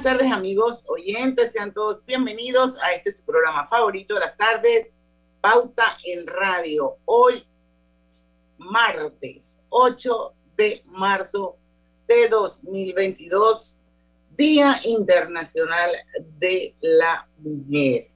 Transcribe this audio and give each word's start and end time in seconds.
Buenas 0.00 0.18
tardes 0.18 0.32
amigos 0.32 0.84
oyentes, 0.88 1.52
sean 1.52 1.74
todos 1.74 2.06
bienvenidos 2.06 2.78
a 2.82 2.94
este 2.94 3.12
su 3.12 3.22
programa 3.22 3.68
favorito 3.68 4.14
de 4.14 4.20
las 4.20 4.34
tardes, 4.34 4.94
Pauta 5.42 5.84
en 6.04 6.26
Radio. 6.26 6.96
Hoy, 7.04 7.44
martes 8.56 9.62
8 9.68 10.32
de 10.56 10.82
marzo 10.86 11.58
de 12.08 12.28
2022, 12.28 13.82
Día 14.34 14.74
Internacional 14.84 15.90
de 16.38 16.74
la 16.80 17.28
Mujer. 17.36 18.08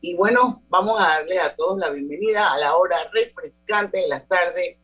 Y 0.00 0.16
bueno, 0.16 0.62
vamos 0.70 0.98
a 0.98 1.08
darle 1.08 1.38
a 1.40 1.54
todos 1.54 1.78
la 1.78 1.90
bienvenida 1.90 2.54
a 2.54 2.58
la 2.58 2.74
hora 2.74 2.96
refrescante 3.12 3.98
de 3.98 4.08
las 4.08 4.26
tardes, 4.26 4.80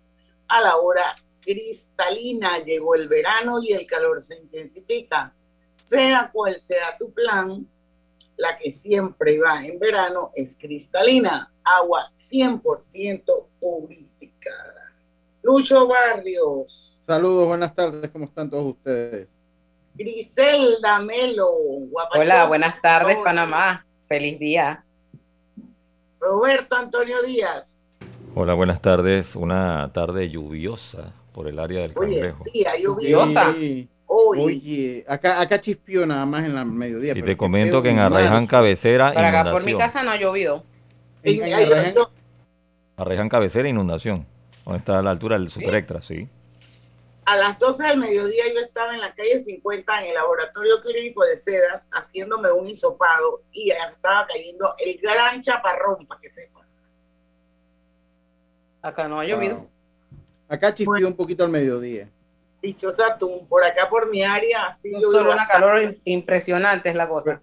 a 0.48 0.60
la 0.60 0.77
hora 0.77 1.14
cristalina. 1.40 2.58
Llegó 2.58 2.96
el 2.96 3.08
verano 3.08 3.62
y 3.62 3.72
el 3.72 3.86
calor 3.86 4.20
se 4.20 4.36
intensifica 4.36 5.34
sea 5.86 6.30
cual 6.33 6.58
sea 6.61 6.97
tu 6.98 7.11
plan, 7.12 7.66
la 8.36 8.56
que 8.56 8.70
siempre 8.70 9.38
va 9.38 9.64
en 9.64 9.78
verano 9.78 10.30
es 10.34 10.56
cristalina, 10.58 11.52
agua 11.62 12.11
100% 12.16 13.47
purificada. 13.61 14.92
Lucho 15.42 15.86
Barrios. 15.89 17.00
Saludos, 17.06 17.48
buenas 17.48 17.74
tardes, 17.74 18.11
¿cómo 18.11 18.27
están 18.27 18.48
todos 18.48 18.64
ustedes? 18.66 19.28
Griselda 19.94 21.00
Melo. 21.00 21.50
Hola, 22.14 22.46
buenas 22.46 22.80
tardes, 22.80 23.19
Panamá. 23.19 23.84
Feliz 24.08 24.39
día. 24.39 24.84
Roberto 26.19 26.77
Antonio 26.77 27.20
Díaz. 27.22 27.96
Hola, 28.34 28.55
buenas 28.55 28.80
tardes. 28.80 29.36
Una 29.36 29.91
tarde 29.92 30.30
lluviosa 30.30 31.12
por 31.33 31.48
el 31.48 31.58
área 31.58 31.83
del 31.83 31.92
Oye, 31.96 32.14
Cangrejo. 32.20 32.44
sí. 32.44 32.64
Lluviosa. 32.80 33.52
Sí. 33.52 33.89
Hoy. 34.14 34.41
Oye, 34.41 35.05
acá, 35.08 35.41
acá 35.41 35.58
chispió 35.60 36.05
nada 36.06 36.27
más 36.27 36.44
en 36.44 36.55
la 36.55 36.64
mediodía. 36.66 37.14
Y 37.16 37.22
te 37.22 37.34
comento 37.36 37.80
que 37.80 37.88
en. 37.91 37.98
Arraiján 37.98 38.46
Cabecera, 38.46 39.12
Por 39.12 39.24
acá, 39.24 39.50
por 39.50 39.64
mi 39.64 39.77
casa 39.78 40.02
no 40.02 40.10
ha 40.10 40.16
llovido. 40.18 40.64
En- 41.22 41.42
En- 41.42 41.52
Arraiján- 42.98 43.28
Cabecera, 43.30 43.68
inundación. 43.68 44.27
Donde 44.64 44.78
está 44.80 44.98
a 44.98 45.02
la 45.02 45.10
altura 45.12 45.39
del 45.39 45.48
Super 45.50 45.74
Extra, 45.77 46.02
sí. 46.02 46.28
a 47.24 47.36
las 47.36 47.58
12 47.58 47.84
del 47.86 47.98
mediodía 47.98 48.45
yo 48.52 48.61
estaba 48.61 48.95
en 48.95 49.00
la 49.00 49.14
calle 49.14 49.39
50 49.39 50.02
en 50.02 50.08
el 50.08 50.14
laboratorio 50.14 50.74
clínico 50.83 51.24
de 51.24 51.36
sedas 51.36 51.89
haciéndome 51.92 52.50
un 52.52 52.67
hisopado 52.68 53.42
y 53.52 53.70
estaba 53.70 54.27
cayendo 54.27 54.74
el 54.84 54.98
gran 55.00 55.40
chaparrón, 55.40 56.05
para 56.06 56.20
que 56.20 56.29
sepan. 56.29 56.64
Acá 58.83 59.06
no 59.08 59.20
ha 59.20 59.24
llovido. 59.24 59.56
Wow. 59.58 59.68
Acá 60.48 60.68
chispió 60.74 60.90
Bueno. 60.92 61.08
un 61.08 61.17
poquito 61.17 61.44
al 61.44 61.50
mediodía. 61.50 62.08
Dichosa 62.62 63.18
tú, 63.18 63.46
por 63.48 63.64
acá 63.64 63.89
por 63.90 64.08
mi 64.08 64.23
área, 64.23 64.67
así 64.67 64.90
No 64.92 65.00
llovió 65.00 65.18
solo 65.18 65.33
una 65.33 65.46
calor 65.48 65.83
im- 65.83 66.00
impresionante 66.05 66.89
es 66.89 66.95
la 66.95 67.08
cosa. 67.08 67.42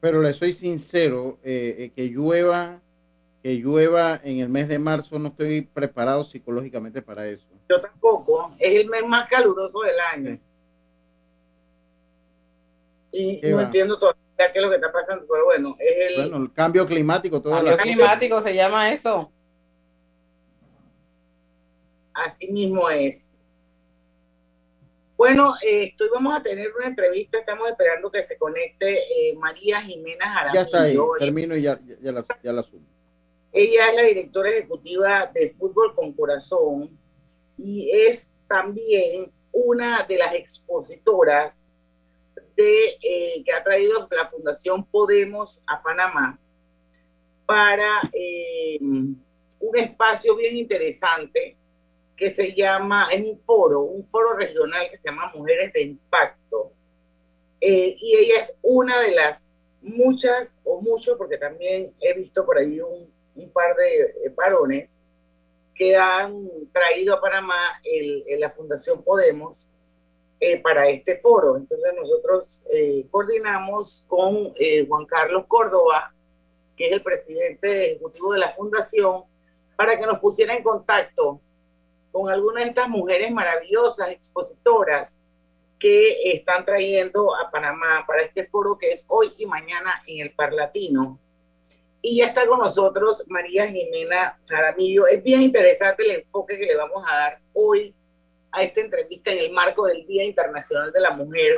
Pero 0.00 0.20
le 0.20 0.34
soy 0.34 0.52
sincero, 0.52 1.38
eh, 1.42 1.76
eh, 1.78 1.92
que 1.96 2.08
llueva, 2.08 2.80
que 3.42 3.54
llueva 3.54 4.20
en 4.22 4.38
el 4.40 4.48
mes 4.50 4.68
de 4.68 4.78
marzo, 4.78 5.18
no 5.18 5.28
estoy 5.28 5.62
preparado 5.62 6.24
psicológicamente 6.24 7.00
para 7.00 7.26
eso. 7.26 7.46
Yo 7.70 7.80
tampoco. 7.80 8.54
Es 8.58 8.80
el 8.80 8.88
mes 8.88 9.04
más 9.06 9.28
caluroso 9.28 9.80
del 9.80 9.96
año. 10.12 10.38
Y 13.12 13.40
no 13.42 13.56
va. 13.56 13.62
entiendo 13.64 13.98
todavía 13.98 14.20
qué 14.36 14.52
es 14.54 14.62
lo 14.62 14.68
que 14.68 14.76
está 14.76 14.92
pasando, 14.92 15.24
pero 15.30 15.44
bueno, 15.46 15.76
es 15.78 16.10
el... 16.10 16.16
Bueno, 16.28 16.36
el 16.44 16.52
cambio 16.52 16.86
climático, 16.86 17.40
toda 17.40 17.56
Cambio 17.56 17.76
climático 17.78 18.40
se 18.42 18.54
llama 18.54 18.92
eso. 18.92 19.32
Así 22.12 22.48
mismo 22.48 22.88
es. 22.90 23.39
Bueno, 25.20 25.52
eh, 25.62 25.82
estoy, 25.82 26.08
vamos 26.08 26.34
a 26.34 26.42
tener 26.42 26.72
una 26.74 26.86
entrevista, 26.86 27.40
estamos 27.40 27.68
esperando 27.68 28.10
que 28.10 28.22
se 28.22 28.38
conecte 28.38 29.00
eh, 29.00 29.36
María 29.36 29.78
Jimena 29.82 30.26
Jaramillo. 30.26 30.54
Ya 30.54 30.62
está 30.62 30.82
ahí, 30.84 30.96
termino 31.18 31.54
y 31.54 31.60
ya, 31.60 31.78
ya, 31.84 31.96
ya 32.00 32.12
la, 32.12 32.26
ya 32.42 32.52
la 32.54 32.62
sumo. 32.62 32.86
Ella 33.52 33.90
es 33.90 33.96
la 33.96 34.02
directora 34.04 34.48
ejecutiva 34.48 35.26
de 35.26 35.50
Fútbol 35.50 35.94
con 35.94 36.14
Corazón 36.14 36.98
y 37.58 37.90
es 37.90 38.32
también 38.48 39.30
una 39.52 40.04
de 40.04 40.16
las 40.16 40.32
expositoras 40.32 41.68
de, 42.56 42.86
eh, 43.02 43.42
que 43.44 43.52
ha 43.52 43.62
traído 43.62 44.08
la 44.10 44.26
Fundación 44.26 44.86
Podemos 44.86 45.62
a 45.66 45.82
Panamá 45.82 46.38
para 47.44 48.00
eh, 48.14 48.78
un 48.80 49.76
espacio 49.76 50.34
bien 50.34 50.56
interesante 50.56 51.58
que 52.20 52.30
se 52.30 52.52
llama, 52.54 53.08
es 53.10 53.26
un 53.26 53.34
foro, 53.36 53.80
un 53.80 54.06
foro 54.06 54.34
regional 54.36 54.88
que 54.90 54.96
se 54.98 55.08
llama 55.08 55.32
Mujeres 55.34 55.72
de 55.72 55.80
Impacto. 55.82 56.70
Eh, 57.62 57.96
y 57.98 58.16
ella 58.16 58.40
es 58.40 58.58
una 58.62 59.00
de 59.00 59.12
las 59.12 59.48
muchas 59.80 60.58
o 60.64 60.82
muchos, 60.82 61.16
porque 61.16 61.38
también 61.38 61.94
he 61.98 62.12
visto 62.12 62.44
por 62.44 62.58
ahí 62.58 62.78
un, 62.78 63.10
un 63.36 63.50
par 63.50 63.74
de 63.74 64.00
eh, 64.02 64.32
varones 64.36 65.00
que 65.74 65.96
han 65.96 66.46
traído 66.72 67.14
a 67.14 67.20
Panamá 67.22 67.80
el, 67.82 68.22
el- 68.28 68.40
la 68.40 68.50
Fundación 68.50 69.02
Podemos 69.02 69.72
eh, 70.40 70.60
para 70.60 70.90
este 70.90 71.16
foro. 71.18 71.56
Entonces 71.56 71.90
nosotros 71.96 72.66
eh, 72.70 73.06
coordinamos 73.10 74.04
con 74.08 74.52
eh, 74.58 74.84
Juan 74.86 75.06
Carlos 75.06 75.44
Córdoba, 75.48 76.12
que 76.76 76.86
es 76.88 76.92
el 76.92 77.02
presidente 77.02 77.92
ejecutivo 77.92 78.34
de 78.34 78.40
la 78.40 78.50
Fundación, 78.52 79.24
para 79.74 79.98
que 79.98 80.04
nos 80.06 80.18
pusiera 80.18 80.54
en 80.54 80.62
contacto 80.62 81.40
con 82.10 82.30
algunas 82.30 82.64
de 82.64 82.70
estas 82.70 82.88
mujeres 82.88 83.30
maravillosas, 83.30 84.10
expositoras, 84.10 85.20
que 85.78 86.32
están 86.32 86.64
trayendo 86.64 87.34
a 87.34 87.50
Panamá 87.50 88.04
para 88.06 88.22
este 88.22 88.44
foro 88.44 88.76
que 88.76 88.92
es 88.92 89.04
hoy 89.08 89.32
y 89.38 89.46
mañana 89.46 90.02
en 90.06 90.20
el 90.20 90.32
Parlatino. 90.32 91.18
Y 92.02 92.18
ya 92.18 92.26
está 92.26 92.46
con 92.46 92.58
nosotros 92.58 93.24
María 93.28 93.66
Jimena 93.66 94.38
Jaramillo. 94.46 95.06
Es 95.06 95.22
bien 95.22 95.42
interesante 95.42 96.04
el 96.04 96.20
enfoque 96.22 96.58
que 96.58 96.66
le 96.66 96.76
vamos 96.76 97.02
a 97.06 97.14
dar 97.14 97.40
hoy 97.54 97.94
a 98.52 98.62
esta 98.62 98.80
entrevista 98.80 99.32
en 99.32 99.38
el 99.38 99.52
marco 99.52 99.86
del 99.86 100.06
Día 100.06 100.24
Internacional 100.24 100.92
de 100.92 101.00
la 101.00 101.12
Mujer. 101.12 101.56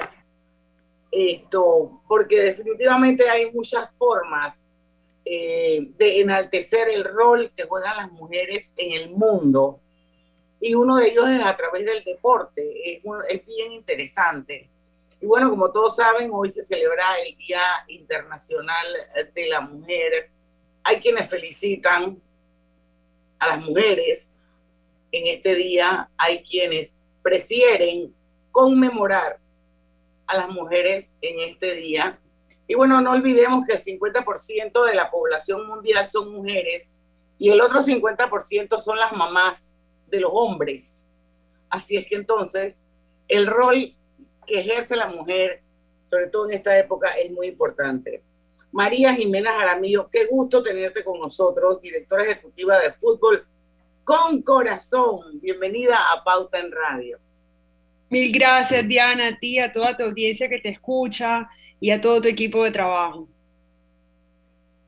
Esto, 1.10 2.02
porque 2.08 2.40
definitivamente 2.40 3.28
hay 3.28 3.52
muchas 3.52 3.90
formas 3.96 4.70
eh, 5.24 5.88
de 5.96 6.20
enaltecer 6.20 6.88
el 6.88 7.04
rol 7.04 7.52
que 7.56 7.64
juegan 7.64 7.96
las 7.96 8.12
mujeres 8.12 8.72
en 8.76 8.92
el 9.00 9.10
mundo. 9.10 9.80
Y 10.64 10.74
uno 10.76 10.96
de 10.96 11.08
ellos 11.08 11.28
es 11.28 11.44
a 11.44 11.56
través 11.56 11.84
del 11.84 12.04
deporte. 12.04 12.62
Es, 12.96 13.00
un- 13.04 13.22
es 13.28 13.44
bien 13.44 13.72
interesante. 13.72 14.70
Y 15.20 15.26
bueno, 15.26 15.50
como 15.50 15.72
todos 15.72 15.96
saben, 15.96 16.30
hoy 16.32 16.50
se 16.50 16.62
celebra 16.64 17.04
el 17.26 17.36
Día 17.36 17.60
Internacional 17.88 18.86
de 19.34 19.46
la 19.48 19.60
Mujer. 19.60 20.30
Hay 20.84 21.00
quienes 21.00 21.28
felicitan 21.28 22.20
a 23.40 23.46
las 23.48 23.58
mujeres 23.60 24.38
en 25.10 25.26
este 25.26 25.54
día. 25.56 26.08
Hay 26.16 26.42
quienes 26.44 27.00
prefieren 27.22 28.14
conmemorar 28.52 29.38
a 30.28 30.36
las 30.36 30.48
mujeres 30.48 31.14
en 31.22 31.40
este 31.40 31.74
día. 31.74 32.18
Y 32.68 32.74
bueno, 32.74 33.00
no 33.00 33.10
olvidemos 33.10 33.64
que 33.66 33.74
el 33.74 33.82
50% 33.82 34.84
de 34.86 34.94
la 34.94 35.10
población 35.10 35.66
mundial 35.66 36.06
son 36.06 36.32
mujeres 36.32 36.92
y 37.38 37.50
el 37.50 37.60
otro 37.60 37.80
50% 37.80 38.78
son 38.78 38.98
las 38.98 39.12
mamás 39.12 39.74
de 40.12 40.20
los 40.20 40.30
hombres. 40.32 41.08
Así 41.68 41.96
es 41.96 42.06
que 42.06 42.14
entonces 42.14 42.86
el 43.26 43.48
rol 43.48 43.92
que 44.46 44.60
ejerce 44.60 44.94
la 44.94 45.08
mujer 45.08 45.62
sobre 46.12 46.26
todo 46.26 46.50
en 46.50 46.56
esta 46.56 46.78
época, 46.78 47.08
es 47.12 47.32
muy 47.32 47.46
importante. 47.46 48.22
María 48.70 49.14
Jimena 49.14 49.50
Jaramillo, 49.50 50.10
qué 50.10 50.26
gusto 50.26 50.62
tenerte 50.62 51.02
con 51.02 51.18
nosotros, 51.18 51.80
directora 51.80 52.24
ejecutiva 52.24 52.78
de 52.80 52.92
fútbol 52.92 53.46
con 54.04 54.42
corazón. 54.42 55.40
Bienvenida 55.40 55.98
a 56.12 56.22
Pauta 56.22 56.58
en 56.58 56.70
Radio. 56.70 57.18
Mil 58.10 58.30
gracias, 58.30 58.86
Diana, 58.86 59.28
a 59.28 59.38
ti, 59.38 59.58
a 59.58 59.72
toda 59.72 59.96
tu 59.96 60.02
audiencia 60.02 60.50
que 60.50 60.58
te 60.58 60.68
escucha 60.68 61.48
y 61.80 61.90
a 61.90 61.98
todo 61.98 62.20
tu 62.20 62.28
equipo 62.28 62.62
de 62.62 62.72
trabajo. 62.72 63.26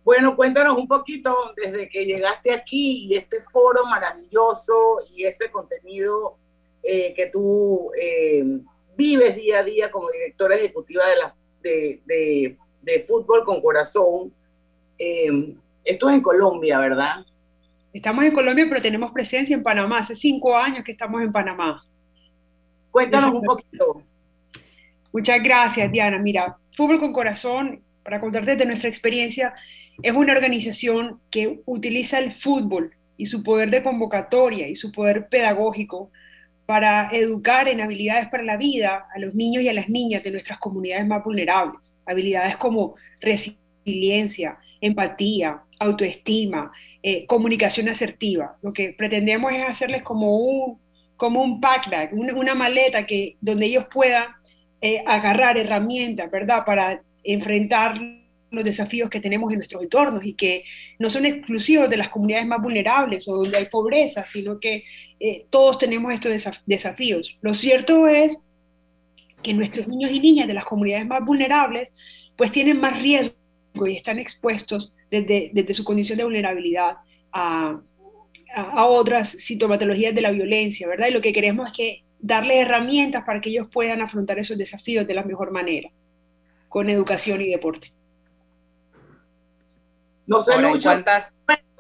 Bueno, 0.05 0.37
cuéntanos 0.37 0.77
un 0.77 0.87
poquito 0.87 1.35
desde 1.57 1.89
que 1.89 2.05
llegaste 2.05 2.53
aquí 2.53 3.07
y 3.07 3.17
este 3.17 3.41
foro 3.41 3.87
maravilloso 3.87 4.99
y 5.17 5.25
ese 5.25 5.51
contenido 5.51 6.37
eh, 6.83 7.15
que 7.15 7.29
tú 7.29 7.91
eh, 7.99 8.45
vives 8.95 9.35
día 9.35 9.61
a 9.61 9.65
día 9.65 9.91
como 9.91 10.11
directora 10.11 10.57
ejecutiva 10.57 11.05
de, 11.07 11.17
la, 11.17 11.35
de, 12.05 12.57
de, 12.83 13.05
Fútbol 13.09 13.45
con 13.47 13.63
Corazón. 13.63 14.31
Eh, 14.99 15.55
esto 15.83 16.11
es 16.11 16.17
en 16.17 16.21
Colombia, 16.21 16.79
¿verdad? 16.79 17.25
Estamos 17.91 18.25
en 18.25 18.35
Colombia, 18.35 18.67
pero 18.69 18.83
tenemos 18.83 19.11
presencia 19.11 19.55
en 19.55 19.63
Panamá. 19.63 20.01
Hace 20.01 20.15
cinco 20.15 20.55
años 20.55 20.85
que 20.85 20.93
estamos 20.93 21.23
en 21.23 21.33
Panamá. 21.33 21.83
Cuéntanos 22.91 23.33
un 23.33 23.43
poquito. 23.43 24.03
Muchas 25.13 25.43
gracias, 25.43 25.91
Diana. 25.91 26.19
Mira, 26.19 26.59
Fútbol 26.77 26.99
con 26.99 27.13
Corazón, 27.13 27.83
para 28.03 28.21
contarte 28.21 28.57
de 28.57 28.67
nuestra 28.67 28.91
experiencia, 28.91 29.55
es 30.03 30.13
una 30.13 30.33
organización 30.33 31.21
que 31.31 31.61
utiliza 31.67 32.19
el 32.19 32.33
fútbol 32.33 32.93
y 33.17 33.27
su 33.27 33.43
poder 33.43 33.71
de 33.71 33.83
convocatoria 33.83 34.69
y 34.69 34.75
su 34.75 34.91
poder 34.93 35.29
pedagógico 35.29 36.11
para 36.67 37.11
educar 37.13 37.69
en 37.69 37.81
habilidades 37.81 38.29
para 38.29 38.43
la 38.43 38.57
vida 38.57 39.07
a 39.15 39.19
los 39.19 39.35
niños 39.35 39.63
y 39.63 39.69
a 39.69 39.75
las 39.75 39.89
niñas 39.89 40.23
de 40.23 40.31
nuestras 40.31 40.59
comunidades 40.59 41.07
más 41.07 41.23
vulnerables. 41.23 41.97
Habilidades 42.07 42.57
como 42.57 42.95
resiliencia, 43.21 44.59
empatía, 44.81 45.63
autoestima, 45.79 46.73
eh, 47.03 47.27
comunicación 47.27 47.89
asertiva. 47.89 48.57
Lo 48.63 48.73
que 48.73 48.95
pretendemos 48.97 49.53
es 49.53 49.69
hacerles 49.69 50.03
como 50.03 50.39
un, 50.39 50.79
como 51.17 51.43
un 51.43 51.61
packback, 51.61 52.13
una, 52.13 52.35
una 52.35 52.55
maleta 52.55 53.05
que, 53.05 53.37
donde 53.41 53.67
ellos 53.67 53.87
puedan 53.93 54.25
eh, 54.81 55.03
agarrar 55.07 55.59
herramientas, 55.59 56.31
¿verdad?, 56.31 56.65
para 56.65 57.03
enfrentar 57.23 57.95
los 58.55 58.65
desafíos 58.65 59.11
que 59.11 59.21
tenemos 59.21 59.53
en 59.53 59.59
nuestros 59.59 59.83
entornos 59.83 60.25
y 60.25 60.35
que 60.35 60.65
no 60.99 61.11
son 61.11 61.27
exclusivos 61.27 61.91
de 61.91 61.97
las 61.97 62.09
comunidades 62.09 62.47
más 62.47 62.61
vulnerables 62.61 63.29
o 63.29 63.37
donde 63.37 63.57
hay 63.57 63.67
pobreza, 63.67 64.25
sino 64.25 64.61
que 64.61 64.85
eh, 65.21 65.47
todos 65.51 65.79
tenemos 65.79 66.13
estos 66.13 66.63
desafíos. 66.67 67.37
Lo 67.41 67.55
cierto 67.55 68.09
es 68.09 68.39
que 69.43 69.53
nuestros 69.53 69.87
niños 69.89 70.11
y 70.11 70.21
niñas 70.21 70.47
de 70.47 70.55
las 70.55 70.65
comunidades 70.65 71.07
más 71.07 71.25
vulnerables 71.25 71.93
pues 72.37 72.51
tienen 72.51 72.81
más 72.81 72.99
riesgo 73.01 73.35
y 73.87 73.93
están 73.93 74.19
expuestos 74.19 74.95
desde, 75.11 75.51
desde 75.53 75.75
su 75.75 75.85
condición 75.85 76.19
de 76.19 76.25
vulnerabilidad 76.25 76.97
a, 77.33 77.81
a, 78.55 78.87
otras 78.87 79.31
sintomatologías 79.31 80.15
de 80.15 80.23
la 80.23 80.31
violencia, 80.31 80.89
¿verdad? 80.89 81.09
Y 81.09 81.13
lo 81.13 81.21
que 81.21 81.33
queremos 81.33 81.71
es 81.71 81.77
que 81.77 82.05
darles 82.19 82.59
herramientas 82.59 83.25
para 83.25 83.41
que 83.41 83.51
ellos 83.51 83.69
puedan 83.71 84.01
afrontar 84.01 84.39
esos 84.39 84.57
desafíos 84.57 85.07
de 85.07 85.15
la 85.15 85.25
mejor 85.25 85.51
manera, 85.51 85.91
con 86.69 86.89
educación 86.89 87.41
y 87.43 87.51
deporte. 87.51 87.93
No 90.27 90.41
sé, 90.41 90.59
mucho 90.59 90.89
¿cuántas... 90.89 91.37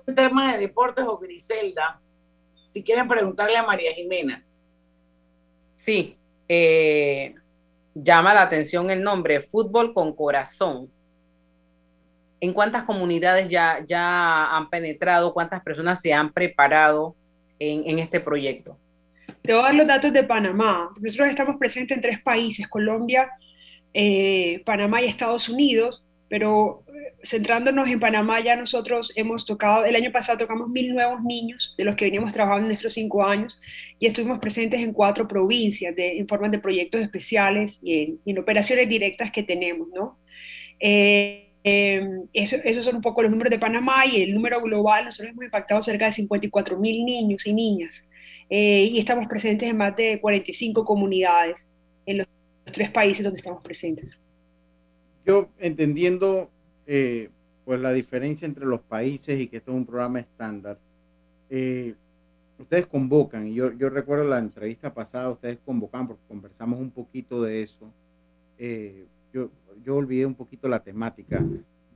el 0.06 0.14
tema 0.14 0.52
de 0.52 0.58
deportes 0.58 1.04
o 1.06 1.18
Griselda, 1.18 2.00
si 2.70 2.82
quieren 2.82 3.08
preguntarle 3.08 3.56
a 3.56 3.62
María 3.62 3.92
Jimena. 3.92 4.44
Sí, 5.74 6.16
eh, 6.48 7.34
llama 7.94 8.34
la 8.34 8.42
atención 8.42 8.90
el 8.90 9.02
nombre, 9.02 9.42
Fútbol 9.42 9.94
con 9.94 10.14
Corazón. 10.14 10.90
¿En 12.40 12.52
cuántas 12.52 12.84
comunidades 12.84 13.48
ya, 13.48 13.84
ya 13.86 14.54
han 14.54 14.68
penetrado? 14.68 15.32
¿Cuántas 15.32 15.62
personas 15.62 16.00
se 16.00 16.12
han 16.12 16.32
preparado 16.32 17.16
en, 17.58 17.98
este 17.98 18.20
proyecto? 18.20 18.76
Te 19.40 19.52
voy 19.52 19.62
a 19.62 19.66
dar 19.66 19.74
los 19.74 19.86
datos 19.86 20.12
de 20.12 20.24
Panamá. 20.24 20.90
Nosotros 21.00 21.28
estamos 21.28 21.56
presentes 21.56 21.96
en 21.96 22.02
tres 22.02 22.20
países, 22.20 22.68
Colombia, 22.68 23.30
eh, 23.94 24.62
Panamá 24.66 25.00
y 25.00 25.06
Estados 25.06 25.48
Unidos, 25.48 26.06
pero 26.28 26.83
centrándonos 27.22 27.88
en 27.88 28.00
Panamá 28.00 28.40
ya 28.40 28.56
nosotros 28.56 29.12
hemos 29.16 29.44
tocado, 29.44 29.84
el 29.84 29.96
año 29.96 30.12
pasado 30.12 30.38
tocamos 30.38 30.68
mil 30.68 30.92
nuevos 30.92 31.22
niños 31.22 31.74
de 31.76 31.84
los 31.84 31.96
que 31.96 32.04
veníamos 32.04 32.32
trabajando 32.32 32.62
en 32.62 32.68
nuestros 32.68 32.94
cinco 32.94 33.24
años 33.24 33.60
y 33.98 34.06
estuvimos 34.06 34.38
presentes 34.38 34.80
en 34.80 34.92
cuatro 34.92 35.26
provincias 35.26 35.94
de, 35.96 36.18
en 36.18 36.28
forma 36.28 36.48
de 36.48 36.58
proyectos 36.58 37.00
especiales 37.02 37.80
y 37.82 38.18
en, 38.24 38.38
operaciones 38.38 38.88
directas 38.88 39.30
que 39.30 39.42
tenemos, 39.42 39.88
¿no? 39.94 40.18
Eh, 40.80 41.44
Em, 41.66 42.28
eso, 42.34 42.56
esos 42.62 42.84
son 42.84 42.96
un 42.96 43.00
poco 43.00 43.22
los 43.22 43.30
números 43.30 43.50
de 43.50 43.58
Panamá 43.58 44.04
y 44.04 44.20
el 44.20 44.34
número 44.34 44.60
global, 44.60 45.06
nosotros 45.06 45.32
hemos 45.32 45.46
impactado 45.46 45.82
cerca 45.82 46.04
de 46.04 46.12
54 46.12 46.78
mil 46.78 47.06
niños 47.06 47.46
y 47.46 47.54
niñas 47.54 48.06
eh, 48.50 48.90
y 48.92 48.98
estamos 48.98 49.26
presentes 49.28 49.66
en 49.70 49.78
más 49.78 49.96
de 49.96 50.20
45 50.20 50.84
comunidades 50.84 51.66
en 52.04 52.18
los, 52.18 52.26
tres 52.66 52.90
países 52.90 53.24
donde 53.24 53.38
estamos 53.38 53.62
presentes. 53.62 54.10
Yo 55.24 55.48
entendiendo 55.58 56.50
eh, 56.86 57.30
pues 57.64 57.80
la 57.80 57.92
diferencia 57.92 58.46
entre 58.46 58.66
los 58.66 58.80
países 58.80 59.40
y 59.40 59.48
que 59.48 59.58
esto 59.58 59.70
es 59.70 59.76
un 59.76 59.86
programa 59.86 60.20
estándar, 60.20 60.78
eh, 61.50 61.94
ustedes 62.58 62.86
convocan, 62.86 63.48
y 63.48 63.54
yo, 63.54 63.72
yo 63.72 63.88
recuerdo 63.90 64.24
la 64.24 64.38
entrevista 64.38 64.92
pasada, 64.92 65.30
ustedes 65.30 65.58
convocan 65.64 66.06
porque 66.06 66.22
conversamos 66.28 66.78
un 66.80 66.90
poquito 66.90 67.42
de 67.42 67.62
eso. 67.62 67.90
yo 69.32 69.50
yo 69.82 69.96
olvidé 69.96 70.26
un 70.26 70.34
poquito 70.34 70.68
la 70.68 70.80
temática 70.80 71.42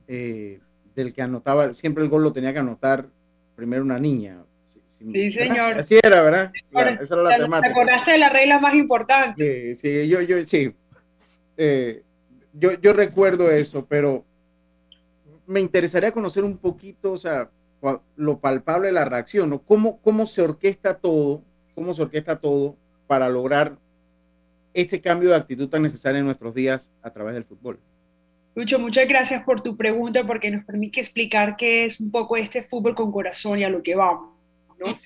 eh, 0.07 0.59
del 0.95 1.13
que 1.13 1.21
anotaba, 1.21 1.73
siempre 1.73 2.03
el 2.03 2.09
gol 2.09 2.23
lo 2.23 2.33
tenía 2.33 2.51
que 2.51 2.59
anotar 2.59 3.07
primero 3.55 3.83
una 3.83 3.99
niña. 3.99 4.43
Sí, 5.11 5.31
señor. 5.31 5.79
Así 5.79 5.99
era, 6.01 6.23
¿verdad? 6.23 6.51
esa 7.01 7.13
era 7.13 7.23
la 7.23 7.37
temática. 7.37 7.73
Te 7.73 7.79
acordaste 7.79 8.11
de 8.11 8.17
la 8.17 8.29
regla 8.29 8.59
más 8.59 8.73
importante. 8.73 9.75
Sí, 9.75 9.75
sí, 9.75 10.07
yo, 10.07 10.21
yo, 10.21 10.43
sí. 10.45 10.73
Eh, 11.57 12.03
yo, 12.53 12.79
yo 12.81 12.93
recuerdo 12.93 13.51
eso, 13.51 13.85
pero 13.85 14.25
me 15.49 15.59
interesaría 15.59 16.11
conocer 16.11 16.43
un 16.43 16.57
poquito, 16.57 17.11
o 17.11 17.17
sea, 17.17 17.49
lo 18.15 18.39
palpable 18.39 18.87
de 18.87 18.93
la 18.93 19.05
reacción, 19.05 19.49
¿no? 19.49 19.63
¿Cómo, 19.63 19.99
cómo 20.01 20.27
se 20.27 20.43
orquesta 20.43 20.93
todo, 20.93 21.41
cómo 21.73 21.95
se 21.95 22.03
orquesta 22.03 22.39
todo 22.39 22.77
para 23.07 23.27
lograr 23.29 23.75
este 24.75 25.01
cambio 25.01 25.31
de 25.31 25.37
actitud 25.37 25.67
tan 25.67 25.81
necesario 25.81 26.19
en 26.19 26.25
nuestros 26.25 26.53
días 26.53 26.91
a 27.01 27.09
través 27.09 27.33
del 27.33 27.45
fútbol? 27.45 27.79
Lucho, 28.53 28.77
muchas 28.77 29.07
gracias 29.07 29.41
por 29.41 29.61
tu 29.61 29.75
pregunta 29.75 30.23
porque 30.23 30.51
nos 30.51 30.63
permite 30.65 30.99
explicar 30.99 31.55
qué 31.57 31.85
es 31.85 31.99
un 31.99 32.11
poco 32.11 32.37
este 32.37 32.61
fútbol 32.61 32.93
con 32.93 33.11
corazón 33.11 33.57
y 33.57 33.63
a 33.63 33.69
lo 33.69 33.81
que 33.81 33.95
vamos. 33.95 34.35
¿no? 34.79 34.99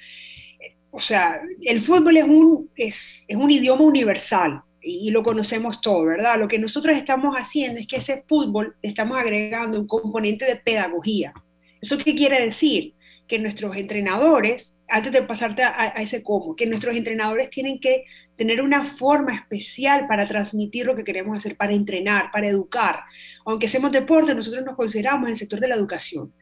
O 0.92 1.00
sea, 1.00 1.42
el 1.62 1.82
fútbol 1.82 2.18
es 2.18 2.26
un, 2.26 2.70
es, 2.76 3.24
es 3.30 3.38
un 3.38 3.50
idioma 3.50 3.84
universal 3.84 4.62
y, 4.84 5.12
lo 5.12 5.24
conocemos 5.24 5.82
todo, 5.82 6.06
¿verdad? 6.06 6.38
Lo 6.40 6.48
que 6.48 6.60
nosotros 6.60 6.96
estamos 6.96 7.36
haciendo 7.36 7.80
es 7.80 7.88
que 7.88 7.98
ese 7.98 8.24
fútbol 8.28 8.76
estamos 8.82 9.18
agregando 9.18 9.80
un 9.80 9.88
componente 9.88 10.46
de 10.46 10.56
pedagogía. 10.58 11.34
¿Eso 11.82 11.98
qué 11.98 12.16
quiere 12.16 12.44
decir? 12.44 12.94
Que 13.28 13.40
nuestros 13.40 13.76
entrenadores, 13.78 14.78
antes 14.90 15.12
de 15.12 15.24
pasarte 15.24 15.64
a, 15.64 15.94
ese 15.98 16.22
cómo, 16.22 16.56
que 16.56 16.68
nuestros 16.68 16.96
entrenadores 16.96 17.50
tienen 17.50 17.80
que 17.80 18.04
tener 18.36 18.62
una 18.62 18.86
forma 18.86 19.36
especial 19.36 20.08
para 20.08 20.28
transmitir 20.28 20.86
lo 20.86 20.96
que 20.96 21.04
queremos 21.04 21.38
hacer, 21.38 21.56
para 21.56 21.74
entrenar, 21.74 22.30
para 22.32 22.48
educar. 22.48 23.02
Aunque 23.46 23.68
hacemos 23.68 23.92
deporte, 23.92 24.36
nosotros 24.36 24.66
nos 24.66 24.76
consideramos 24.76 25.30
el 25.30 25.38
sector 25.38 25.60
de 25.60 25.68
la 25.68 25.76
educación. 25.76 26.34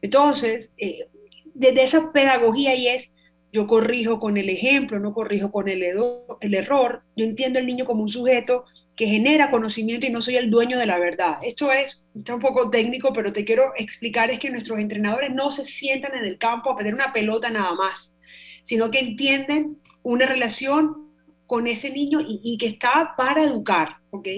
Entonces, 0.00 0.72
eh, 0.78 1.08
desde 1.54 1.82
esa 1.82 2.12
pedagogía 2.12 2.74
y 2.74 2.88
es, 2.88 3.14
yo 3.52 3.66
corrijo 3.66 4.20
con 4.20 4.36
el 4.36 4.48
ejemplo, 4.50 4.98
no 4.98 5.14
corrijo 5.14 5.50
con 5.50 5.68
el, 5.68 5.82
el 5.82 6.54
error, 6.54 7.02
yo 7.16 7.24
entiendo 7.24 7.58
al 7.58 7.66
niño 7.66 7.84
como 7.84 8.02
un 8.02 8.08
sujeto 8.08 8.64
que 8.94 9.06
genera 9.06 9.50
conocimiento 9.50 10.06
y 10.06 10.10
no 10.10 10.20
soy 10.20 10.36
el 10.36 10.50
dueño 10.50 10.76
de 10.78 10.86
la 10.86 10.98
verdad. 10.98 11.38
Esto 11.42 11.72
es 11.72 12.08
está 12.14 12.34
un 12.34 12.40
poco 12.40 12.68
técnico, 12.68 13.12
pero 13.12 13.32
te 13.32 13.44
quiero 13.44 13.72
explicar 13.76 14.30
es 14.30 14.38
que 14.38 14.50
nuestros 14.50 14.78
entrenadores 14.80 15.30
no 15.32 15.50
se 15.50 15.64
sientan 15.64 16.16
en 16.16 16.24
el 16.24 16.36
campo 16.36 16.70
a 16.70 16.76
perder 16.76 16.94
una 16.94 17.12
pelota 17.12 17.48
nada 17.48 17.74
más, 17.74 18.16
sino 18.64 18.90
que 18.90 18.98
entienden 18.98 19.78
una 20.02 20.26
relación 20.26 21.08
con 21.46 21.66
ese 21.66 21.90
niño 21.90 22.18
y, 22.20 22.58
que 22.58 22.66
está 22.66 23.14
para 23.16 23.44
educar, 23.44 23.96
¿ok? 24.10 24.28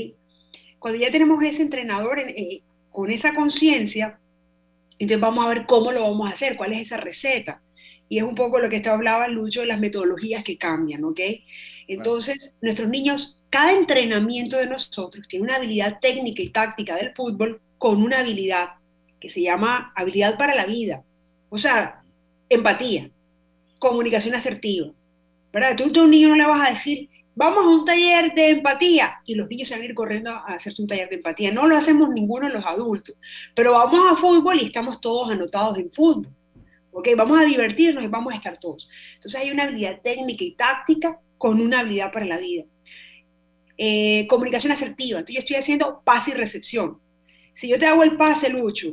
Cuando 0.78 1.00
ya 1.00 1.10
tenemos 1.10 1.42
ese 1.42 1.62
entrenador 1.62 2.20
eh, 2.20 2.62
con 2.90 3.10
esa 3.10 3.34
conciencia, 3.34 4.20
entonces 4.98 5.20
vamos 5.20 5.44
a 5.44 5.48
ver 5.48 5.66
cómo 5.66 5.90
lo 5.90 6.02
vamos 6.02 6.30
a 6.30 6.34
hacer, 6.34 6.56
cuál 6.56 6.72
es 6.72 6.80
esa 6.80 6.98
receta. 6.98 7.62
Y 8.10 8.18
es 8.18 8.24
un 8.24 8.34
poco 8.34 8.58
lo 8.58 8.68
que 8.68 8.76
estaba 8.76 8.96
hablaba 8.96 9.28
Lucho 9.28 9.60
de 9.60 9.68
las 9.68 9.78
metodologías 9.78 10.42
que 10.42 10.58
cambian, 10.58 11.04
¿ok? 11.04 11.20
Entonces, 11.86 12.56
nuestros 12.60 12.88
niños, 12.88 13.42
cada 13.50 13.72
entrenamiento 13.72 14.56
de 14.56 14.66
nosotros 14.66 15.28
tiene 15.28 15.44
una 15.44 15.56
habilidad 15.56 16.00
técnica 16.00 16.42
y 16.42 16.48
táctica 16.48 16.96
del 16.96 17.14
fútbol 17.14 17.60
con 17.78 18.02
una 18.02 18.18
habilidad 18.18 18.70
que 19.20 19.28
se 19.28 19.40
llama 19.40 19.92
habilidad 19.94 20.36
para 20.36 20.56
la 20.56 20.66
vida. 20.66 21.04
O 21.50 21.56
sea, 21.56 22.02
empatía, 22.48 23.10
comunicación 23.78 24.34
asertiva, 24.34 24.90
¿verdad? 25.52 25.76
Tú, 25.76 26.00
a 26.00 26.02
un 26.02 26.10
niño 26.10 26.30
no 26.30 26.34
le 26.34 26.46
vas 26.46 26.68
a 26.68 26.72
decir, 26.72 27.08
vamos 27.36 27.64
a 27.64 27.68
un 27.68 27.84
taller 27.84 28.34
de 28.34 28.50
empatía 28.50 29.20
y 29.24 29.36
los 29.36 29.48
niños 29.48 29.68
se 29.68 29.74
van 29.74 29.82
a 29.82 29.86
ir 29.86 29.94
corriendo 29.94 30.30
a 30.30 30.54
hacerse 30.54 30.82
un 30.82 30.88
taller 30.88 31.08
de 31.08 31.14
empatía. 31.14 31.52
No 31.52 31.68
lo 31.68 31.76
hacemos 31.76 32.10
ninguno 32.10 32.48
de 32.48 32.54
los 32.54 32.66
adultos, 32.66 33.14
pero 33.54 33.72
vamos 33.72 34.00
a 34.10 34.16
fútbol 34.16 34.58
y 34.60 34.64
estamos 34.64 35.00
todos 35.00 35.30
anotados 35.30 35.78
en 35.78 35.92
fútbol. 35.92 36.34
¿Ok? 36.92 37.08
Vamos 37.16 37.40
a 37.40 37.44
divertirnos 37.44 38.04
y 38.04 38.08
vamos 38.08 38.32
a 38.32 38.36
estar 38.36 38.58
todos. 38.58 38.88
Entonces 39.14 39.40
hay 39.40 39.50
una 39.50 39.64
habilidad 39.64 40.00
técnica 40.02 40.44
y 40.44 40.52
táctica 40.52 41.20
con 41.38 41.60
una 41.60 41.80
habilidad 41.80 42.12
para 42.12 42.26
la 42.26 42.38
vida. 42.38 42.64
Eh, 43.76 44.26
comunicación 44.28 44.72
asertiva. 44.72 45.20
Entonces 45.20 45.36
yo 45.36 45.38
estoy 45.38 45.56
haciendo 45.56 46.02
pase 46.04 46.32
y 46.32 46.34
recepción. 46.34 46.98
Si 47.52 47.68
yo 47.68 47.78
te 47.78 47.86
hago 47.86 48.02
el 48.02 48.16
pase, 48.16 48.50
Lucho, 48.50 48.92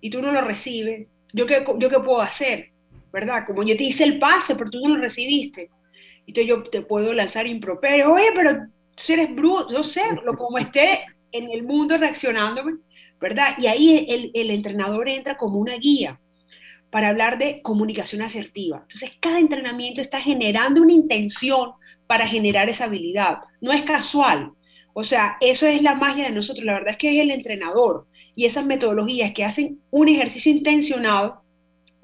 y 0.00 0.10
tú 0.10 0.22
no 0.22 0.32
lo 0.32 0.40
recibes, 0.40 1.08
¿yo 1.32 1.46
qué, 1.46 1.64
yo 1.78 1.90
qué 1.90 1.98
puedo 1.98 2.20
hacer? 2.20 2.70
¿Verdad? 3.12 3.44
Como 3.46 3.64
yo 3.64 3.76
te 3.76 3.84
hice 3.84 4.04
el 4.04 4.18
pase, 4.18 4.54
pero 4.54 4.70
tú 4.70 4.80
no 4.80 4.94
lo 4.94 5.00
recibiste. 5.00 5.70
Entonces 6.26 6.46
yo 6.46 6.62
te 6.62 6.82
puedo 6.82 7.12
lanzar 7.12 7.46
improperio. 7.46 8.12
Oye, 8.12 8.28
pero 8.34 8.68
tú 8.94 9.12
eres 9.12 9.34
bruto, 9.34 9.70
no 9.72 9.82
sé, 9.82 10.02
lo, 10.24 10.36
como 10.36 10.58
esté 10.58 11.00
en 11.32 11.50
el 11.50 11.64
mundo 11.64 11.98
reaccionándome, 11.98 12.74
¿verdad? 13.20 13.56
Y 13.58 13.66
ahí 13.66 14.06
el, 14.08 14.30
el 14.32 14.50
entrenador 14.50 15.08
entra 15.08 15.36
como 15.36 15.58
una 15.58 15.74
guía 15.76 16.19
para 16.90 17.08
hablar 17.08 17.38
de 17.38 17.62
comunicación 17.62 18.22
asertiva. 18.22 18.78
Entonces, 18.82 19.12
cada 19.20 19.38
entrenamiento 19.38 20.00
está 20.00 20.20
generando 20.20 20.82
una 20.82 20.92
intención 20.92 21.72
para 22.06 22.26
generar 22.26 22.68
esa 22.68 22.84
habilidad. 22.84 23.38
No 23.60 23.72
es 23.72 23.82
casual. 23.82 24.52
O 24.92 25.04
sea, 25.04 25.36
eso 25.40 25.66
es 25.66 25.82
la 25.82 25.94
magia 25.94 26.24
de 26.24 26.32
nosotros. 26.34 26.64
La 26.64 26.74
verdad 26.74 26.90
es 26.90 26.96
que 26.96 27.16
es 27.16 27.22
el 27.22 27.30
entrenador 27.30 28.06
y 28.34 28.44
esas 28.46 28.66
metodologías 28.66 29.32
que 29.32 29.44
hacen 29.44 29.80
un 29.90 30.08
ejercicio 30.08 30.50
intencionado 30.50 31.42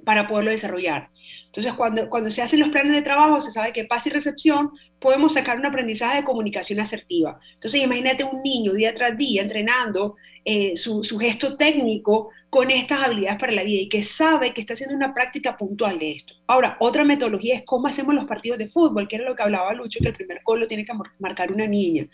para 0.07 0.29
poderlo 0.29 0.53
desarrollar. 0.53 1.09
Entonces, 1.47 1.73
cuando, 1.73 2.09
cuando 2.09 2.31
se 2.31 2.41
hacen 2.41 2.61
los 2.61 2.69
planes 2.69 2.95
de 2.95 3.03
trabajo, 3.03 3.41
se 3.41 3.51
sabe 3.51 3.73
que 3.73 3.87
paz 3.87 4.07
y 4.07 4.11
recepción, 4.11 4.71
podemos 5.01 5.33
sacar 5.33 5.59
un 5.59 5.67
aprendizaje 5.67 6.19
de 6.19 6.25
comunicación 6.25 6.79
asertiva. 6.79 7.41
Entonces, 7.55 7.83
imagínate 7.83 8.23
un 8.23 8.41
niño 8.41 8.73
día 8.73 8.95
tras 8.95 9.19
día 9.19 9.43
entrenando 9.43 10.15
eh, 10.45 10.77
su, 10.77 11.03
su, 11.03 11.19
gesto 11.19 11.57
técnico 11.57 12.31
con 12.51 12.71
estas 12.71 13.03
habilidades 13.03 13.41
para 13.41 13.51
la 13.51 13.65
vida 13.65 13.81
y 13.81 13.89
que 13.89 14.05
sabe 14.05 14.55
que 14.55 14.61
está 14.61 14.75
haciendo 14.75 14.95
una 14.95 15.13
práctica 15.13 15.57
puntual 15.57 15.99
de 15.99 16.13
esto. 16.13 16.35
Ahora, 16.47 16.77
otra 16.79 17.05
metodología 17.05 17.57
es 17.57 17.63
cómo 17.65 17.89
hacemos 17.89 18.15
los 18.15 18.27
partidos 18.27 18.59
de 18.59 18.69
fútbol, 18.69 19.09
que 19.09 19.17
era 19.17 19.25
lo 19.25 19.35
que 19.35 19.43
hablaba 19.43 19.75
Lucho, 19.75 19.99
que 20.01 20.07
el 20.07 20.15
primer 20.15 20.43
gol 20.45 20.61
lo 20.61 20.69
tiene 20.69 20.85
que 20.85 20.93
marcar 21.19 21.51
una 21.51 21.67
niña. 21.67 22.07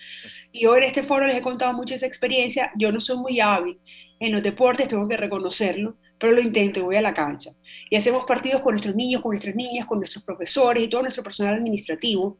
Y 0.50 0.64
hoy 0.64 0.78
en 0.78 0.84
este 0.84 1.02
foro 1.02 1.26
les 1.26 1.36
he 1.36 1.42
contado 1.42 1.74
mucho 1.74 1.94
esa 1.94 2.06
experiencia. 2.06 2.72
Yo 2.78 2.90
no 2.90 3.02
soy 3.02 3.18
muy 3.18 3.38
hábil 3.38 3.78
en 4.18 4.32
los 4.32 4.42
deportes, 4.42 4.88
tengo 4.88 5.06
que 5.06 5.18
reconocerlo, 5.18 5.96
pero 6.22 6.34
lo 6.34 6.40
intento, 6.40 6.84
voy 6.84 6.94
a 6.94 7.02
la 7.02 7.12
cancha. 7.12 7.50
Y 7.90 7.96
hacemos 7.96 8.24
partidos 8.24 8.62
con 8.62 8.74
nuestros 8.74 8.94
niños, 8.94 9.20
con 9.22 9.30
nuestras 9.30 9.56
niñas, 9.56 9.86
con 9.86 9.98
nuestros 9.98 10.22
profesores 10.22 10.84
y 10.84 10.86
todo 10.86 11.02
nuestro 11.02 11.24
personal 11.24 11.54
administrativo. 11.54 12.38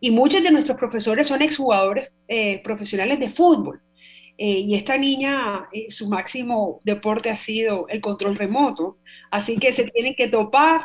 Y 0.00 0.10
muchos 0.10 0.42
de 0.42 0.50
nuestros 0.50 0.76
profesores 0.76 1.26
son 1.26 1.40
exjugadores 1.40 2.12
eh, 2.28 2.60
profesionales 2.62 3.18
de 3.18 3.30
fútbol. 3.30 3.80
Eh, 4.36 4.58
y 4.58 4.74
esta 4.74 4.98
niña, 4.98 5.66
eh, 5.72 5.86
su 5.88 6.10
máximo 6.10 6.82
deporte 6.84 7.30
ha 7.30 7.36
sido 7.36 7.88
el 7.88 8.02
control 8.02 8.36
remoto, 8.36 8.98
así 9.30 9.56
que 9.56 9.72
se 9.72 9.84
tienen 9.84 10.14
que 10.14 10.28
topar 10.28 10.82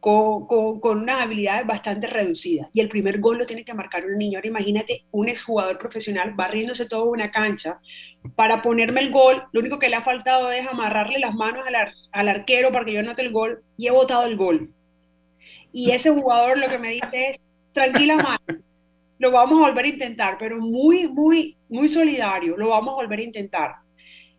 con, 0.00 0.46
con, 0.46 0.80
con, 0.80 1.02
unas 1.02 1.20
habilidades 1.20 1.66
bastante 1.66 2.06
reducidas. 2.06 2.70
Y 2.72 2.80
el 2.80 2.88
primer 2.88 3.20
gol 3.20 3.36
lo 3.36 3.44
tiene 3.44 3.62
que 3.62 3.74
marcar 3.74 4.06
un 4.06 4.16
niño. 4.16 4.38
Ahora 4.38 4.48
imagínate 4.48 5.04
un 5.10 5.28
exjugador 5.28 5.76
profesional 5.76 6.32
barriéndose 6.34 6.88
toda 6.88 7.04
una 7.04 7.30
cancha 7.30 7.78
para 8.36 8.62
ponerme 8.62 9.00
el 9.00 9.10
gol. 9.10 9.42
Lo 9.52 9.60
único 9.60 9.78
que 9.78 9.88
le 9.88 9.96
ha 9.96 10.02
faltado 10.02 10.50
es 10.50 10.66
amarrarle 10.66 11.18
las 11.18 11.34
manos 11.34 11.66
al, 11.66 11.74
ar, 11.74 11.92
al 12.12 12.28
arquero 12.28 12.72
para 12.72 12.84
que 12.84 12.92
yo 12.92 13.00
anote 13.00 13.22
el 13.22 13.32
gol 13.32 13.62
y 13.76 13.86
he 13.86 13.90
votado 13.90 14.24
el 14.24 14.36
gol. 14.36 14.72
Y 15.72 15.90
ese 15.90 16.10
jugador 16.10 16.58
lo 16.58 16.68
que 16.68 16.78
me 16.78 16.90
dice 16.90 17.08
es, 17.12 17.40
tranquila, 17.72 18.16
mano, 18.16 18.62
lo 19.18 19.30
vamos 19.30 19.58
a 19.58 19.68
volver 19.68 19.84
a 19.84 19.88
intentar, 19.88 20.36
pero 20.38 20.60
muy, 20.60 21.08
muy, 21.08 21.56
muy 21.68 21.88
solidario, 21.88 22.56
lo 22.56 22.68
vamos 22.68 22.92
a 22.92 22.96
volver 22.96 23.18
a 23.18 23.24
intentar. 23.24 23.74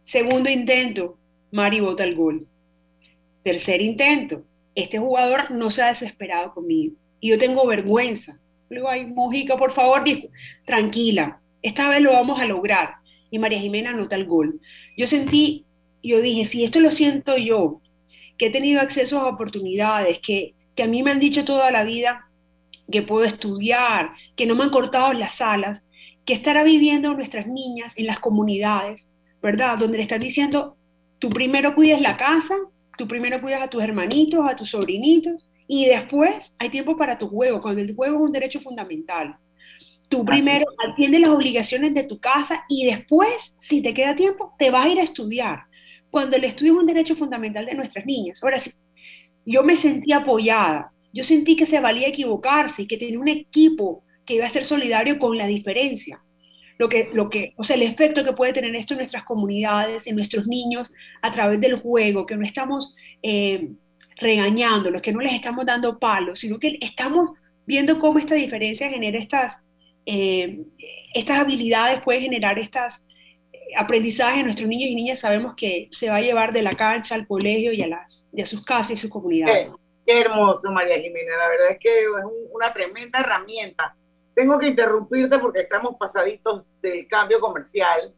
Segundo 0.04 0.50
intento, 0.50 1.18
Mari 1.52 1.80
vota 1.80 2.04
el 2.04 2.16
gol. 2.16 2.48
Tercer 3.44 3.82
intento, 3.82 4.44
este 4.74 4.98
jugador 5.00 5.52
no 5.52 5.70
se 5.70 5.82
ha 5.82 5.88
desesperado 5.88 6.54
conmigo 6.54 6.96
y 7.20 7.30
yo 7.30 7.38
tengo 7.38 7.66
vergüenza. 7.66 8.40
Le 8.70 8.78
digo, 8.78 8.90
ay, 8.90 9.06
Mojica, 9.06 9.58
por 9.58 9.72
favor, 9.72 10.04
tranquila, 10.66 11.40
esta 11.62 11.90
vez 11.90 12.02
lo 12.02 12.12
vamos 12.12 12.40
a 12.40 12.46
lograr. 12.46 12.96
Y 13.36 13.40
María 13.40 13.60
Jimena 13.60 13.90
anota 13.90 14.16
el 14.16 14.26
gol. 14.26 14.62
Yo 14.96 15.08
sentí, 15.08 15.66
yo 16.02 16.22
dije, 16.22 16.46
si 16.46 16.64
esto 16.64 16.80
lo 16.80 16.90
siento 16.90 17.36
yo, 17.36 17.82
que 18.38 18.46
he 18.46 18.50
tenido 18.50 18.80
acceso 18.80 19.20
a 19.20 19.28
oportunidades, 19.28 20.20
que, 20.20 20.54
que 20.74 20.84
a 20.84 20.88
mí 20.88 21.04
me 21.04 21.12
han 21.12 21.20
dicho 21.20 21.44
toda 21.44 21.70
la 21.70 21.84
vida 21.84 22.30
que 22.90 23.02
puedo 23.02 23.26
estudiar, 23.26 24.12
que 24.38 24.46
no 24.46 24.56
me 24.56 24.64
han 24.64 24.70
cortado 24.70 25.12
las 25.12 25.42
alas, 25.42 25.86
que 26.24 26.32
estará 26.32 26.64
viviendo 26.64 27.14
nuestras 27.14 27.46
niñas 27.46 27.98
en 27.98 28.06
las 28.06 28.20
comunidades, 28.20 29.06
¿verdad? 29.42 29.78
Donde 29.80 29.98
le 29.98 30.04
están 30.04 30.22
diciendo, 30.22 30.78
tú 31.20 31.28
primero 31.28 31.76
cuidas 31.76 32.00
la 32.00 32.16
casa, 32.16 32.56
tú 32.98 33.10
primero 33.10 33.42
cuidas 33.42 33.64
a 33.64 33.70
tus 33.70 33.84
hermanitos, 33.84 34.50
a 34.50 34.56
tus 34.56 34.70
sobrinitos, 34.70 35.46
y 35.68 35.88
después 35.88 36.56
hay 36.58 36.70
tiempo 36.70 36.96
para 36.96 37.18
tu 37.18 37.28
juego, 37.28 37.62
cuando 37.62 37.82
el 37.82 37.94
juego 37.94 38.16
es 38.16 38.22
un 38.22 38.32
derecho 38.32 38.62
fundamental. 38.62 39.36
Tú 40.10 40.24
primero 40.24 40.66
atiendes 40.88 41.22
las 41.22 41.32
obligaciones 41.32 41.94
de 41.94 42.04
tu 42.04 42.20
casa 42.20 42.64
y 42.70 42.86
después, 42.86 43.56
si 43.60 43.82
te 43.82 43.94
queda 43.94 44.16
tiempo, 44.16 44.54
te 44.60 44.70
vas 44.70 44.86
a 44.86 44.90
ir 44.90 45.00
a 45.00 45.04
estudiar. 45.04 45.64
Cuando 46.12 46.36
el 46.36 46.44
estudio 46.44 46.74
es 46.74 46.80
un 46.80 46.86
derecho 46.86 47.16
fundamental 47.16 47.66
de 47.66 47.74
nuestras 47.74 48.06
niñas. 48.06 48.42
Ahora 48.44 48.60
sí, 48.60 48.72
yo 49.46 49.64
me 49.64 49.76
sentí 49.76 50.12
apoyada, 50.12 50.92
yo 51.14 51.24
sentí 51.24 51.56
que 51.56 51.66
se 51.66 51.80
valía 51.80 52.08
equivocarse 52.08 52.84
y 52.84 52.88
que 52.88 52.98
tenía 52.98 53.20
un 53.20 53.28
equipo 53.28 54.04
que 54.26 54.36
iba 54.36 54.46
a 54.46 54.50
ser 54.50 54.66
solidario 54.66 55.18
con 55.20 55.38
la 55.38 55.48
diferencia. 55.48 56.22
Lo 56.78 56.90
que, 56.90 57.10
lo 57.14 57.30
que, 57.30 57.54
o 57.56 57.64
sea, 57.64 57.78
el 57.78 57.84
efecto 57.84 58.24
que 58.24 58.34
puede 58.34 58.52
tener 58.52 58.76
esto 58.76 58.94
en 58.94 58.98
nuestras 58.98 59.24
comunidades, 59.24 60.08
en 60.08 60.16
nuestros 60.16 60.46
niños, 60.46 60.92
a 61.22 61.32
través 61.32 61.62
del 61.62 61.80
juego, 61.80 62.26
que 62.26 62.36
no 62.36 62.44
estamos 62.44 62.94
eh, 63.24 63.70
regañándolos, 64.18 65.02
que 65.02 65.14
no 65.14 65.22
les 65.22 65.34
estamos 65.34 65.66
dando 65.66 66.00
palos, 66.00 66.40
sino 66.40 66.60
que 66.60 66.78
estamos 66.82 67.32
viendo 67.66 67.98
cómo 68.00 68.20
esta 68.20 68.36
diferencia 68.36 68.90
genera 68.90 69.18
estas, 69.18 69.62
eh, 70.06 70.66
estas 71.14 71.40
habilidades, 71.40 72.02
puede 72.02 72.22
generar 72.22 72.60
estas 72.60 73.06
eh, 73.52 73.60
aprendizajes. 73.78 74.44
Nuestros 74.44 74.70
niños 74.70 74.90
y 74.90 74.96
niñas 74.96 75.20
sabemos 75.20 75.56
que 75.56 75.88
se 75.92 76.10
va 76.10 76.18
a 76.18 76.22
llevar 76.22 76.54
de 76.54 76.62
la 76.62 76.74
cancha 76.74 77.16
al 77.16 77.28
colegio 77.28 77.74
y 77.74 77.82
a, 77.82 77.88
las, 77.88 78.28
y 78.32 78.42
a 78.42 78.46
sus 78.46 78.64
casas 78.64 78.92
y 78.92 78.98
sus 78.98 79.10
comunidades. 79.10 79.72
Qué 80.06 80.22
hermoso, 80.22 80.72
María 80.72 81.00
Jimena. 81.00 81.36
La 81.38 81.48
verdad 81.48 81.72
es 81.72 81.80
que 81.80 82.04
es 82.04 82.08
una 82.52 82.72
tremenda 82.72 83.20
herramienta. 83.20 83.96
Tengo 84.36 84.60
que 84.60 84.68
interrumpirte 84.68 85.40
porque 85.40 85.62
estamos 85.62 85.96
pasaditos 85.98 86.68
del 86.82 87.08
cambio 87.08 87.40
comercial. 87.40 88.14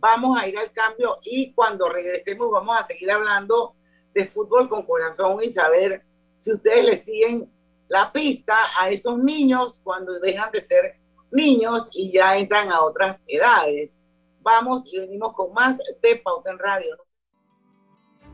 Vamos 0.00 0.40
a 0.40 0.48
ir 0.48 0.58
al 0.58 0.72
cambio 0.72 1.18
y 1.22 1.52
cuando 1.52 1.88
regresemos 1.88 2.50
vamos 2.50 2.80
a 2.80 2.84
seguir 2.84 3.10
hablando 3.10 3.74
de 4.14 4.26
fútbol 4.26 4.68
con 4.68 4.82
corazón 4.82 5.38
y 5.42 5.50
saber 5.50 6.02
si 6.36 6.52
ustedes 6.52 6.84
le 6.84 6.96
siguen 6.96 7.50
la 7.88 8.12
pista 8.12 8.56
a 8.78 8.90
esos 8.90 9.18
niños 9.18 9.80
cuando 9.82 10.18
dejan 10.20 10.50
de 10.52 10.60
ser 10.60 10.97
niños 11.30 11.88
y 11.92 12.12
ya 12.12 12.36
entran 12.36 12.70
a 12.72 12.82
otras 12.82 13.22
edades. 13.26 14.00
Vamos 14.40 14.84
y 14.86 14.98
venimos 14.98 15.32
con 15.34 15.52
más 15.52 15.78
de 16.02 16.16
Pauta 16.16 16.50
en 16.50 16.58
Radio. 16.58 17.07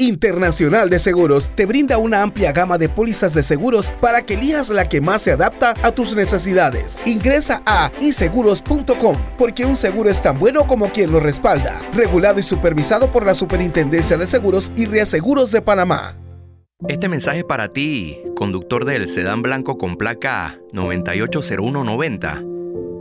Internacional 0.00 0.88
de 0.88 0.98
Seguros 0.98 1.50
te 1.54 1.66
brinda 1.66 1.98
una 1.98 2.22
amplia 2.22 2.52
gama 2.52 2.78
de 2.78 2.88
pólizas 2.88 3.34
de 3.34 3.42
seguros 3.42 3.92
para 4.00 4.22
que 4.22 4.32
elijas 4.32 4.70
la 4.70 4.86
que 4.86 5.02
más 5.02 5.20
se 5.20 5.32
adapta 5.32 5.74
a 5.82 5.92
tus 5.92 6.16
necesidades. 6.16 6.98
Ingresa 7.04 7.62
a 7.66 7.92
iseguros.com 8.00 9.18
porque 9.36 9.66
un 9.66 9.76
seguro 9.76 10.08
es 10.08 10.22
tan 10.22 10.38
bueno 10.38 10.66
como 10.66 10.90
quien 10.90 11.12
lo 11.12 11.20
respalda. 11.20 11.78
Regulado 11.92 12.40
y 12.40 12.42
supervisado 12.42 13.12
por 13.12 13.26
la 13.26 13.34
Superintendencia 13.34 14.16
de 14.16 14.26
Seguros 14.26 14.72
y 14.74 14.86
Reaseguros 14.86 15.52
de 15.52 15.60
Panamá. 15.60 16.16
Este 16.88 17.10
mensaje 17.10 17.44
para 17.44 17.68
ti, 17.68 18.22
conductor 18.36 18.86
del 18.86 19.06
sedán 19.06 19.42
blanco 19.42 19.76
con 19.76 19.96
placa 19.96 20.58
980190. 20.72 22.42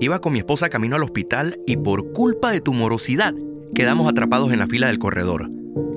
Iba 0.02 0.20
con 0.20 0.34
mi 0.34 0.40
esposa 0.40 0.68
camino 0.68 0.98
al 0.98 1.04
hospital 1.04 1.62
y 1.66 1.78
por 1.78 2.12
culpa 2.12 2.52
de 2.52 2.60
tu 2.60 2.74
morosidad 2.74 3.34
quedamos 3.74 4.10
atrapados 4.10 4.52
en 4.52 4.60
la 4.60 4.68
fila 4.68 4.88
del 4.88 5.00
corredor. 5.00 5.59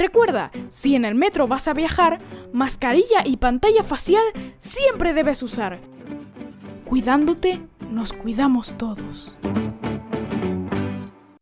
Recuerda, 0.00 0.50
si 0.70 0.94
en 0.94 1.04
el 1.04 1.14
metro 1.14 1.46
vas 1.46 1.68
a 1.68 1.74
viajar, 1.74 2.20
mascarilla 2.54 3.22
y 3.22 3.36
pantalla 3.36 3.82
facial 3.82 4.24
siempre 4.58 5.12
debes 5.12 5.42
usar. 5.42 5.78
Cuidándote, 6.86 7.60
nos 7.90 8.14
cuidamos 8.14 8.78
todos. 8.78 9.36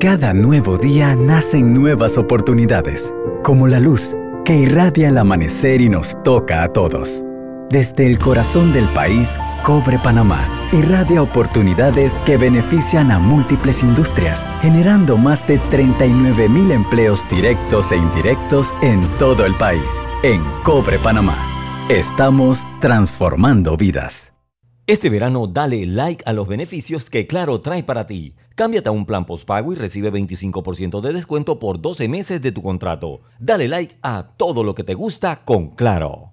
Cada 0.00 0.34
nuevo 0.34 0.78
día 0.78 1.14
nacen 1.14 1.72
nuevas 1.72 2.18
oportunidades, 2.18 3.14
como 3.44 3.68
la 3.68 3.78
luz 3.78 4.16
que 4.44 4.58
irradia 4.58 5.10
el 5.10 5.18
amanecer 5.18 5.80
y 5.80 5.88
nos 5.88 6.20
toca 6.24 6.64
a 6.64 6.72
todos. 6.72 7.22
Desde 7.70 8.06
el 8.06 8.18
corazón 8.18 8.72
del 8.72 8.86
país, 8.94 9.38
Cobre 9.62 9.98
Panamá 9.98 10.58
irradia 10.72 11.22
oportunidades 11.22 12.18
que 12.20 12.36
benefician 12.36 13.10
a 13.10 13.18
múltiples 13.18 13.82
industrias, 13.82 14.46
generando 14.60 15.16
más 15.16 15.46
de 15.46 15.58
39 15.58 16.48
mil 16.48 16.70
empleos 16.70 17.28
directos 17.28 17.92
e 17.92 17.96
indirectos 17.96 18.72
en 18.82 19.02
todo 19.18 19.44
el 19.44 19.54
país. 19.56 20.02
En 20.22 20.42
Cobre 20.62 20.98
Panamá, 20.98 21.36
estamos 21.90 22.66
transformando 22.80 23.76
vidas. 23.76 24.32
Este 24.86 25.10
verano 25.10 25.46
dale 25.46 25.84
like 25.84 26.24
a 26.24 26.32
los 26.32 26.48
beneficios 26.48 27.10
que 27.10 27.26
Claro 27.26 27.60
trae 27.60 27.82
para 27.82 28.06
ti. 28.06 28.34
Cámbiate 28.54 28.88
a 28.88 28.92
un 28.92 29.04
plan 29.04 29.26
postpago 29.26 29.74
y 29.74 29.76
recibe 29.76 30.10
25% 30.10 31.02
de 31.02 31.12
descuento 31.12 31.58
por 31.58 31.80
12 31.82 32.08
meses 32.08 32.40
de 32.40 32.52
tu 32.52 32.62
contrato. 32.62 33.20
Dale 33.38 33.68
like 33.68 33.98
a 34.00 34.32
todo 34.38 34.64
lo 34.64 34.74
que 34.74 34.84
te 34.84 34.94
gusta 34.94 35.44
con 35.44 35.70
Claro. 35.76 36.32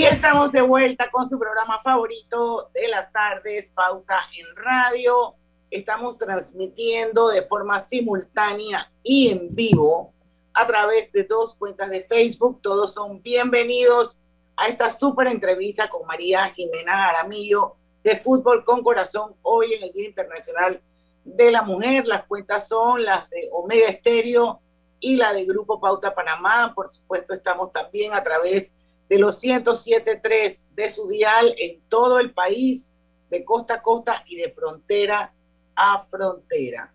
Y 0.00 0.04
estamos 0.04 0.50
de 0.50 0.62
vuelta 0.62 1.10
con 1.10 1.28
su 1.28 1.38
programa 1.38 1.78
favorito 1.80 2.70
de 2.72 2.88
las 2.88 3.12
tardes, 3.12 3.68
Pauta 3.68 4.18
en 4.34 4.46
Radio. 4.56 5.34
Estamos 5.70 6.16
transmitiendo 6.16 7.28
de 7.28 7.42
forma 7.42 7.82
simultánea 7.82 8.90
y 9.02 9.28
en 9.28 9.54
vivo 9.54 10.14
a 10.54 10.66
través 10.66 11.12
de 11.12 11.24
dos 11.24 11.54
cuentas 11.54 11.90
de 11.90 12.04
Facebook. 12.04 12.62
Todos 12.62 12.94
son 12.94 13.20
bienvenidos 13.20 14.22
a 14.56 14.68
esta 14.68 14.88
súper 14.88 15.26
entrevista 15.26 15.90
con 15.90 16.06
María 16.06 16.48
Jimena 16.54 17.10
Aramillo 17.10 17.76
de 18.02 18.16
Fútbol 18.16 18.64
con 18.64 18.82
Corazón 18.82 19.34
hoy 19.42 19.74
en 19.74 19.82
el 19.82 19.92
Día 19.92 20.08
Internacional 20.08 20.80
de 21.24 21.50
la 21.50 21.60
Mujer. 21.60 22.06
Las 22.06 22.24
cuentas 22.24 22.66
son 22.66 23.04
las 23.04 23.28
de 23.28 23.50
Omega 23.52 23.88
Estéreo 23.88 24.62
y 24.98 25.18
la 25.18 25.34
de 25.34 25.44
Grupo 25.44 25.78
Pauta 25.78 26.14
Panamá. 26.14 26.72
Por 26.74 26.88
supuesto, 26.88 27.34
estamos 27.34 27.70
también 27.70 28.14
a 28.14 28.22
través 28.22 28.72
de 28.72 28.79
los 29.18 29.42
107.3 29.42 30.74
de 30.74 30.90
su 30.90 31.08
dial 31.08 31.54
en 31.58 31.80
todo 31.88 32.20
el 32.20 32.32
país, 32.32 32.92
de 33.28 33.44
costa 33.44 33.74
a 33.74 33.82
costa 33.82 34.24
y 34.26 34.36
de 34.36 34.52
frontera 34.52 35.34
a 35.74 36.04
frontera. 36.04 36.92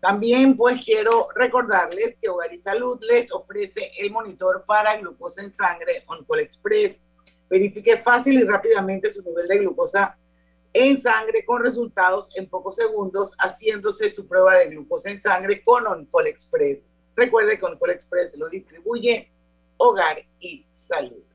También 0.00 0.56
pues 0.56 0.84
quiero 0.84 1.26
recordarles 1.34 2.18
que 2.18 2.28
Hogar 2.28 2.52
y 2.54 2.58
Salud 2.58 2.98
les 3.00 3.32
ofrece 3.32 3.90
el 3.98 4.12
monitor 4.12 4.64
para 4.64 4.96
glucosa 4.98 5.42
en 5.42 5.54
sangre 5.54 6.04
OnCall 6.06 6.40
Express. 6.40 7.00
Verifique 7.50 7.96
fácil 7.96 8.40
y 8.40 8.44
rápidamente 8.44 9.10
su 9.10 9.22
nivel 9.24 9.48
de 9.48 9.58
glucosa 9.58 10.16
en 10.72 11.00
sangre 11.00 11.44
con 11.44 11.60
resultados 11.60 12.30
en 12.36 12.48
pocos 12.48 12.76
segundos 12.76 13.34
haciéndose 13.38 14.14
su 14.14 14.28
prueba 14.28 14.54
de 14.54 14.68
glucosa 14.68 15.10
en 15.10 15.20
sangre 15.20 15.62
con 15.64 15.84
OnCall 15.86 16.28
Express. 16.28 16.86
Recuerde 17.16 17.58
que 17.58 17.64
OnCall 17.64 17.90
Express 17.90 18.36
lo 18.36 18.48
distribuye 18.48 19.32
Hogar 19.78 20.18
y 20.38 20.64
Salud. 20.70 21.25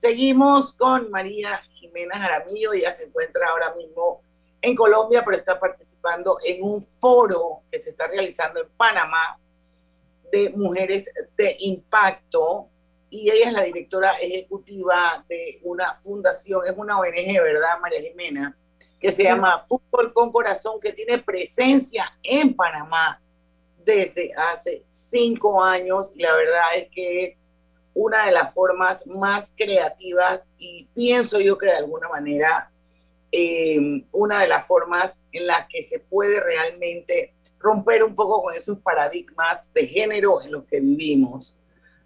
Seguimos 0.00 0.72
con 0.72 1.10
María 1.10 1.62
Jimena 1.74 2.18
Jaramillo, 2.18 2.72
ella 2.72 2.90
se 2.90 3.04
encuentra 3.04 3.50
ahora 3.50 3.74
mismo 3.74 4.22
en 4.62 4.74
Colombia, 4.74 5.22
pero 5.22 5.36
está 5.36 5.60
participando 5.60 6.38
en 6.42 6.62
un 6.62 6.82
foro 6.82 7.64
que 7.70 7.78
se 7.78 7.90
está 7.90 8.06
realizando 8.08 8.62
en 8.62 8.68
Panamá 8.78 9.38
de 10.32 10.54
mujeres 10.56 11.04
de 11.36 11.54
impacto. 11.60 12.70
Y 13.10 13.30
ella 13.30 13.48
es 13.48 13.52
la 13.52 13.62
directora 13.64 14.12
ejecutiva 14.22 15.22
de 15.28 15.60
una 15.64 16.00
fundación, 16.00 16.62
es 16.66 16.72
una 16.78 16.98
ONG, 16.98 17.42
¿verdad, 17.42 17.78
María 17.82 18.00
Jimena? 18.00 18.56
Que 18.98 19.12
se 19.12 19.24
llama 19.24 19.66
Fútbol 19.68 20.14
con 20.14 20.32
Corazón, 20.32 20.80
que 20.80 20.94
tiene 20.94 21.18
presencia 21.18 22.10
en 22.22 22.56
Panamá 22.56 23.20
desde 23.84 24.32
hace 24.34 24.82
cinco 24.88 25.62
años. 25.62 26.14
Y 26.16 26.22
la 26.22 26.34
verdad 26.34 26.74
es 26.74 26.88
que 26.88 27.24
es 27.24 27.42
una 27.94 28.26
de 28.26 28.32
las 28.32 28.54
formas 28.54 29.06
más 29.06 29.52
creativas 29.56 30.50
y 30.58 30.86
pienso 30.94 31.40
yo 31.40 31.58
que 31.58 31.66
de 31.66 31.76
alguna 31.76 32.08
manera 32.08 32.70
eh, 33.32 34.04
una 34.12 34.40
de 34.40 34.48
las 34.48 34.66
formas 34.66 35.18
en 35.32 35.46
las 35.46 35.66
que 35.68 35.82
se 35.82 35.98
puede 36.00 36.40
realmente 36.40 37.34
romper 37.58 38.02
un 38.02 38.14
poco 38.14 38.42
con 38.42 38.54
esos 38.54 38.78
paradigmas 38.78 39.72
de 39.72 39.86
género 39.86 40.42
en 40.42 40.52
los 40.52 40.64
que 40.64 40.80
vivimos, 40.80 41.60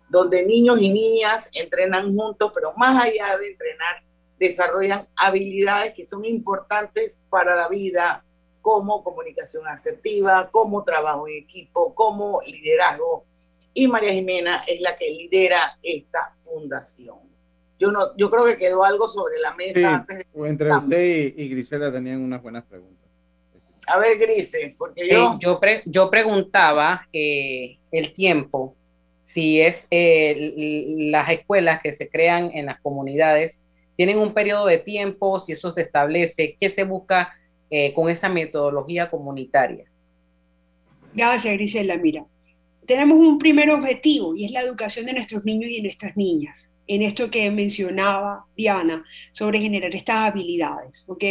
donde 0.09 0.45
niños 0.45 0.81
y 0.83 0.91
niñas 0.91 1.49
entrenan 1.55 2.15
juntos, 2.15 2.51
pero 2.55 2.73
más 2.77 3.03
allá 3.03 3.39
de 3.39 3.49
entrenar, 3.49 4.03
desarrollan 4.39 5.09
habilidades 5.17 5.95
que 5.95 6.05
son 6.05 6.25
importantes 6.25 7.21
para 7.31 7.55
la 7.55 7.69
vida, 7.69 8.25
como 8.65 9.05
comunicación 9.05 9.67
asertiva, 9.69 10.49
como 10.51 10.83
trabajo 10.85 11.29
en 11.29 11.37
equipo, 11.37 11.95
como 11.95 12.41
liderazgo. 12.47 13.27
Y 13.75 13.89
María 13.89 14.13
Jimena 14.13 14.65
es 14.67 14.81
la 14.81 14.97
que 14.97 15.11
lidera 15.11 15.79
esta 15.83 16.35
fundación. 16.39 17.19
Yo, 17.79 17.91
no, 17.91 18.17
yo 18.17 18.31
creo 18.31 18.45
que 18.45 18.57
quedó 18.57 18.85
algo 18.85 19.09
sobre 19.09 19.41
la 19.41 19.55
mesa 19.55 19.97
antes 19.97 20.19
de... 20.19 20.49
Entre 20.49 20.73
usted 20.73 21.35
y, 21.37 21.49
Grisela 21.49 21.93
tenían 21.93 22.23
unas 22.23 22.41
buenas 22.41 22.65
preguntas. 22.65 23.05
A 23.87 23.99
ver, 23.99 24.17
Grise, 24.19 24.75
porque 24.79 25.09
yo... 25.11 25.39
yo, 25.41 25.61
yo 25.85 26.11
preguntaba 26.11 27.07
eh, 27.13 27.79
el 27.91 28.13
tiempo, 28.13 28.77
si 29.25 29.61
es 29.61 29.89
eh, 29.91 30.55
las 31.11 31.29
escuelas 31.31 31.83
que 31.83 31.93
se 31.93 32.09
crean 32.09 32.51
en 32.55 32.67
las 32.67 32.81
comunidades, 32.81 33.63
tienen 33.97 34.19
un 34.19 34.33
periodo 34.33 34.67
de 34.67 34.79
tiempo, 34.79 35.39
si 35.39 35.53
eso 35.53 35.71
se 35.71 35.83
establece, 35.83 36.57
qué 36.59 36.71
se 36.71 36.85
busca 36.85 37.35
eh, 37.71 37.93
con 37.93 38.09
esa 38.09 38.29
metodología 38.29 39.11
comunitaria. 39.11 39.85
Gracias, 41.13 41.55
Grisela. 41.55 41.97
Mira, 41.97 42.25
tenemos 42.87 43.19
un 43.19 43.39
primer 43.39 43.71
objetivo 43.71 44.35
y 44.35 44.45
es 44.45 44.53
la 44.53 44.61
educación 44.61 45.07
de 45.07 45.13
nuestros 45.13 45.45
niños 45.45 45.71
y 45.71 45.83
nuestras 45.83 46.17
niñas 46.17 46.71
en 46.87 47.03
esto 47.03 47.31
que 47.31 47.51
mencionaba 47.51 48.47
Diana 48.57 49.05
sobre 49.33 49.61
generar 49.61 49.95
estas 49.95 50.17
habilidades, 50.17 51.05
¿ok? 51.09 51.25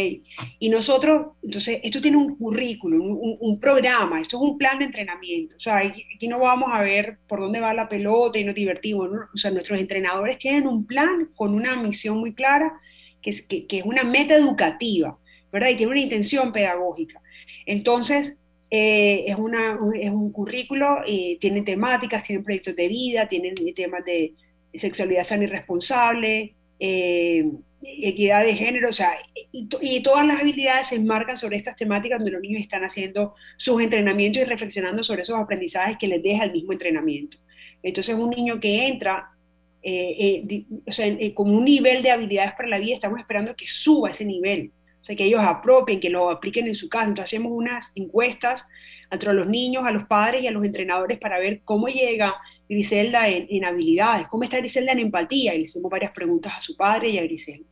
Y 0.58 0.68
nosotros, 0.68 1.28
entonces, 1.42 1.80
esto 1.82 2.00
tiene 2.00 2.16
un 2.16 2.36
currículum, 2.36 3.36
un, 3.40 3.60
programa, 3.60 4.20
esto 4.20 4.36
es 4.36 4.50
un 4.50 4.58
plan 4.58 4.78
de 4.78 4.86
entrenamiento, 4.86 5.56
o 5.56 5.60
sea, 5.60 5.78
aquí 5.78 6.28
no 6.28 6.40
vamos 6.40 6.70
a 6.72 6.80
ver 6.80 7.18
por 7.28 7.40
dónde 7.40 7.60
va 7.60 7.72
la 7.72 7.88
pelota 7.88 8.38
y 8.38 8.44
nos 8.44 8.54
divertimos, 8.54 9.10
¿no? 9.10 9.20
o 9.32 9.36
sea, 9.36 9.50
nuestros 9.50 9.78
entrenadores 9.78 10.38
tienen 10.38 10.66
un 10.66 10.86
plan 10.86 11.30
con 11.36 11.54
una 11.54 11.76
misión 11.76 12.18
muy 12.18 12.34
clara, 12.34 12.72
que 13.22 13.30
es, 13.30 13.42
que, 13.42 13.66
es 13.68 13.84
una 13.84 14.02
meta 14.02 14.34
educativa, 14.34 15.18
¿verdad? 15.52 15.70
Y 15.70 15.76
tiene 15.76 15.92
una 15.92 16.00
intención 16.00 16.52
pedagógica. 16.52 17.22
Entonces, 17.64 18.38
eh, 18.76 19.26
es, 19.28 19.36
una, 19.36 19.78
es 19.94 20.10
un 20.10 20.32
currículo, 20.32 20.96
eh, 21.06 21.38
tiene 21.40 21.62
temáticas, 21.62 22.24
tiene 22.24 22.42
proyectos 22.42 22.74
de 22.74 22.88
vida, 22.88 23.28
tiene 23.28 23.54
temas 23.72 24.04
de 24.04 24.34
sexualidad 24.74 25.22
sana 25.22 25.44
y 25.44 25.46
responsable, 25.46 26.54
eh, 26.80 27.48
equidad 27.82 28.42
de 28.42 28.52
género, 28.52 28.88
o 28.88 28.92
sea, 28.92 29.16
y, 29.52 30.02
todas 30.02 30.26
las 30.26 30.40
habilidades 30.40 30.88
se 30.88 30.96
enmarcan 30.96 31.36
sobre 31.36 31.56
estas 31.56 31.76
temáticas 31.76 32.18
donde 32.18 32.32
los 32.32 32.42
niños 32.42 32.62
están 32.62 32.82
haciendo 32.82 33.36
sus 33.56 33.80
entrenamientos 33.80 34.42
y 34.42 34.44
reflexionando 34.44 35.04
sobre 35.04 35.22
esos 35.22 35.38
aprendizajes 35.38 35.96
que 35.96 36.08
les 36.08 36.20
deja 36.20 36.42
el 36.42 36.50
mismo 36.50 36.72
entrenamiento. 36.72 37.38
Entonces, 37.80 38.16
un 38.16 38.30
niño 38.30 38.58
que 38.58 38.88
entra 38.88 39.30
eh, 39.84 40.44
eh, 40.48 41.34
con 41.34 41.48
un 41.48 41.64
nivel 41.64 42.02
de 42.02 42.10
habilidades 42.10 42.54
para 42.54 42.70
la 42.70 42.80
vida, 42.80 42.94
estamos 42.94 43.20
esperando 43.20 43.54
que 43.54 43.66
suba 43.68 44.10
ese 44.10 44.24
nivel, 44.24 44.72
o 45.04 45.06
sea, 45.06 45.16
que 45.16 45.24
ellos 45.24 45.42
apropien, 45.42 46.00
que 46.00 46.08
lo 46.08 46.30
apliquen 46.30 46.66
en 46.66 46.74
su 46.74 46.88
casa. 46.88 47.08
Entonces, 47.08 47.34
hacemos 47.34 47.52
unas 47.52 47.92
encuestas 47.94 48.66
entre 49.10 49.34
los 49.34 49.46
niños, 49.46 49.84
a 49.84 49.90
los 49.90 50.06
padres 50.06 50.42
y 50.42 50.46
a 50.46 50.50
los 50.50 50.64
entrenadores 50.64 51.18
para 51.18 51.38
ver 51.38 51.60
cómo 51.62 51.88
llega 51.88 52.34
Griselda 52.70 53.28
en, 53.28 53.66
habilidades, 53.66 54.28
cómo 54.28 54.44
está 54.44 54.56
Griselda 54.56 54.92
en 54.92 55.00
empatía, 55.00 55.54
y 55.54 55.58
le 55.58 55.64
hacemos 55.66 55.90
varias 55.90 56.10
preguntas 56.12 56.54
a 56.56 56.62
su 56.62 56.74
padre 56.74 57.10
y 57.10 57.18
a 57.18 57.22
Griselda. 57.22 57.66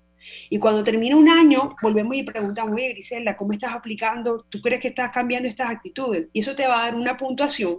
Y 0.51 0.59
cuando 0.59 0.85
termina 0.85 1.17
un 1.17 1.31
año, 1.31 1.75
volvemos 1.81 2.15
y 2.19 2.23
preguntamos, 2.23 2.75
oye 2.75 2.91
Griselda, 2.91 3.35
¿cómo 3.35 3.55
estás 3.55 3.73
aplicando? 3.73 4.45
¿Tú 4.51 4.61
crees 4.61 4.83
que 4.83 4.89
estás 4.89 5.11
cambiando 5.11 5.49
estas 5.49 5.71
actitudes? 5.71 6.29
Y 6.35 6.41
eso 6.41 6.55
te 6.55 6.67
va 6.67 6.83
a 6.83 6.85
dar 6.85 6.97
una 6.97 7.17
puntuación 7.17 7.79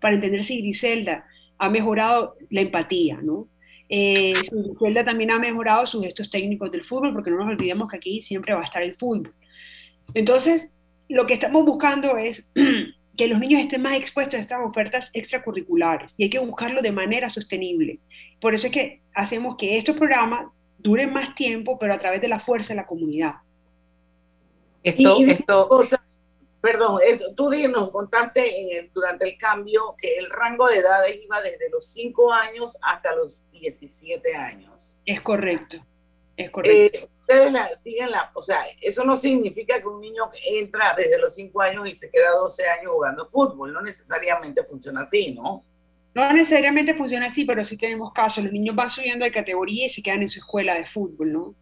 para 0.00 0.14
entender 0.14 0.42
si 0.42 0.62
Griselda 0.62 1.26
ha 1.58 1.68
mejorado 1.68 2.36
la 2.48 2.62
empatía, 2.62 3.18
¿no? 3.22 3.48
Eh, 3.96 4.34
Griselda 4.50 5.04
también 5.04 5.30
ha 5.30 5.38
mejorado 5.38 5.86
sus 5.86 6.02
gestos 6.02 6.28
técnicos 6.28 6.68
del 6.72 6.82
fútbol, 6.82 7.12
porque 7.12 7.30
no 7.30 7.36
nos 7.36 7.46
olvidemos 7.46 7.88
que 7.88 7.96
aquí 7.96 8.20
siempre 8.20 8.52
va 8.52 8.58
a 8.58 8.64
estar 8.64 8.82
el 8.82 8.96
fútbol. 8.96 9.32
Entonces, 10.14 10.72
lo 11.08 11.26
que 11.26 11.34
estamos 11.34 11.64
buscando 11.64 12.16
es 12.16 12.50
que 13.16 13.28
los 13.28 13.38
niños 13.38 13.60
estén 13.60 13.82
más 13.82 13.94
expuestos 13.94 14.34
a 14.34 14.40
estas 14.40 14.58
ofertas 14.64 15.12
extracurriculares 15.14 16.16
y 16.18 16.24
hay 16.24 16.30
que 16.30 16.40
buscarlo 16.40 16.82
de 16.82 16.90
manera 16.90 17.30
sostenible. 17.30 18.00
Por 18.40 18.52
eso 18.52 18.66
es 18.66 18.72
que 18.72 19.00
hacemos 19.14 19.54
que 19.56 19.76
estos 19.76 19.94
programas 19.94 20.46
duren 20.78 21.12
más 21.12 21.32
tiempo, 21.36 21.78
pero 21.78 21.94
a 21.94 21.98
través 21.98 22.20
de 22.20 22.26
la 22.26 22.40
fuerza 22.40 22.74
de 22.74 22.78
la 22.78 22.86
comunidad. 22.86 23.34
Esto, 24.82 25.18
esto... 25.24 25.68
perdón, 26.64 26.98
eh, 27.06 27.18
tú 27.36 27.50
nos 27.68 27.90
contaste 27.90 28.78
en 28.78 28.90
durante 28.94 29.26
el 29.26 29.36
cambio 29.36 29.94
que 29.98 30.16
el 30.16 30.30
rango 30.30 30.66
de 30.66 30.78
edades 30.78 31.22
iba 31.22 31.42
desde 31.42 31.68
los 31.68 31.86
5 31.88 32.32
años 32.32 32.78
hasta 32.80 33.14
los 33.14 33.44
17 33.52 34.34
años. 34.34 35.02
Es 35.04 35.20
correcto, 35.20 35.76
es 36.38 36.50
correcto. 36.50 37.00
Eh, 37.00 37.08
ustedes 37.20 37.52
la, 37.52 37.68
siguen 37.68 38.10
la, 38.10 38.30
o 38.32 38.40
sea, 38.40 38.62
eso 38.80 39.04
no 39.04 39.14
significa 39.14 39.78
que 39.78 39.86
un 39.86 40.00
niño 40.00 40.30
entra 40.52 40.94
desde 40.96 41.18
los 41.18 41.34
5 41.34 41.60
años 41.60 41.86
y 41.86 41.92
se 41.92 42.08
queda 42.10 42.30
12 42.30 42.66
años 42.66 42.92
jugando 42.94 43.26
fútbol, 43.26 43.70
no 43.70 43.82
necesariamente 43.82 44.64
funciona 44.64 45.02
así, 45.02 45.34
¿no? 45.34 45.62
No 46.14 46.32
necesariamente 46.32 46.94
funciona 46.94 47.26
así, 47.26 47.44
pero 47.44 47.62
sí 47.62 47.76
tenemos 47.76 48.10
casos, 48.14 48.42
los 48.42 48.52
niños 48.54 48.74
van 48.74 48.88
subiendo 48.88 49.26
de 49.26 49.32
categoría 49.32 49.84
y 49.84 49.90
se 49.90 50.02
quedan 50.02 50.22
en 50.22 50.30
su 50.30 50.38
escuela 50.38 50.76
de 50.76 50.86
fútbol, 50.86 51.30
¿no? 51.30 51.54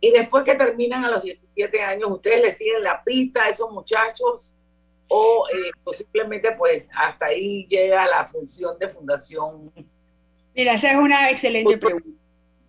Y 0.00 0.10
después 0.12 0.44
que 0.44 0.54
terminan 0.54 1.04
a 1.04 1.10
los 1.10 1.22
17 1.22 1.82
años, 1.82 2.10
¿ustedes 2.10 2.40
le 2.40 2.52
siguen 2.52 2.82
la 2.82 3.02
pista 3.04 3.44
a 3.44 3.48
esos 3.50 3.70
muchachos? 3.70 4.54
¿O, 5.08 5.44
eh, 5.52 5.92
simplemente 5.92 6.52
pues 6.52 6.88
hasta 6.94 7.26
ahí 7.26 7.66
llega 7.68 8.06
la 8.06 8.24
función 8.24 8.78
de 8.78 8.88
fundación? 8.88 9.72
Mira, 10.54 10.74
esa 10.74 10.92
es 10.92 10.98
una 10.98 11.30
excelente 11.30 11.76
pregunta 11.76 12.20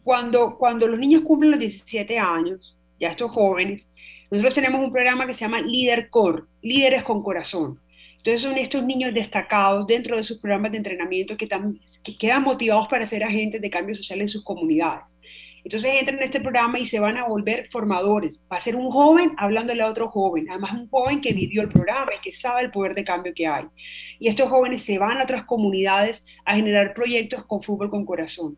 cuando, 0.04 0.58
cuando 0.58 0.88
los 0.88 1.00
niños 1.00 1.22
cumplen 1.22 1.52
los 1.52 1.60
17 1.60 2.18
años, 2.18 2.76
ya 3.00 3.10
estos 3.10 3.32
jóvenes, 3.32 3.90
nosotros 4.30 4.54
tenemos 4.54 4.82
un 4.82 4.92
programa 4.92 5.28
que 5.28 5.34
se 5.34 5.42
llama 5.42 5.62
Líder 5.62 6.10
Core, 6.10 6.44
Líderes 6.62 7.04
con 7.04 7.22
Corazón. 7.22 7.80
Entonces 8.18 8.42
son 8.42 8.58
estos 8.58 8.86
niños 8.86 9.14
destacados 9.14 9.88
dentro 9.88 10.16
de 10.16 10.24
sus 10.24 10.38
programas 10.38 10.72
de 10.72 10.78
entrenamiento 10.78 11.36
que, 11.36 11.50
que 12.04 12.18
quedan 12.18 12.44
motivados 12.44 12.88
para 12.88 13.06
ser 13.06 13.24
agentes 13.24 13.62
de 13.62 13.70
cambio 13.70 13.96
social 13.96 14.22
en 14.22 14.28
sus 14.28 14.44
comunidades. 14.44 15.18
Entonces 15.64 15.94
entran 16.00 16.18
en 16.18 16.24
este 16.24 16.42
programa 16.42 16.80
y 16.80 16.86
se 16.86 17.00
van 17.00 17.18
a 17.18 17.26
volver 17.26 17.68
formadores. 17.72 18.42
Va 18.52 18.58
a 18.58 18.62
ser 18.62 18.76
un 18.76 18.90
joven 18.92 19.34
hablándole 19.38 19.82
a 19.82 19.88
otro 19.88 20.10
joven, 20.10 20.48
además 20.50 20.74
un 20.74 20.90
joven 20.90 21.22
que 21.22 21.34
vivió 21.34 21.62
el 21.62 21.70
programa 21.70 22.12
y 22.18 22.22
que 22.22 22.32
sabe 22.32 22.62
el 22.62 22.72
poder 22.72 22.96
de 22.96 23.04
cambio 23.04 23.34
que 23.36 23.48
hay. 23.48 23.66
Y 24.20 24.28
estos 24.28 24.50
jóvenes 24.50 24.82
se 24.82 24.98
van 24.98 25.20
a 25.20 25.24
otras 25.24 25.46
comunidades 25.46 26.26
a 26.46 26.56
generar 26.56 26.94
proyectos 26.94 27.46
con 27.46 27.62
fútbol 27.62 27.90
con 27.90 28.06
corazón. 28.06 28.58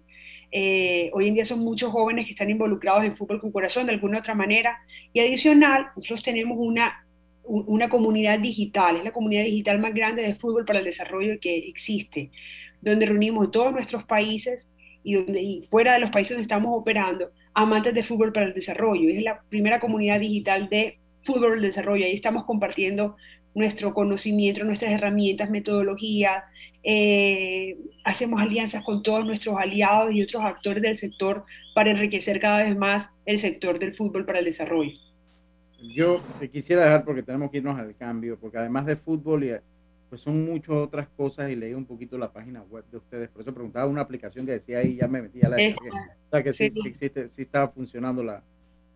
Eh, 0.56 1.10
hoy 1.14 1.28
en 1.28 1.34
día 1.34 1.46
son 1.46 1.60
muchos 1.62 1.90
jóvenes 1.90 2.26
que 2.26 2.32
están 2.32 2.50
involucrados 2.50 3.04
en 3.04 3.18
fútbol 3.18 3.42
con 3.42 3.52
corazón 3.52 3.88
de 3.88 3.94
alguna 3.94 4.20
otra 4.20 4.36
manera. 4.36 4.80
Y 5.12 5.20
adicional, 5.20 5.88
nosotros 5.96 6.22
tenemos 6.22 6.58
una, 6.60 7.06
una 7.44 7.90
comunidad 7.90 8.40
digital, 8.40 8.98
es 8.98 9.04
la 9.04 9.12
comunidad 9.12 9.44
digital 9.44 9.80
más 9.80 9.94
grande 9.94 10.22
de 10.22 10.36
fútbol 10.36 10.64
para 10.64 10.80
el 10.80 10.86
desarrollo 10.86 11.40
que 11.42 11.58
existe, 11.58 12.32
donde 12.82 13.08
reunimos 13.08 13.50
todos 13.52 13.74
nuestros 13.74 14.04
países 14.04 14.70
y, 15.04 15.16
donde, 15.16 15.42
y 15.42 15.68
fuera 15.70 15.94
de 15.94 16.00
los 16.00 16.10
países 16.10 16.32
donde 16.32 16.44
estamos 16.44 16.72
operando, 16.78 17.32
amantes 17.54 17.94
de 17.94 18.04
fútbol 18.04 18.34
para 18.34 18.48
el 18.48 18.54
desarrollo. 18.54 19.10
Es 19.10 19.22
la 19.22 19.42
primera 19.50 19.80
comunidad 19.80 20.20
digital 20.20 20.70
de 20.70 21.00
fútbol 21.22 21.50
para 21.50 21.56
el 21.56 21.62
desarrollo. 21.62 22.06
Ahí 22.06 22.14
estamos 22.14 22.46
compartiendo 22.46 23.16
nuestro 23.56 23.94
conocimiento, 23.94 24.64
nuestras 24.64 24.92
herramientas, 24.92 25.50
metodología, 25.50 26.46
eh, 26.84 27.78
hacemos 28.04 28.42
alianzas 28.42 28.84
con 28.84 29.04
todos 29.04 29.26
nuestros 29.26 29.58
aliados 29.58 30.12
y 30.12 30.22
otros 30.22 30.44
actores 30.44 30.82
del 30.82 30.96
sector 30.96 31.46
para 31.76 31.92
enriquecer 31.92 32.40
cada 32.40 32.64
vez 32.64 32.76
más 32.76 33.12
el 33.26 33.38
sector 33.38 33.80
del 33.80 33.94
fútbol 33.94 34.26
para 34.26 34.40
el 34.40 34.46
desarrollo. 34.46 34.92
Yo 35.96 36.22
te 36.40 36.50
quisiera 36.50 36.84
dejar 36.84 37.04
porque 37.04 37.24
tenemos 37.24 37.52
que 37.52 37.58
irnos 37.58 37.78
al 37.78 37.96
cambio, 37.96 38.38
porque 38.40 38.58
además 38.58 38.86
de 38.86 38.96
fútbol, 38.96 39.44
y, 39.44 39.52
pues 40.14 40.22
son 40.22 40.46
muchas 40.46 40.76
otras 40.76 41.08
cosas 41.18 41.50
y 41.50 41.56
leí 41.56 41.74
un 41.74 41.86
poquito 41.86 42.20
la 42.20 42.32
página 42.32 42.62
web 42.62 42.86
de 42.92 42.98
ustedes, 42.98 43.30
por 43.30 43.42
eso 43.42 43.52
preguntaba 43.52 43.88
una 43.88 44.02
aplicación 44.02 44.46
que 44.46 44.52
decía 44.52 44.78
ahí, 44.78 44.96
ya 44.96 45.08
me 45.08 45.24
metí 45.24 45.44
a 45.44 45.50
la... 45.50 45.58
o 45.58 46.30
sea, 46.30 46.44
que 46.44 46.54
sí, 46.54 46.72
sí, 46.72 46.88
existe, 46.88 47.28
sí 47.30 47.42
estaba 47.42 47.70
funcionando 47.70 48.24
la, 48.24 48.44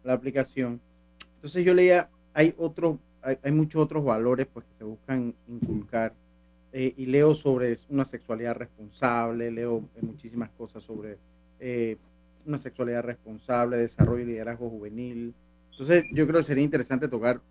la 0.04 0.14
aplicación. 0.14 0.80
Entonces 1.38 1.66
yo 1.66 1.74
leía, 1.74 2.08
hay 2.36 2.54
otros 2.56 3.00
hay, 3.24 3.52
muchos 3.52 3.82
otros 3.82 4.06
valores 4.06 4.46
pues, 4.54 4.64
que 4.68 4.78
se 4.78 4.84
buscan 4.84 5.34
inculcar. 5.48 6.14
Eh, 6.72 6.94
y 6.96 7.08
leo 7.08 7.34
sobre 7.34 7.76
una 7.90 8.06
sexualidad 8.06 8.56
responsable, 8.56 9.50
leo 9.50 9.90
muchísimas 10.00 10.52
cosas 10.52 10.84
sobre 10.84 11.18
eh, 11.60 11.98
una 12.46 12.60
sexualidad 12.60 13.02
responsable, 13.02 13.78
desarrollo 13.78 14.22
y 14.22 14.28
liderazgo 14.28 14.70
juvenil. 14.70 15.34
Entonces, 15.72 16.04
yo 16.14 16.28
creo 16.28 16.42
que 16.42 16.46
sería 16.46 16.64
interesante 16.64 17.08
tocar 17.08 17.42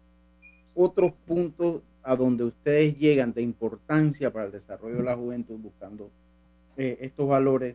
otros 0.72 1.14
puntos 1.26 1.82
a 2.06 2.14
donde 2.14 2.44
ustedes 2.44 2.96
llegan 2.98 3.34
de 3.34 3.42
importancia 3.42 4.32
para 4.32 4.46
el 4.46 4.52
desarrollo 4.52 4.98
de 4.98 5.02
la 5.02 5.16
juventud 5.16 5.56
buscando 5.58 6.08
estos 6.76 7.28
valores. 7.28 7.74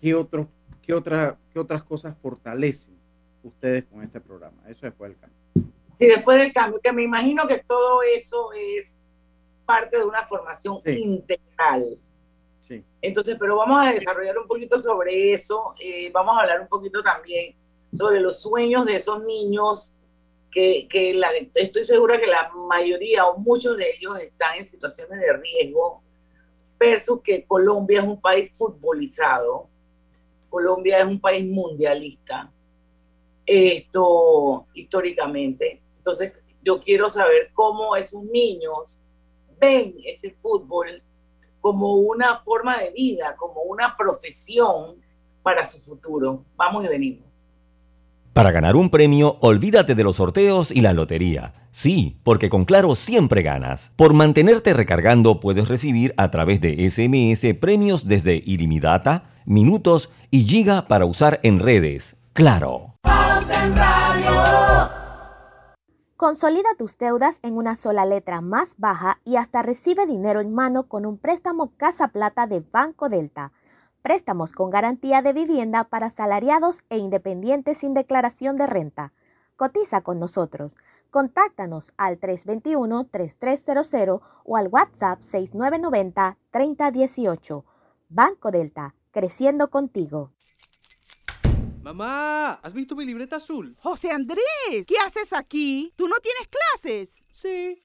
¿Qué, 0.00 0.14
otros, 0.14 0.46
qué, 0.82 0.94
otra, 0.94 1.36
¿Qué 1.52 1.58
otras 1.58 1.82
cosas 1.82 2.16
fortalecen 2.22 2.94
ustedes 3.42 3.84
con 3.84 4.04
este 4.04 4.20
programa? 4.20 4.56
Eso 4.68 4.86
después 4.86 5.10
del 5.10 5.18
cambio. 5.18 5.72
Sí, 5.98 6.06
después 6.06 6.38
del 6.38 6.52
cambio, 6.52 6.80
que 6.80 6.92
me 6.92 7.02
imagino 7.02 7.46
que 7.48 7.58
todo 7.58 8.02
eso 8.02 8.52
es 8.52 9.00
parte 9.66 9.98
de 9.98 10.04
una 10.04 10.24
formación 10.26 10.80
integral. 10.86 11.84
Sí. 12.68 12.84
Entonces, 13.00 13.36
pero 13.38 13.56
vamos 13.56 13.84
a 13.84 13.92
desarrollar 13.92 14.38
un 14.38 14.46
poquito 14.46 14.78
sobre 14.78 15.32
eso. 15.32 15.74
Eh, 15.80 16.08
vamos 16.12 16.36
a 16.36 16.42
hablar 16.42 16.60
un 16.60 16.68
poquito 16.68 17.02
también 17.02 17.56
sobre 17.92 18.20
los 18.20 18.40
sueños 18.40 18.86
de 18.86 18.94
esos 18.94 19.24
niños 19.24 19.96
que, 20.52 20.86
que 20.88 21.14
la, 21.14 21.30
estoy 21.54 21.82
segura 21.82 22.20
que 22.20 22.26
la 22.26 22.50
mayoría 22.68 23.26
o 23.26 23.38
muchos 23.38 23.76
de 23.76 23.96
ellos 23.96 24.20
están 24.20 24.58
en 24.58 24.66
situaciones 24.66 25.18
de 25.18 25.32
riesgo 25.32 26.02
versus 26.78 27.20
que 27.22 27.44
Colombia 27.44 28.00
es 28.00 28.06
un 28.06 28.20
país 28.20 28.56
futbolizado. 28.56 29.68
Colombia 30.50 30.98
es 30.98 31.04
un 31.04 31.20
país 31.20 31.44
mundialista 31.44 32.52
esto 33.46 34.66
históricamente. 34.74 35.82
Entonces, 35.96 36.32
yo 36.62 36.80
quiero 36.80 37.10
saber 37.10 37.50
cómo 37.52 37.96
esos 37.96 38.22
niños 38.24 39.04
ven 39.58 39.96
ese 40.04 40.30
fútbol 40.32 41.02
como 41.60 41.94
una 41.94 42.38
forma 42.38 42.78
de 42.78 42.90
vida, 42.90 43.36
como 43.36 43.62
una 43.62 43.96
profesión 43.96 45.00
para 45.42 45.64
su 45.64 45.78
futuro. 45.78 46.44
Vamos 46.56 46.84
y 46.84 46.88
venimos. 46.88 47.51
Para 48.32 48.50
ganar 48.50 48.76
un 48.76 48.88
premio, 48.88 49.36
olvídate 49.40 49.94
de 49.94 50.04
los 50.04 50.16
sorteos 50.16 50.70
y 50.70 50.80
la 50.80 50.94
lotería. 50.94 51.52
Sí, 51.70 52.18
porque 52.24 52.48
con 52.48 52.64
Claro 52.64 52.94
siempre 52.94 53.42
ganas. 53.42 53.92
Por 53.94 54.14
mantenerte 54.14 54.72
recargando 54.72 55.38
puedes 55.38 55.68
recibir 55.68 56.14
a 56.16 56.30
través 56.30 56.62
de 56.62 56.88
SMS 56.88 57.54
premios 57.60 58.06
desde 58.06 58.42
ilimitada, 58.46 59.24
minutos 59.44 60.10
y 60.30 60.44
giga 60.44 60.88
para 60.88 61.04
usar 61.04 61.40
en 61.42 61.58
redes. 61.58 62.16
Claro. 62.32 62.94
Consolida 66.16 66.68
tus 66.78 66.96
deudas 66.96 67.38
en 67.42 67.58
una 67.58 67.76
sola 67.76 68.06
letra 68.06 68.40
más 68.40 68.76
baja 68.78 69.18
y 69.26 69.36
hasta 69.36 69.60
recibe 69.60 70.06
dinero 70.06 70.40
en 70.40 70.54
mano 70.54 70.84
con 70.84 71.04
un 71.04 71.18
préstamo 71.18 71.72
Casa 71.76 72.08
Plata 72.08 72.46
de 72.46 72.60
Banco 72.60 73.10
Delta. 73.10 73.52
Préstamos 74.02 74.52
con 74.52 74.70
garantía 74.70 75.22
de 75.22 75.32
vivienda 75.32 75.84
para 75.84 76.10
salariados 76.10 76.82
e 76.90 76.98
independientes 76.98 77.78
sin 77.78 77.94
declaración 77.94 78.56
de 78.56 78.66
renta. 78.66 79.12
Cotiza 79.54 80.00
con 80.00 80.18
nosotros. 80.18 80.76
Contáctanos 81.10 81.92
al 81.96 82.18
321-3300 82.18 84.20
o 84.44 84.56
al 84.56 84.66
WhatsApp 84.68 85.20
6990-3018. 85.20 87.62
Banco 88.08 88.50
Delta, 88.50 88.96
creciendo 89.12 89.70
contigo. 89.70 90.32
Mamá, 91.82 92.54
¿has 92.54 92.74
visto 92.74 92.96
mi 92.96 93.04
libreta 93.04 93.36
azul? 93.36 93.76
José 93.80 94.10
Andrés, 94.10 94.84
¿qué 94.86 94.96
haces 95.04 95.32
aquí? 95.32 95.92
¿Tú 95.96 96.08
no 96.08 96.16
tienes 96.16 96.48
clases? 96.48 97.12
Sí, 97.32 97.84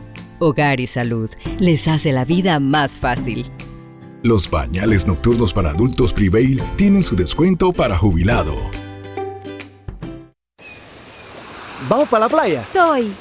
Hogar 0.41 0.79
y 0.79 0.87
Salud 0.87 1.29
les 1.59 1.87
hace 1.87 2.11
la 2.11 2.25
vida 2.25 2.59
más 2.59 2.99
fácil. 2.99 3.45
Los 4.23 4.49
bañales 4.49 5.07
nocturnos 5.07 5.53
para 5.53 5.69
adultos 5.69 6.13
Prevail 6.13 6.61
tienen 6.75 7.03
su 7.03 7.15
descuento 7.15 7.71
para 7.71 7.97
jubilado. 7.97 8.55
¿Vamos 11.87 12.09
para 12.09 12.25
la 12.25 12.29
playa? 12.29 12.63
Soy. 12.73 13.11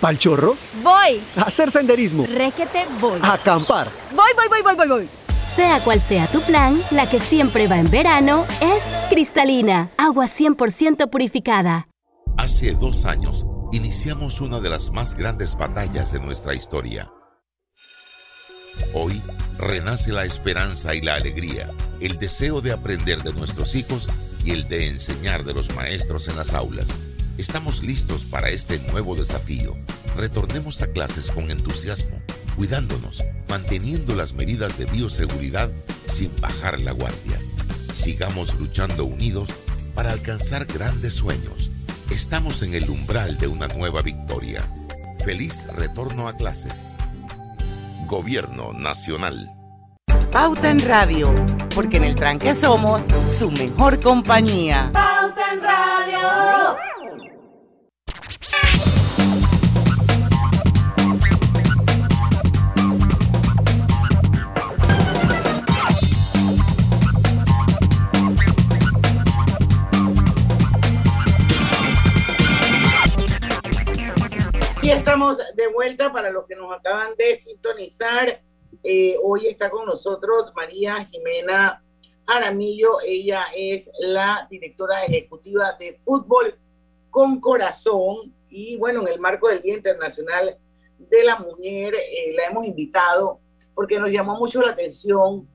¿Pal 0.00 0.18
chorro? 0.18 0.56
Voy. 0.82 1.20
A 1.36 1.42
hacer 1.42 1.70
senderismo. 1.70 2.26
Requete 2.26 2.84
voy. 3.00 3.18
A 3.22 3.34
acampar. 3.34 3.88
Voy, 4.14 4.30
voy, 4.36 4.48
voy, 4.48 4.62
voy, 4.62 4.74
voy, 4.74 4.88
voy. 4.88 5.08
Sea 5.54 5.80
cual 5.80 6.00
sea 6.00 6.26
tu 6.26 6.40
plan, 6.42 6.78
la 6.90 7.08
que 7.08 7.18
siempre 7.18 7.66
va 7.66 7.78
en 7.78 7.90
verano 7.90 8.44
es 8.60 8.82
cristalina, 9.08 9.90
agua 9.96 10.26
100% 10.26 11.08
purificada. 11.08 11.88
Hace 12.36 12.72
dos 12.72 13.06
años 13.06 13.46
iniciamos 13.72 14.40
una 14.40 14.60
de 14.60 14.70
las 14.70 14.92
más 14.92 15.14
grandes 15.14 15.56
batallas 15.56 16.12
de 16.12 16.20
nuestra 16.20 16.54
historia. 16.54 17.10
Hoy 18.94 19.22
renace 19.58 20.12
la 20.12 20.24
esperanza 20.24 20.94
y 20.94 21.00
la 21.00 21.14
alegría, 21.14 21.70
el 22.00 22.18
deseo 22.18 22.60
de 22.60 22.72
aprender 22.72 23.22
de 23.22 23.32
nuestros 23.32 23.74
hijos 23.74 24.08
y 24.44 24.52
el 24.52 24.68
de 24.68 24.88
enseñar 24.88 25.44
de 25.44 25.54
los 25.54 25.74
maestros 25.74 26.28
en 26.28 26.36
las 26.36 26.54
aulas. 26.54 26.98
Estamos 27.38 27.82
listos 27.82 28.24
para 28.24 28.50
este 28.50 28.78
nuevo 28.90 29.14
desafío. 29.14 29.74
Retornemos 30.16 30.80
a 30.82 30.86
clases 30.92 31.30
con 31.30 31.50
entusiasmo, 31.50 32.16
cuidándonos, 32.56 33.22
manteniendo 33.48 34.14
las 34.14 34.34
medidas 34.34 34.78
de 34.78 34.86
bioseguridad 34.86 35.70
sin 36.06 36.30
bajar 36.40 36.80
la 36.80 36.92
guardia. 36.92 37.38
Sigamos 37.92 38.54
luchando 38.60 39.04
unidos 39.04 39.48
para 39.94 40.12
alcanzar 40.12 40.64
grandes 40.66 41.14
sueños. 41.14 41.70
Estamos 42.10 42.62
en 42.62 42.74
el 42.74 42.88
umbral 42.88 43.36
de 43.36 43.48
una 43.48 43.66
nueva 43.68 44.00
victoria. 44.00 44.62
Feliz 45.24 45.66
retorno 45.74 46.28
a 46.28 46.36
clases. 46.36 46.96
Gobierno 48.06 48.72
Nacional. 48.72 49.50
Pauta 50.30 50.70
en 50.70 50.78
Radio, 50.80 51.34
porque 51.74 51.96
en 51.96 52.04
el 52.04 52.14
tranque 52.14 52.54
somos 52.54 53.02
su 53.38 53.50
mejor 53.50 54.00
compañía. 54.00 54.90
Pauta 54.92 55.52
en 55.52 55.60
Radio. 55.62 56.76
Y 74.86 74.90
estamos 74.92 75.38
de 75.56 75.66
vuelta 75.66 76.12
para 76.12 76.30
los 76.30 76.46
que 76.46 76.54
nos 76.54 76.72
acaban 76.72 77.16
de 77.16 77.40
sintonizar. 77.40 78.40
Eh, 78.84 79.16
hoy 79.20 79.48
está 79.48 79.68
con 79.68 79.84
nosotros 79.84 80.52
María 80.54 81.04
Jimena 81.06 81.82
Aramillo. 82.24 82.98
Ella 83.04 83.46
es 83.56 83.90
la 83.98 84.46
directora 84.48 85.02
ejecutiva 85.04 85.72
de 85.72 85.94
Fútbol 86.04 86.56
con 87.10 87.40
Corazón. 87.40 88.32
Y 88.48 88.76
bueno, 88.76 89.00
en 89.00 89.08
el 89.08 89.18
marco 89.18 89.48
del 89.48 89.60
Día 89.60 89.74
Internacional 89.74 90.56
de 91.00 91.24
la 91.24 91.36
Mujer, 91.40 91.92
eh, 91.96 92.32
la 92.36 92.44
hemos 92.44 92.64
invitado 92.64 93.40
porque 93.74 93.98
nos 93.98 94.10
llamó 94.10 94.38
mucho 94.38 94.62
la 94.62 94.70
atención 94.70 95.48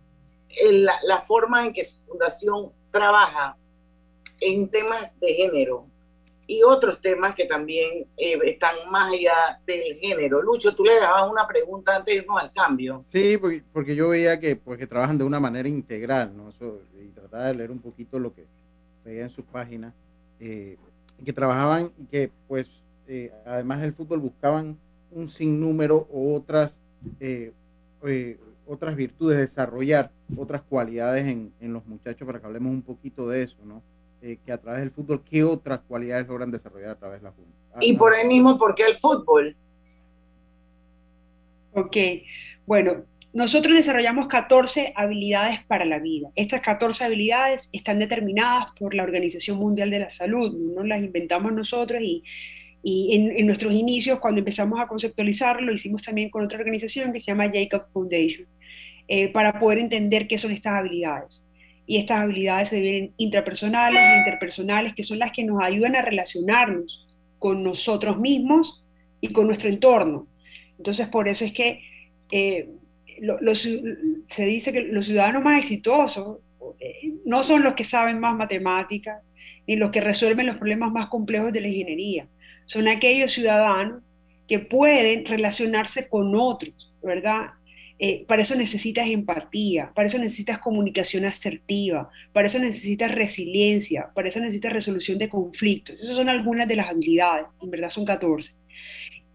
el- 0.61 0.83
la, 0.83 0.95
la 1.07 1.21
forma 1.21 1.65
en 1.65 1.71
que 1.71 1.85
su 1.85 2.03
fundación 2.03 2.73
trabaja 2.91 3.57
en 4.41 4.69
temas 4.69 5.17
de 5.21 5.33
género 5.35 5.87
y 6.51 6.63
otros 6.63 6.99
temas 6.99 7.33
que 7.33 7.45
también 7.45 8.07
eh, 8.17 8.37
están 8.43 8.75
más 8.89 9.13
allá 9.13 9.61
del 9.65 9.95
género. 10.01 10.41
Lucho, 10.41 10.75
tú 10.75 10.83
le 10.83 10.99
dabas 10.99 11.31
una 11.31 11.47
pregunta 11.47 11.95
antes 11.95 12.13
de 12.13 12.21
irnos 12.21 12.41
al 12.41 12.51
cambio. 12.51 13.05
Sí, 13.09 13.37
porque, 13.37 13.63
porque 13.71 13.95
yo 13.95 14.09
veía 14.09 14.37
que, 14.37 14.57
pues, 14.57 14.77
trabajan 14.89 15.17
de 15.17 15.23
una 15.23 15.39
manera 15.39 15.69
integral, 15.69 16.35
¿no? 16.35 16.49
Eso, 16.49 16.81
y 17.01 17.07
trataba 17.07 17.47
de 17.47 17.55
leer 17.55 17.71
un 17.71 17.79
poquito 17.79 18.19
lo 18.19 18.33
que 18.33 18.45
veía 19.05 19.23
en 19.23 19.29
sus 19.29 19.45
páginas, 19.45 19.93
eh, 20.41 20.77
que 21.23 21.31
trabajaban 21.31 21.93
y 21.97 22.05
que, 22.07 22.31
pues, 22.49 22.69
eh, 23.07 23.31
además 23.45 23.79
del 23.79 23.93
fútbol, 23.93 24.19
buscaban 24.19 24.77
un 25.11 25.29
sinnúmero 25.29 26.05
o 26.11 26.35
otras, 26.35 26.77
eh, 27.21 27.53
eh, 28.03 28.37
otras 28.67 28.97
virtudes, 28.97 29.37
desarrollar 29.37 30.11
otras 30.35 30.63
cualidades 30.63 31.27
en, 31.27 31.53
en 31.61 31.71
los 31.71 31.85
muchachos 31.85 32.25
para 32.25 32.41
que 32.41 32.45
hablemos 32.45 32.73
un 32.73 32.81
poquito 32.81 33.29
de 33.29 33.43
eso, 33.43 33.57
¿no? 33.63 33.81
Eh, 34.21 34.37
que 34.45 34.51
a 34.51 34.57
través 34.57 34.81
del 34.81 34.91
fútbol, 34.91 35.23
¿qué 35.23 35.43
otras 35.43 35.79
cualidades 35.87 36.27
logran 36.27 36.51
desarrollar 36.51 36.91
a 36.91 36.95
través 36.95 37.21
de 37.21 37.25
la 37.25 37.31
Junta? 37.31 37.51
Y 37.81 37.93
por 37.93 38.13
ahí 38.13 38.27
mismo, 38.27 38.57
¿por 38.57 38.75
qué 38.75 38.83
el 38.83 38.95
fútbol? 38.95 39.55
Ok, 41.73 41.97
bueno, 42.65 43.05
nosotros 43.33 43.73
desarrollamos 43.73 44.27
14 44.27 44.93
habilidades 44.95 45.63
para 45.63 45.85
la 45.85 45.99
vida. 45.99 46.27
Estas 46.35 46.61
14 46.61 47.05
habilidades 47.05 47.69
están 47.71 47.97
determinadas 47.97 48.65
por 48.77 48.93
la 48.93 49.03
Organización 49.03 49.57
Mundial 49.57 49.89
de 49.89 49.99
la 49.99 50.09
Salud, 50.09 50.53
no 50.75 50.83
las 50.83 51.01
inventamos 51.01 51.53
nosotros 51.53 52.01
y, 52.03 52.23
y 52.83 53.15
en, 53.15 53.31
en 53.37 53.45
nuestros 53.45 53.73
inicios, 53.73 54.19
cuando 54.19 54.39
empezamos 54.39 54.79
a 54.79 54.87
conceptualizarlo, 54.87 55.67
lo 55.67 55.73
hicimos 55.73 56.03
también 56.03 56.29
con 56.29 56.43
otra 56.43 56.59
organización 56.59 57.13
que 57.13 57.19
se 57.19 57.27
llama 57.27 57.49
Jacob 57.51 57.87
Foundation, 57.91 58.47
eh, 59.07 59.29
para 59.29 59.59
poder 59.59 59.79
entender 59.79 60.27
qué 60.27 60.37
son 60.37 60.51
estas 60.51 60.73
habilidades. 60.73 61.47
Y 61.91 61.97
estas 61.97 62.21
habilidades 62.21 62.69
se 62.69 62.77
dividen 62.77 63.13
intrapersonales 63.17 64.01
e 64.01 64.17
interpersonales, 64.19 64.93
que 64.93 65.03
son 65.03 65.19
las 65.19 65.33
que 65.33 65.43
nos 65.43 65.61
ayudan 65.61 65.97
a 65.97 66.01
relacionarnos 66.01 67.05
con 67.37 67.63
nosotros 67.63 68.17
mismos 68.17 68.81
y 69.19 69.27
con 69.27 69.45
nuestro 69.45 69.67
entorno. 69.67 70.25
Entonces, 70.77 71.09
por 71.09 71.27
eso 71.27 71.43
es 71.43 71.51
que 71.51 71.81
eh, 72.31 72.69
se 74.27 74.45
dice 74.45 74.71
que 74.71 74.83
los 74.83 75.03
ciudadanos 75.03 75.43
más 75.43 75.59
exitosos 75.59 76.37
eh, 76.79 77.11
no 77.25 77.43
son 77.43 77.61
los 77.61 77.73
que 77.73 77.83
saben 77.83 78.21
más 78.21 78.37
matemáticas, 78.37 79.21
ni 79.67 79.75
los 79.75 79.91
que 79.91 79.99
resuelven 79.99 80.47
los 80.47 80.55
problemas 80.55 80.93
más 80.93 81.07
complejos 81.07 81.51
de 81.51 81.59
la 81.59 81.67
ingeniería. 81.67 82.25
Son 82.67 82.87
aquellos 82.87 83.33
ciudadanos 83.33 84.01
que 84.47 84.59
pueden 84.59 85.25
relacionarse 85.25 86.07
con 86.07 86.33
otros, 86.37 86.93
¿verdad? 87.03 87.47
Eh, 88.03 88.25
para 88.27 88.41
eso 88.41 88.55
necesitas 88.55 89.07
empatía, 89.07 89.91
para 89.93 90.07
eso 90.07 90.17
necesitas 90.17 90.57
comunicación 90.57 91.23
asertiva, 91.23 92.09
para 92.33 92.47
eso 92.47 92.57
necesitas 92.57 93.11
resiliencia, 93.11 94.09
para 94.15 94.27
eso 94.27 94.39
necesitas 94.39 94.73
resolución 94.73 95.19
de 95.19 95.29
conflictos. 95.29 95.99
Esas 96.01 96.15
son 96.15 96.27
algunas 96.27 96.67
de 96.67 96.77
las 96.77 96.87
habilidades, 96.89 97.45
en 97.61 97.69
verdad 97.69 97.91
son 97.91 98.03
14. 98.03 98.55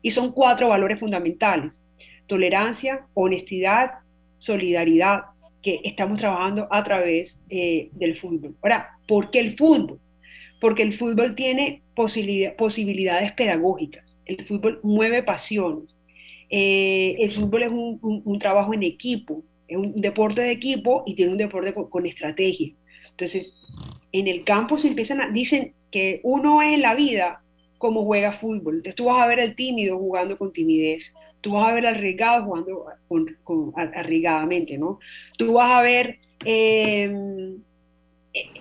Y 0.02 0.10
son 0.10 0.32
cuatro 0.32 0.68
valores 0.68 0.98
fundamentales. 0.98 1.80
Tolerancia, 2.26 3.06
honestidad, 3.14 3.92
solidaridad, 4.38 5.20
que 5.62 5.80
estamos 5.84 6.18
trabajando 6.18 6.66
a 6.68 6.82
través 6.82 7.42
eh, 7.48 7.88
del 7.92 8.16
fútbol. 8.16 8.56
Ahora, 8.62 8.98
¿por 9.06 9.30
qué 9.30 9.38
el 9.38 9.56
fútbol? 9.56 10.00
Porque 10.60 10.82
el 10.82 10.92
fútbol 10.92 11.36
tiene 11.36 11.82
posibilidad- 11.94 12.56
posibilidades 12.56 13.30
pedagógicas. 13.32 14.18
El 14.24 14.44
fútbol 14.44 14.80
mueve 14.82 15.22
pasiones. 15.22 15.96
Eh, 16.50 17.16
el 17.18 17.30
fútbol 17.32 17.62
es 17.62 17.70
un, 17.72 18.38
trabajo 18.38 18.74
en 18.74 18.82
equipo, 18.82 19.42
es 19.66 19.76
un 19.76 19.94
deporte 19.96 20.42
de 20.42 20.50
equipo 20.50 21.02
y 21.06 21.14
tiene 21.14 21.32
un 21.32 21.38
deporte 21.38 21.72
con, 21.72 22.06
estrategia. 22.06 22.72
Entonces, 23.10 23.54
en 24.12 24.28
el 24.28 24.44
campo 24.44 24.78
se 24.78 24.88
empiezan 24.88 25.20
a, 25.20 25.30
dicen 25.30 25.74
que 25.90 26.20
uno 26.22 26.62
es 26.62 26.74
en 26.74 26.82
la 26.82 26.94
vida 26.94 27.42
como 27.78 28.04
juega 28.04 28.32
fútbol. 28.32 28.76
Entonces 28.76 28.94
tú 28.94 29.06
vas 29.06 29.20
a 29.20 29.26
ver 29.26 29.40
al 29.40 29.54
tímido 29.54 29.98
jugando 29.98 30.38
con 30.38 30.52
timidez, 30.52 31.14
tú 31.40 31.52
vas 31.52 31.68
a 31.68 31.72
ver 31.72 31.86
al 31.86 31.96
arriesgado 31.96 32.44
jugando 32.44 32.86
con, 33.44 33.72
arriesgadamente, 33.76 34.78
¿no? 34.78 34.98
Tú 35.36 35.54
vas 35.54 35.70
a 35.70 35.82
ver 35.82 36.18
eh, 36.44 37.12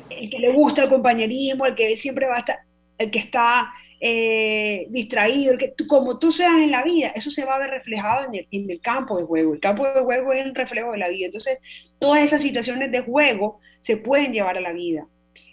el 0.09 0.29
que 0.29 0.39
le 0.39 0.51
gusta 0.51 0.83
el 0.83 0.89
compañerismo, 0.89 1.65
el 1.65 1.75
que 1.75 1.95
siempre 1.97 2.27
va 2.27 2.35
a 2.35 2.39
estar, 2.39 2.59
el 2.97 3.11
que 3.11 3.19
está 3.19 3.71
eh, 4.07 4.85
distraído, 4.91 5.57
que, 5.57 5.69
tú- 5.69 5.87
como 5.87 6.19
tú 6.19 6.31
seas 6.31 6.59
en 6.59 6.69
la 6.69 6.83
vida, 6.83 7.11
eso 7.15 7.31
se 7.31 7.43
va 7.43 7.55
a 7.55 7.59
ver 7.59 7.71
reflejado 7.71 8.31
en 8.31 8.69
el, 8.69 8.79
campo 8.79 9.17
de 9.17 9.23
juego. 9.23 9.55
El 9.55 9.59
campo 9.59 9.87
de 9.87 10.01
juego 10.01 10.31
es 10.31 10.45
el 10.45 10.53
reflejo 10.53 10.91
de 10.91 10.99
la 10.99 11.09
vida. 11.09 11.25
Entonces, 11.25 11.57
todas 11.97 12.23
esas 12.23 12.43
situaciones 12.43 12.91
de 12.91 12.99
juego 13.01 13.59
se 13.79 13.97
pueden 13.97 14.31
llevar 14.31 14.57
a 14.57 14.61
la 14.61 14.73
vida. 14.73 15.07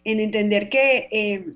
En 0.04 0.20
entender 0.20 0.68
que 0.68 1.08
eh, 1.10 1.46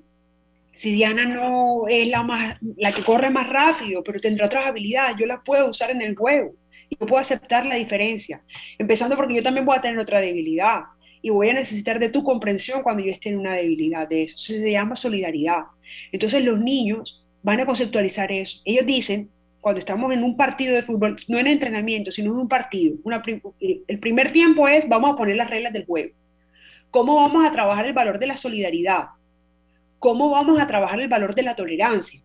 si 0.73 0.91
Diana 0.91 1.25
no 1.25 1.83
es 1.87 2.07
la, 2.07 2.23
más, 2.23 2.57
la 2.77 2.91
que 2.91 3.03
corre 3.03 3.29
más 3.29 3.47
rápido, 3.47 4.03
pero 4.03 4.19
tendrá 4.19 4.47
otras 4.47 4.65
habilidades, 4.65 5.17
yo 5.19 5.27
las 5.27 5.41
puedo 5.45 5.69
usar 5.69 5.91
en 5.91 6.01
el 6.01 6.15
juego 6.15 6.55
yo 6.89 7.05
puedo 7.05 7.19
aceptar 7.19 7.65
la 7.65 7.75
diferencia. 7.75 8.41
Empezando 8.77 9.15
porque 9.17 9.35
yo 9.35 9.43
también 9.43 9.65
voy 9.65 9.77
a 9.77 9.81
tener 9.81 9.99
otra 9.99 10.21
debilidad 10.21 10.83
y 11.21 11.29
voy 11.29 11.49
a 11.49 11.53
necesitar 11.53 11.99
de 11.99 12.09
tu 12.09 12.23
comprensión 12.23 12.81
cuando 12.81 13.03
yo 13.03 13.11
esté 13.11 13.29
en 13.29 13.39
una 13.39 13.53
debilidad 13.53 14.07
de. 14.07 14.23
Eso 14.23 14.37
se 14.37 14.71
llama 14.71 14.95
solidaridad. 14.95 15.63
Entonces 16.11 16.43
los 16.43 16.59
niños 16.59 17.23
van 17.43 17.59
a 17.59 17.65
conceptualizar 17.65 18.31
eso. 18.31 18.61
Ellos 18.65 18.85
dicen, 18.85 19.29
cuando 19.61 19.79
estamos 19.79 20.13
en 20.13 20.23
un 20.23 20.37
partido 20.37 20.75
de 20.75 20.83
fútbol, 20.83 21.17
no 21.27 21.37
en 21.37 21.47
entrenamiento, 21.47 22.11
sino 22.11 22.31
en 22.31 22.37
un 22.37 22.47
partido, 22.47 22.95
prim- 23.23 23.41
el 23.87 23.99
primer 23.99 24.31
tiempo 24.31 24.67
es, 24.67 24.87
vamos 24.87 25.11
a 25.11 25.15
poner 25.15 25.35
las 25.35 25.49
reglas 25.49 25.73
del 25.73 25.85
juego. 25.85 26.13
¿Cómo 26.91 27.15
vamos 27.15 27.45
a 27.45 27.51
trabajar 27.51 27.85
el 27.85 27.93
valor 27.93 28.17
de 28.19 28.27
la 28.27 28.37
solidaridad? 28.37 29.07
¿Cómo 29.99 30.29
vamos 30.29 30.59
a 30.59 30.67
trabajar 30.67 30.99
el 31.01 31.09
valor 31.09 31.35
de 31.35 31.43
la 31.43 31.55
tolerancia? 31.55 32.21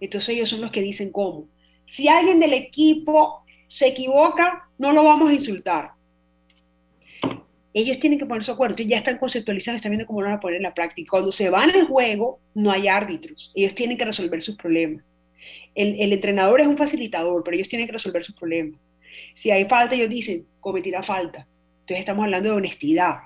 Entonces 0.00 0.30
ellos 0.30 0.48
son 0.48 0.62
los 0.62 0.70
que 0.70 0.82
dicen 0.82 1.12
cómo. 1.12 1.46
Si 1.86 2.08
alguien 2.08 2.40
del 2.40 2.54
equipo 2.54 3.44
se 3.68 3.88
equivoca, 3.88 4.68
no 4.78 4.92
lo 4.92 5.04
vamos 5.04 5.30
a 5.30 5.34
insultar. 5.34 5.92
Ellos 7.72 7.98
tienen 8.00 8.18
que 8.18 8.26
poner 8.26 8.42
su 8.42 8.52
acuerdo, 8.52 8.76
ya 8.82 8.96
están 8.96 9.18
conceptualizando, 9.18 9.76
están 9.76 9.90
viendo 9.90 10.06
cómo 10.06 10.22
lo 10.22 10.28
van 10.28 10.38
a 10.38 10.40
poner 10.40 10.56
en 10.56 10.64
la 10.64 10.74
práctica. 10.74 11.10
Cuando 11.10 11.30
se 11.30 11.50
van 11.50 11.70
al 11.70 11.86
juego, 11.86 12.40
no 12.54 12.70
hay 12.72 12.88
árbitros, 12.88 13.52
ellos 13.54 13.74
tienen 13.74 13.96
que 13.96 14.04
resolver 14.04 14.42
sus 14.42 14.56
problemas. 14.56 15.12
El, 15.74 16.12
entrenador 16.12 16.60
es 16.60 16.66
un 16.66 16.76
facilitador, 16.76 17.44
pero 17.44 17.54
ellos 17.54 17.68
tienen 17.68 17.86
que 17.86 17.92
resolver 17.92 18.24
sus 18.24 18.34
problemas. 18.34 18.80
Si 19.34 19.50
hay 19.52 19.66
falta, 19.66 19.94
ellos 19.94 20.10
dicen, 20.10 20.44
cometí 20.58 20.90
la 20.90 21.02
falta. 21.02 21.46
Entonces 21.80 22.00
estamos 22.00 22.24
hablando 22.24 22.50
de 22.50 22.56
honestidad. 22.56 23.20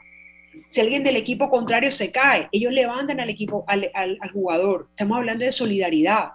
Si 0.69 0.81
alguien 0.81 1.03
del 1.03 1.17
equipo 1.17 1.49
contrario 1.49 1.91
se 1.91 2.13
cae, 2.13 2.49
ellos 2.53 2.73
levantan 2.73 3.19
al 3.21 3.31
equipo, 3.31 3.65
al 3.67 4.31
jugador. 4.33 4.89
Estamos 4.91 5.19
hablando 5.19 5.45
de 5.45 5.53
solidaridad. 5.53 6.33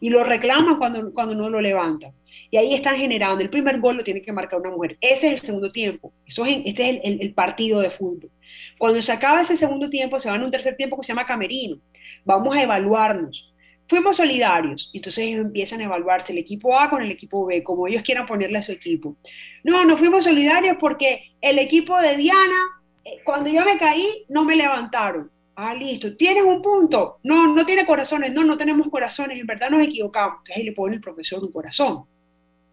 Y 0.00 0.08
lo 0.08 0.24
reclaman 0.24 0.78
cuando, 0.78 1.12
cuando 1.12 1.34
no 1.34 1.48
lo 1.50 1.60
levantan. 1.60 2.12
Y 2.50 2.56
ahí 2.56 2.74
están 2.74 2.96
generando. 2.96 3.42
El 3.42 3.50
primer 3.50 3.80
gol 3.80 3.96
lo 3.96 4.04
tiene 4.04 4.22
que 4.22 4.32
marcar 4.32 4.60
una 4.60 4.70
mujer. 4.70 4.98
Ese 5.00 5.28
es 5.28 5.34
el 5.34 5.40
segundo 5.40 5.72
tiempo. 5.72 6.12
Eso 6.26 6.44
es, 6.44 6.58
este 6.64 6.82
es 6.82 6.88
el, 6.90 7.00
el, 7.04 7.22
el, 7.22 7.34
partido 7.34 7.80
de 7.80 7.90
fútbol. 7.90 8.30
Cuando 8.78 9.00
se 9.00 9.12
acaba 9.12 9.40
ese 9.40 9.56
segundo 9.56 9.88
tiempo, 9.88 10.20
se 10.20 10.28
va 10.28 10.36
a 10.36 10.44
un 10.44 10.50
tercer 10.50 10.76
tiempo 10.76 10.96
que 10.96 11.04
se 11.04 11.12
llama 11.12 11.26
camerino. 11.26 11.78
Vamos 12.24 12.54
a 12.54 12.62
evaluarnos. 12.62 13.52
Fuimos 13.88 14.16
solidarios. 14.16 14.90
Entonces 14.94 15.24
ellos 15.24 15.44
empiezan 15.46 15.80
a 15.80 15.84
evaluarse 15.84 16.32
el 16.32 16.38
equipo 16.38 16.78
A 16.78 16.88
con 16.88 17.02
el 17.02 17.10
equipo 17.10 17.46
B, 17.46 17.62
como 17.62 17.86
ellos 17.86 18.02
quieran 18.02 18.26
ponerle 18.26 18.58
a 18.58 18.62
su 18.62 18.72
equipo. 18.72 19.16
No, 19.64 19.84
no 19.84 19.96
fuimos 19.96 20.24
solidarios 20.24 20.76
porque 20.80 21.32
el 21.40 21.58
equipo 21.58 22.00
de 22.00 22.16
Diana, 22.16 22.60
eh, 23.04 23.18
cuando 23.24 23.50
yo 23.50 23.64
me 23.64 23.78
caí, 23.78 24.24
no 24.28 24.44
me 24.44 24.56
levantaron. 24.56 25.30
Ah, 25.54 25.74
listo. 25.74 26.16
¿Tienes 26.16 26.44
un 26.44 26.62
punto? 26.62 27.18
No, 27.22 27.54
no 27.54 27.66
tiene 27.66 27.84
corazones. 27.84 28.32
No, 28.32 28.44
no 28.44 28.56
tenemos 28.56 28.88
corazones. 28.88 29.38
En 29.38 29.46
verdad 29.46 29.68
nos 29.70 29.82
equivocamos. 29.82 30.38
Entonces 30.38 30.56
ahí 30.56 30.62
le 30.64 30.72
pone 30.72 30.94
el 30.94 31.00
profesor 31.00 31.42
un 31.44 31.52
corazón 31.52 32.06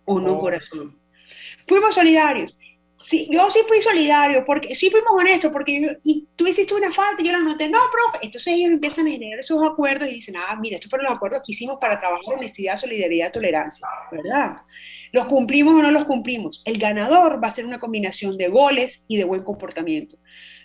o 0.09 0.19
no 0.19 0.33
oh. 0.33 0.41
corazón. 0.41 0.99
Fuimos 1.67 1.93
solidarios. 1.93 2.57
Sí, 2.97 3.29
yo 3.31 3.49
sí 3.49 3.59
fui 3.65 3.79
solidario, 3.81 4.43
porque 4.45 4.75
sí 4.75 4.89
fuimos 4.89 5.13
honestos, 5.13 5.51
porque 5.53 5.81
yo, 5.81 5.89
y 6.03 6.27
tú 6.35 6.45
hiciste 6.45 6.73
una 6.73 6.91
falta 6.91 7.23
y 7.23 7.27
yo 7.27 7.31
la 7.31 7.39
noté, 7.39 7.69
no, 7.69 7.79
profe. 7.91 8.25
Entonces 8.25 8.55
ellos 8.55 8.71
empiezan 8.71 9.07
a 9.07 9.11
generar 9.11 9.39
esos 9.39 9.63
acuerdos 9.63 10.09
y 10.09 10.15
dicen, 10.15 10.35
ah, 10.35 10.57
mira, 10.59 10.75
estos 10.75 10.89
fueron 10.89 11.05
los 11.05 11.15
acuerdos 11.15 11.41
que 11.45 11.53
hicimos 11.53 11.77
para 11.79 11.97
trabajar 11.99 12.35
honestidad, 12.35 12.75
solidaridad, 12.75 13.31
tolerancia, 13.31 13.87
¿verdad? 14.11 14.57
¿Los 15.13 15.27
cumplimos 15.27 15.75
o 15.75 15.81
no 15.81 15.91
los 15.91 16.05
cumplimos? 16.05 16.61
El 16.65 16.77
ganador 16.77 17.41
va 17.41 17.47
a 17.47 17.51
ser 17.51 17.65
una 17.65 17.79
combinación 17.79 18.37
de 18.37 18.49
goles 18.49 19.05
y 19.07 19.15
de 19.15 19.23
buen 19.23 19.43
comportamiento. 19.43 20.17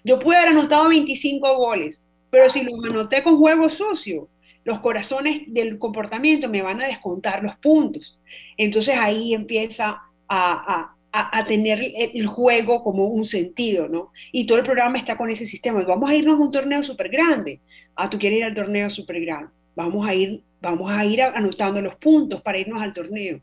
Yo 0.03 0.19
pude 0.19 0.37
haber 0.37 0.49
anotado 0.49 0.89
25 0.89 1.57
goles, 1.57 2.03
pero 2.31 2.51
si 2.51 2.65
los 2.65 2.85
anoté 2.85 3.23
con 3.23 3.39
juego 3.39 3.69
sucio, 3.69 4.29
los 4.65 4.81
corazones 4.81 5.43
del 5.47 5.79
comportamiento 5.79 6.49
me 6.49 6.63
van 6.63 6.83
a 6.83 6.87
descontar 6.87 7.43
los 7.43 7.57
puntos. 7.57 8.19
Entonces 8.57 8.97
ahí 8.97 9.35
empieza 9.35 10.03
a, 10.29 10.95
a, 11.13 11.39
a, 11.39 11.47
tener 11.47 11.81
el 11.95 12.27
juego 12.27 12.83
como 12.83 13.07
un 13.07 13.25
sentido, 13.25 13.89
¿no? 13.89 14.11
Y 14.33 14.47
todo 14.47 14.59
el 14.59 14.65
programa 14.65 14.99
está 14.99 15.17
con 15.17 15.31
ese 15.31 15.47
sistema. 15.47 15.83
Vamos 15.85 16.11
a 16.11 16.15
irnos 16.15 16.39
a 16.39 16.43
un 16.43 16.51
torneo 16.51 16.83
súper 16.83 17.09
grande. 17.09 17.61
Ah, 17.95 18.11
tú 18.11 18.19
quieres 18.19 18.39
ir 18.39 18.45
al 18.45 18.55
torneo 18.55 18.91
súper 18.91 19.21
grande. 19.21 19.51
Vamos 19.77 20.07
a 20.07 20.15
ir, 20.15 20.43
vamos 20.61 20.91
a 20.91 21.05
ir 21.05 21.23
anotando 21.23 21.81
los 21.81 21.95
puntos 21.97 22.43
para 22.43 22.59
irnos 22.59 22.83
al 22.83 22.93
torneo. 22.93 23.41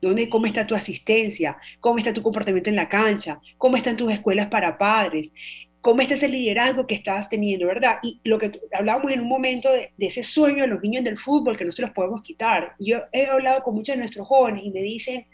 ¿Dónde, 0.00 0.30
¿Cómo 0.30 0.46
está 0.46 0.66
tu 0.66 0.74
asistencia? 0.74 1.58
¿Cómo 1.78 1.98
está 1.98 2.12
tu 2.12 2.22
comportamiento 2.22 2.70
en 2.70 2.76
la 2.76 2.88
cancha? 2.88 3.38
¿Cómo 3.58 3.76
están 3.76 3.96
tus 3.98 4.10
escuelas 4.10 4.46
para 4.46 4.78
padres? 4.78 5.30
Cómo 5.80 6.02
está 6.02 6.14
ese 6.14 6.28
liderazgo 6.28 6.86
que 6.86 6.94
estás 6.94 7.28
teniendo, 7.28 7.66
¿verdad? 7.66 7.98
Y 8.02 8.20
lo 8.24 8.38
que 8.38 8.60
hablábamos 8.72 9.12
en 9.12 9.20
un 9.20 9.28
momento 9.28 9.72
de, 9.72 9.92
de, 9.96 10.06
ese 10.06 10.22
sueño 10.22 10.62
de 10.62 10.68
los 10.68 10.82
niños 10.82 11.04
del 11.04 11.18
fútbol 11.18 11.56
que 11.56 11.64
no 11.64 11.72
se 11.72 11.82
los 11.82 11.90
podemos 11.92 12.22
quitar. 12.22 12.74
Yo 12.78 12.98
he 13.12 13.26
hablado 13.26 13.62
con 13.62 13.74
muchos 13.74 13.94
de 13.94 13.98
nuestros 13.98 14.26
jóvenes 14.26 14.64
y 14.64 14.70
me 14.70 14.82
dicen, 14.82 15.26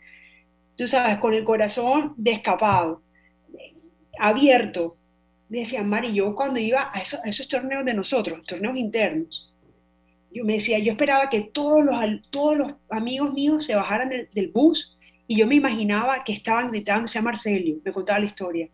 tú 0.76 0.86
sabes, 0.86 1.18
con 1.18 1.34
el 1.34 1.44
corazón 1.44 2.14
descapado, 2.16 3.02
abierto. 4.18 4.96
Me 5.48 5.60
decían, 5.60 5.88
Mari, 5.88 6.12
yo 6.12 6.34
cuando 6.34 6.60
iba 6.60 6.90
a 6.92 7.00
esos, 7.00 7.20
a 7.24 7.28
esos 7.28 7.48
torneos 7.48 7.84
de 7.84 7.94
nosotros, 7.94 8.46
torneos 8.46 8.76
internos, 8.76 9.52
yo 10.32 10.44
me 10.44 10.54
decía, 10.54 10.78
yo 10.78 10.92
esperaba 10.92 11.30
que 11.30 11.40
todos 11.40 11.84
los, 11.84 11.96
todos 12.30 12.56
los 12.56 12.72
amigos 12.90 13.32
míos 13.32 13.64
se 13.64 13.74
bajaran 13.74 14.10
del, 14.10 14.28
del 14.32 14.48
bus 14.48 14.96
y 15.26 15.38
yo 15.38 15.46
me 15.46 15.54
imaginaba 15.54 16.22
que 16.24 16.32
estaban 16.32 16.70
gritándose 16.70 17.18
a 17.18 17.22
Marcelio, 17.22 17.78
me 17.84 17.92
contaba 17.92 18.20
la 18.20 18.26
historia 18.26 18.68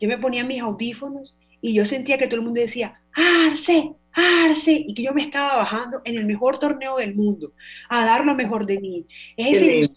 yo 0.00 0.08
me 0.08 0.18
ponía 0.18 0.44
mis 0.44 0.60
audífonos 0.60 1.38
y 1.60 1.72
yo 1.72 1.84
sentía 1.84 2.18
que 2.18 2.26
todo 2.26 2.36
el 2.36 2.44
mundo 2.44 2.60
decía, 2.60 3.00
Arce, 3.14 3.94
Arce, 4.12 4.84
y 4.86 4.94
que 4.94 5.02
yo 5.02 5.14
me 5.14 5.22
estaba 5.22 5.56
bajando 5.56 6.02
en 6.04 6.16
el 6.16 6.26
mejor 6.26 6.58
torneo 6.58 6.96
del 6.96 7.14
mundo, 7.14 7.52
a 7.88 8.04
dar 8.04 8.24
lo 8.24 8.34
mejor 8.34 8.66
de 8.66 8.80
mí. 8.80 9.06
Es 9.36 9.62
ese, 9.62 9.90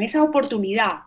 esa 0.00 0.22
oportunidad. 0.22 1.00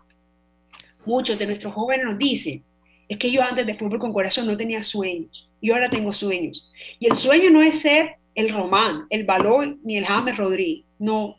Muchos 1.04 1.38
de 1.38 1.46
nuestros 1.46 1.74
jóvenes 1.74 2.06
nos 2.06 2.18
dicen, 2.18 2.62
es 3.08 3.18
que 3.18 3.30
yo 3.30 3.42
antes 3.42 3.66
de 3.66 3.74
fútbol 3.74 3.98
con 3.98 4.12
corazón 4.12 4.46
no 4.46 4.56
tenía 4.56 4.82
sueños, 4.84 5.50
y 5.60 5.72
ahora 5.72 5.90
tengo 5.90 6.12
sueños. 6.12 6.70
Y 6.98 7.06
el 7.06 7.16
sueño 7.16 7.50
no 7.50 7.60
es 7.60 7.80
ser 7.80 8.16
el 8.34 8.50
Román, 8.50 9.06
el 9.10 9.24
Balón, 9.24 9.80
ni 9.82 9.98
el 9.98 10.06
James 10.06 10.36
Rodríguez, 10.36 10.84
no. 10.98 11.36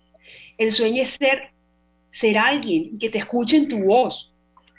El 0.58 0.72
sueño 0.72 1.02
es 1.02 1.12
ser, 1.12 1.52
ser 2.10 2.38
alguien 2.38 3.00
que 3.00 3.10
te 3.10 3.20
escuche 3.20 3.58
en 3.58 3.70
tu 3.70 3.80
voz, 3.86 4.33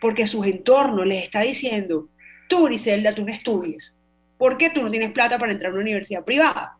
porque 0.04 0.26
su 0.26 0.44
entorno 0.44 1.02
les 1.02 1.24
está 1.24 1.40
diciendo, 1.40 2.10
tú, 2.46 2.64
Griselda, 2.64 3.10
tú 3.12 3.24
no 3.24 3.32
estudies. 3.32 3.98
¿Por 4.36 4.58
qué 4.58 4.68
tú 4.68 4.82
no 4.82 4.90
tienes 4.90 5.12
plata 5.12 5.38
para 5.38 5.52
entrar 5.52 5.70
a 5.70 5.72
una 5.72 5.80
universidad 5.80 6.22
privada? 6.22 6.76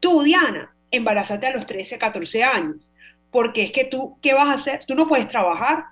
Tú, 0.00 0.22
Diana, 0.22 0.74
embarázate 0.90 1.46
a 1.46 1.52
los 1.52 1.66
13, 1.66 1.98
14 1.98 2.42
años. 2.42 2.90
Porque 3.30 3.64
es 3.64 3.70
que 3.70 3.84
tú, 3.84 4.16
¿qué 4.22 4.32
vas 4.32 4.48
a 4.48 4.54
hacer? 4.54 4.80
Tú 4.86 4.94
no 4.94 5.06
puedes 5.06 5.28
trabajar. 5.28 5.88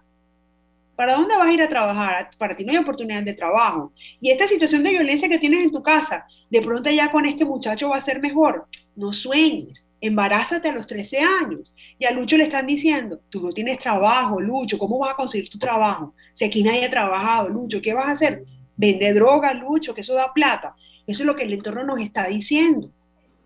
¿Para 0.96 1.14
dónde 1.14 1.36
vas 1.36 1.46
a 1.46 1.52
ir 1.52 1.60
a 1.60 1.68
trabajar? 1.68 2.30
Para 2.38 2.56
ti 2.56 2.64
no 2.64 2.72
hay 2.72 2.78
oportunidad 2.78 3.22
de 3.22 3.34
trabajo. 3.34 3.92
Y 4.18 4.30
esta 4.30 4.48
situación 4.48 4.82
de 4.82 4.90
violencia 4.90 5.28
que 5.28 5.38
tienes 5.38 5.62
en 5.62 5.70
tu 5.70 5.82
casa, 5.82 6.26
de 6.48 6.62
pronto 6.62 6.88
ya 6.88 7.12
con 7.12 7.26
este 7.26 7.44
muchacho 7.44 7.90
va 7.90 7.96
a 7.96 8.00
ser 8.00 8.18
mejor. 8.18 8.66
No 8.96 9.12
sueñes, 9.12 9.90
embarázate 10.00 10.70
a 10.70 10.72
los 10.72 10.86
13 10.86 11.18
años. 11.18 11.74
Y 11.98 12.06
a 12.06 12.12
Lucho 12.12 12.38
le 12.38 12.44
están 12.44 12.66
diciendo, 12.66 13.20
tú 13.28 13.42
no 13.42 13.52
tienes 13.52 13.78
trabajo, 13.78 14.40
Lucho, 14.40 14.78
¿cómo 14.78 14.98
vas 14.98 15.12
a 15.12 15.16
conseguir 15.16 15.50
tu 15.50 15.58
trabajo? 15.58 16.14
Si 16.32 16.46
aquí 16.46 16.62
nadie 16.62 16.86
ha 16.86 16.90
trabajado, 16.90 17.50
Lucho, 17.50 17.82
¿qué 17.82 17.92
vas 17.92 18.06
a 18.06 18.12
hacer? 18.12 18.44
Vende 18.74 19.12
droga, 19.12 19.52
Lucho, 19.52 19.92
que 19.92 20.00
eso 20.00 20.14
da 20.14 20.32
plata. 20.32 20.74
Eso 21.06 21.22
es 21.22 21.26
lo 21.26 21.36
que 21.36 21.42
el 21.42 21.52
entorno 21.52 21.84
nos 21.84 22.00
está 22.00 22.26
diciendo. 22.26 22.90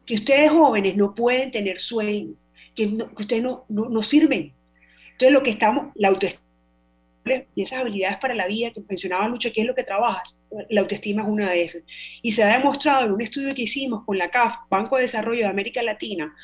Que 0.07 0.15
ustedes 0.15 0.53
jóvenes 0.53 0.97
no 0.97 1.17
pueden 1.17 1.51
tener 1.51 1.81
sueño, 1.81 2.35
que, 2.77 2.97
ustedes 3.19 3.43
no, 3.43 3.65
no, 3.69 3.89
no 3.89 4.03
sirven. 4.05 4.55
Entonces 5.13 5.33
lo 5.33 5.43
que 5.43 5.51
estamos, 5.51 5.89
la 5.97 6.09
autoestima 6.09 6.50
y 7.55 7.63
esas 7.63 7.81
habilidades 7.81 8.17
para 8.17 8.35
la 8.35 8.47
vida 8.47 8.71
que 8.71 8.81
mencionaba 8.89 9.29
Lucho, 9.29 9.51
¿qué 9.53 9.61
es 9.61 9.67
lo 9.67 9.75
que 9.75 9.85
trabajas? 9.85 10.39
La 10.69 10.81
autoestima 10.81 11.23
es 11.23 11.29
una 11.29 11.51
de 11.51 11.63
esas. 11.63 11.83
Y 12.23 12.33
se 12.33 12.43
ha 12.43 12.59
demostrado 12.59 13.07
en 13.07 13.13
un 13.13 13.21
estudio 13.21 13.55
que 13.55 13.63
hicimos 13.63 14.05
con 14.05 14.19
la 14.19 14.31
CAF, 14.31 14.57
Banco 14.69 14.97
de 14.97 15.03
Desarrollo 15.03 15.41
de 15.41 15.51
América 15.51 15.83
Latina, 15.83 16.35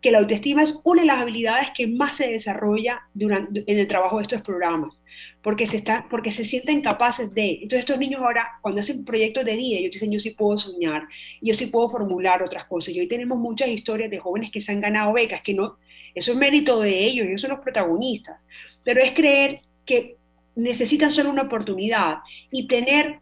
que 0.00 0.10
la 0.10 0.18
autoestima 0.18 0.62
es 0.62 0.78
una 0.84 1.02
de 1.02 1.06
las 1.06 1.18
habilidades 1.18 1.68
que 1.74 1.86
más 1.86 2.16
se 2.16 2.30
desarrolla 2.30 3.02
durante, 3.14 3.64
en 3.66 3.78
el 3.78 3.88
trabajo 3.88 4.16
de 4.16 4.22
estos 4.22 4.42
programas, 4.42 5.02
porque 5.42 5.66
se, 5.66 5.76
está, 5.76 6.06
porque 6.10 6.30
se 6.30 6.44
sienten 6.44 6.82
capaces 6.82 7.34
de... 7.34 7.52
Entonces 7.62 7.80
estos 7.80 7.98
niños 7.98 8.20
ahora, 8.20 8.58
cuando 8.62 8.80
hacen 8.80 9.04
proyectos 9.04 9.44
de 9.44 9.56
vida, 9.56 9.78
ellos 9.78 9.92
dicen, 9.92 10.12
yo 10.12 10.18
sí 10.18 10.30
puedo 10.30 10.58
soñar, 10.58 11.08
yo 11.40 11.54
sí 11.54 11.66
puedo 11.66 11.88
formular 11.88 12.42
otras 12.42 12.66
cosas. 12.66 12.94
Y 12.94 13.00
hoy 13.00 13.08
tenemos 13.08 13.38
muchas 13.38 13.68
historias 13.68 14.10
de 14.10 14.18
jóvenes 14.18 14.50
que 14.50 14.60
se 14.60 14.72
han 14.72 14.80
ganado 14.80 15.12
becas, 15.12 15.40
que 15.42 15.54
no, 15.54 15.78
eso 16.14 16.32
es 16.32 16.38
mérito 16.38 16.80
de 16.80 17.04
ellos, 17.04 17.26
ellos 17.26 17.40
son 17.40 17.50
los 17.50 17.60
protagonistas, 17.60 18.38
pero 18.84 19.02
es 19.02 19.12
creer 19.12 19.60
que 19.86 20.16
necesitan 20.54 21.12
solo 21.12 21.30
una 21.30 21.42
oportunidad 21.42 22.18
y 22.50 22.66
tener 22.66 23.20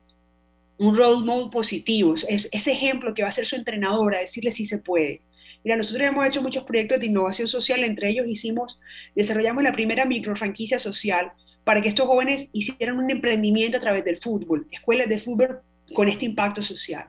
un 0.78 0.96
role 0.96 1.24
model 1.24 1.50
positivo, 1.50 2.14
es, 2.14 2.48
ese 2.50 2.72
ejemplo 2.72 3.14
que 3.14 3.22
va 3.22 3.28
a 3.28 3.32
ser 3.32 3.46
su 3.46 3.56
entrenadora, 3.56 4.18
decirle 4.18 4.50
si 4.50 4.64
se 4.64 4.78
puede. 4.78 5.20
Mira, 5.62 5.76
nosotros 5.76 6.06
hemos 6.06 6.26
hecho 6.26 6.42
muchos 6.42 6.64
proyectos 6.64 7.00
de 7.00 7.06
innovación 7.06 7.48
social, 7.48 7.84
entre 7.84 8.10
ellos 8.10 8.26
hicimos, 8.26 8.78
desarrollamos 9.14 9.62
la 9.62 9.72
primera 9.72 10.04
micro 10.04 10.34
franquicia 10.36 10.78
social 10.78 11.32
para 11.64 11.80
que 11.80 11.88
estos 11.88 12.06
jóvenes 12.06 12.48
hicieran 12.52 12.98
un 12.98 13.10
emprendimiento 13.10 13.78
a 13.78 13.80
través 13.80 14.04
del 14.04 14.16
fútbol, 14.16 14.66
escuelas 14.70 15.08
de 15.08 15.18
fútbol 15.18 15.60
con 15.94 16.08
este 16.08 16.26
impacto 16.26 16.62
social. 16.62 17.06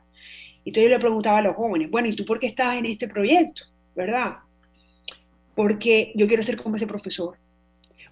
Entonces 0.59 0.83
yo 0.83 0.89
le 0.89 0.99
preguntaba 0.99 1.39
a 1.39 1.41
los 1.41 1.55
jóvenes, 1.55 1.91
bueno, 1.91 2.07
¿y 2.07 2.15
tú 2.15 2.23
por 2.23 2.39
qué 2.39 2.47
estás 2.47 2.77
en 2.77 2.85
este 2.85 3.07
proyecto? 3.07 3.63
¿Verdad? 3.95 4.37
Porque 5.53 6.11
yo 6.15 6.27
quiero 6.27 6.41
ser 6.41 6.57
como 6.57 6.75
ese 6.75 6.87
profesor, 6.87 7.37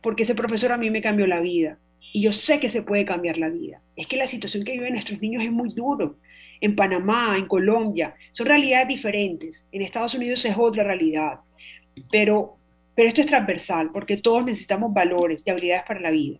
porque 0.03 0.23
ese 0.23 0.35
profesor 0.35 0.71
a 0.71 0.77
mí 0.77 0.91
me 0.91 1.01
cambió 1.01 1.25
la 1.25 1.39
vida, 1.39 1.79
y 2.13 2.21
yo 2.21 2.31
sé 2.31 2.59
que 2.59 2.69
se 2.69 2.83
puede 2.83 3.05
cambiar 3.05 3.39
la 3.39 3.49
vida. 3.49 3.81
Es 3.95 4.05
que 4.05 4.17
la 4.17 4.27
situación 4.27 4.63
que 4.63 4.73
viven 4.73 4.93
nuestros 4.93 5.19
niños 5.19 5.43
es 5.43 5.51
muy 5.51 5.69
duro. 5.73 6.17
En 6.61 6.75
Panamá, 6.75 7.35
en 7.37 7.47
Colombia, 7.47 8.15
son 8.33 8.45
realidades 8.45 8.87
diferentes. 8.87 9.67
En 9.71 9.81
Estados 9.81 10.13
Unidos 10.13 10.45
es 10.45 10.55
otra 10.55 10.83
realidad. 10.83 11.39
Pero, 12.11 12.57
pero 12.93 13.07
esto 13.07 13.21
es 13.21 13.27
transversal, 13.27 13.91
porque 13.91 14.17
todos 14.17 14.45
necesitamos 14.45 14.93
valores 14.93 15.43
y 15.45 15.49
habilidades 15.49 15.85
para 15.87 16.01
la 16.01 16.11
vida. 16.11 16.37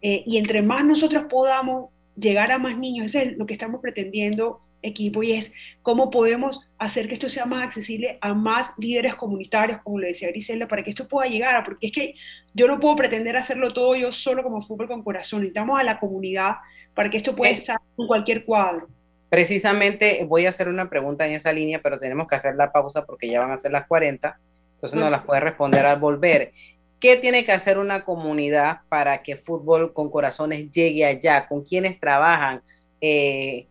Eh, 0.00 0.22
y 0.26 0.38
entre 0.38 0.62
más 0.62 0.84
nosotros 0.86 1.24
podamos 1.28 1.90
llegar 2.16 2.50
a 2.50 2.58
más 2.58 2.78
niños, 2.78 3.06
eso 3.06 3.18
es 3.18 3.36
lo 3.36 3.44
que 3.44 3.52
estamos 3.52 3.82
pretendiendo 3.82 4.60
equipo 4.82 5.22
y 5.22 5.32
es 5.32 5.52
cómo 5.82 6.10
podemos 6.10 6.68
hacer 6.78 7.08
que 7.08 7.14
esto 7.14 7.28
sea 7.28 7.46
más 7.46 7.64
accesible 7.64 8.18
a 8.20 8.34
más 8.34 8.74
líderes 8.78 9.14
comunitarios, 9.14 9.80
como 9.82 9.98
le 9.98 10.08
decía 10.08 10.28
Griselda, 10.28 10.68
para 10.68 10.82
que 10.82 10.90
esto 10.90 11.08
pueda 11.08 11.28
llegar, 11.28 11.64
porque 11.64 11.88
es 11.88 11.92
que 11.92 12.14
yo 12.54 12.66
no 12.66 12.80
puedo 12.80 12.96
pretender 12.96 13.36
hacerlo 13.36 13.72
todo 13.72 13.94
yo 13.96 14.12
solo 14.12 14.42
como 14.42 14.60
fútbol 14.60 14.88
con 14.88 15.02
corazón, 15.02 15.40
necesitamos 15.40 15.78
a 15.78 15.84
la 15.84 15.98
comunidad 15.98 16.56
para 16.94 17.10
que 17.10 17.16
esto 17.16 17.34
pueda 17.34 17.52
estar 17.52 17.76
en 17.98 18.06
cualquier 18.06 18.44
cuadro. 18.44 18.88
Precisamente 19.28 20.24
voy 20.26 20.46
a 20.46 20.48
hacer 20.48 20.68
una 20.68 20.90
pregunta 20.90 21.26
en 21.26 21.32
esa 21.32 21.52
línea, 21.52 21.80
pero 21.82 21.98
tenemos 21.98 22.26
que 22.26 22.34
hacer 22.34 22.56
la 22.56 22.72
pausa 22.72 23.04
porque 23.04 23.28
ya 23.28 23.40
van 23.40 23.52
a 23.52 23.58
ser 23.58 23.70
las 23.70 23.86
40, 23.86 24.38
entonces 24.74 24.98
no 24.98 25.08
las 25.08 25.22
puede 25.22 25.40
responder 25.40 25.86
al 25.86 26.00
volver. 26.00 26.52
¿Qué 26.98 27.16
tiene 27.16 27.44
que 27.44 27.52
hacer 27.52 27.78
una 27.78 28.04
comunidad 28.04 28.80
para 28.90 29.22
que 29.22 29.36
Fútbol 29.36 29.94
con 29.94 30.10
Corazones 30.10 30.70
llegue 30.70 31.06
allá? 31.06 31.46
¿Con 31.48 31.64
quienes 31.64 31.98
trabajan? 31.98 32.60
Eh, 33.00 33.66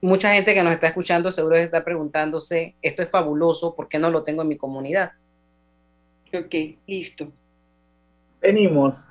mucha 0.00 0.34
gente 0.34 0.54
que 0.54 0.62
nos 0.62 0.72
está 0.72 0.88
escuchando 0.88 1.30
seguro 1.30 1.56
está 1.56 1.84
preguntándose, 1.84 2.74
esto 2.82 3.02
es 3.02 3.10
fabuloso, 3.10 3.74
¿por 3.74 3.88
qué 3.88 3.98
no 3.98 4.10
lo 4.10 4.22
tengo 4.22 4.42
en 4.42 4.48
mi 4.48 4.56
comunidad? 4.56 5.12
Ok, 6.32 6.54
listo. 6.86 7.32
Venimos. 8.40 9.10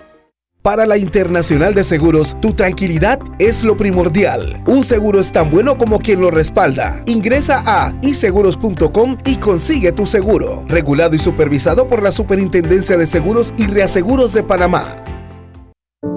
Para 0.61 0.85
la 0.85 0.95
Internacional 0.95 1.73
de 1.73 1.83
Seguros, 1.83 2.37
tu 2.39 2.53
tranquilidad 2.53 3.19
es 3.39 3.63
lo 3.63 3.75
primordial. 3.75 4.61
Un 4.67 4.83
seguro 4.83 5.19
es 5.19 5.31
tan 5.31 5.49
bueno 5.49 5.75
como 5.75 5.97
quien 5.97 6.21
lo 6.21 6.29
respalda. 6.29 7.01
Ingresa 7.07 7.63
a 7.65 7.95
iseguros.com 8.03 9.17
y 9.25 9.37
consigue 9.37 9.91
tu 9.91 10.05
seguro. 10.05 10.63
Regulado 10.67 11.15
y 11.15 11.19
supervisado 11.19 11.87
por 11.87 12.03
la 12.03 12.11
Superintendencia 12.11 12.95
de 12.95 13.07
Seguros 13.07 13.55
y 13.57 13.65
Reaseguros 13.65 14.33
de 14.33 14.43
Panamá. 14.43 15.03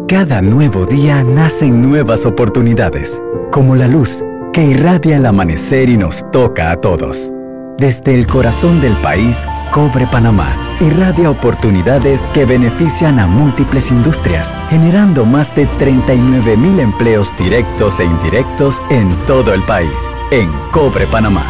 Cada 0.09 0.43
nuevo 0.43 0.85
día 0.85 1.25
nacen 1.25 1.81
nuevas 1.81 2.27
oportunidades, 2.27 3.19
como 3.51 3.75
la 3.75 3.89
luz 3.89 4.23
que 4.53 4.63
irradia 4.63 5.17
el 5.17 5.25
amanecer 5.25 5.89
y 5.89 5.97
nos 5.97 6.23
toca 6.33 6.71
a 6.71 6.77
todos. 6.77 7.33
Desde 7.79 8.15
el 8.15 8.27
corazón 8.27 8.81
del 8.81 8.97
país, 9.03 9.47
Cobre 9.73 10.07
Panamá 10.07 10.65
irradia 10.81 11.31
oportunidades 11.31 12.27
que 12.29 12.45
benefician 12.45 13.19
a 13.19 13.27
múltiples 13.27 13.91
industrias, 13.91 14.55
generando 14.69 15.25
más 15.25 15.55
de 15.55 15.67
39 15.67 16.57
mil 16.57 16.81
empleos 16.81 17.37
directos 17.37 18.01
e 18.01 18.05
indirectos 18.05 18.81
en 18.91 19.09
todo 19.27 19.55
el 19.55 19.63
país. 19.65 19.99
En 20.31 20.51
Cobre 20.73 21.07
Panamá, 21.07 21.45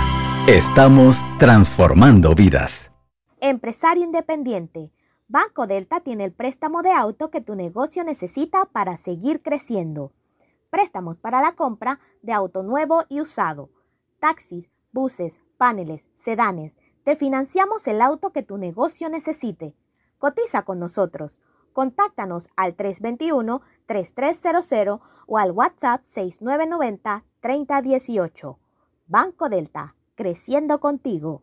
estamos 0.46 1.24
transformando 1.38 2.34
vidas. 2.34 2.90
Empresario 3.40 4.04
independiente. 4.04 4.92
Banco 5.26 5.66
Delta 5.66 6.00
tiene 6.00 6.24
el 6.24 6.32
préstamo 6.32 6.82
de 6.82 6.92
auto 6.92 7.30
que 7.30 7.40
tu 7.40 7.54
negocio 7.54 8.04
necesita 8.04 8.66
para 8.66 8.96
seguir 8.98 9.42
creciendo. 9.42 10.12
Préstamos 10.70 11.18
para 11.18 11.40
la 11.40 11.52
compra 11.52 11.98
de 12.22 12.32
auto 12.32 12.62
nuevo 12.62 13.04
y 13.08 13.20
usado, 13.20 13.70
taxis, 14.20 14.70
buses, 14.92 15.40
paneles, 15.56 16.04
sedanes, 16.24 16.74
te 17.04 17.14
financiamos 17.16 17.86
el 17.86 18.00
auto 18.00 18.32
que 18.32 18.42
tu 18.42 18.56
negocio 18.56 19.10
necesite. 19.10 19.74
Cotiza 20.18 20.62
con 20.62 20.80
nosotros. 20.80 21.42
Contáctanos 21.72 22.48
al 22.56 22.76
321-3300 22.76 25.00
o 25.26 25.38
al 25.38 25.52
WhatsApp 25.52 26.02
6990-3018. 26.04 28.56
Banco 29.06 29.50
Delta, 29.50 29.94
creciendo 30.14 30.80
contigo. 30.80 31.42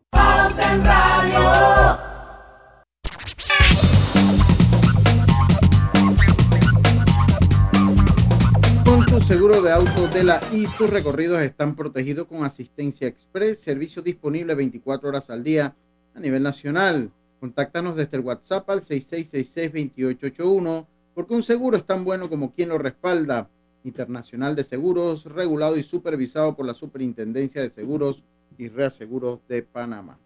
Seguro 9.62 9.62
de 9.62 9.72
auto 9.72 10.08
de 10.08 10.24
la 10.24 10.40
I, 10.52 10.66
tus 10.76 10.90
recorridos 10.90 11.40
están 11.40 11.76
protegidos 11.76 12.26
con 12.26 12.44
asistencia 12.44 13.06
express, 13.06 13.60
servicio 13.60 14.02
disponible 14.02 14.56
24 14.56 15.08
horas 15.08 15.30
al 15.30 15.44
día 15.44 15.76
a 16.14 16.20
nivel 16.20 16.42
nacional. 16.42 17.12
Contáctanos 17.38 17.94
desde 17.94 18.16
el 18.16 18.24
WhatsApp 18.24 18.68
al 18.70 18.82
6666-2881, 18.82 20.84
porque 21.14 21.34
un 21.34 21.44
seguro 21.44 21.76
es 21.76 21.84
tan 21.84 22.04
bueno 22.04 22.28
como 22.28 22.52
quien 22.52 22.70
lo 22.70 22.78
respalda. 22.78 23.48
Internacional 23.84 24.56
de 24.56 24.64
Seguros, 24.64 25.26
regulado 25.26 25.76
y 25.76 25.84
supervisado 25.84 26.56
por 26.56 26.66
la 26.66 26.74
Superintendencia 26.74 27.62
de 27.62 27.70
Seguros 27.70 28.24
y 28.58 28.68
Reaseguros 28.68 29.38
de 29.48 29.62
Panamá. 29.62 30.18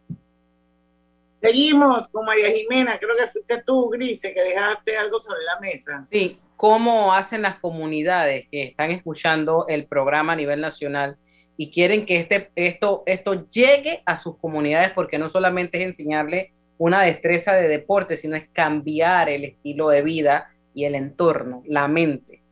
Seguimos 1.43 2.09
con 2.09 2.25
María 2.25 2.51
Jimena, 2.51 2.99
creo 2.99 3.15
que 3.17 3.27
fuiste 3.27 3.63
tú, 3.67 3.91
Grise, 3.91 4.33
que 4.33 4.43
dejaste 4.43 4.97
algo 4.97 5.21
sobre 5.21 5.45
la 5.45 5.61
mesa. 5.61 6.07
Sí, 6.11 6.39
cómo 6.57 7.13
hacen 7.13 7.43
las 7.43 7.59
comunidades 7.61 8.47
que 8.51 8.65
están 8.65 8.91
escuchando 8.91 9.67
el 9.69 9.87
programa 9.87 10.33
a 10.33 10.37
nivel 10.37 10.61
nacional 10.61 11.17
y 11.57 11.71
quieren 11.71 12.05
que 12.07 12.17
este, 12.17 12.51
esto, 12.55 13.03
esto 13.07 13.49
llegue 13.49 14.03
a 14.05 14.17
sus 14.17 14.37
comunidades, 14.39 14.91
porque 14.93 15.19
no 15.19 15.29
solamente 15.29 15.79
es 15.79 15.87
enseñarle 15.87 16.53
una 16.79 17.03
destreza 17.03 17.55
de 17.55 17.69
deporte, 17.69 18.17
sino 18.17 18.37
es 18.37 18.49
cambiar 18.53 19.29
el 19.29 19.45
estilo 19.45 19.89
de 19.89 20.03
vida 20.03 20.51
y 20.75 20.85
el 20.85 20.95
entorno, 20.95 21.63
la 21.67 21.89
mente. 21.89 22.43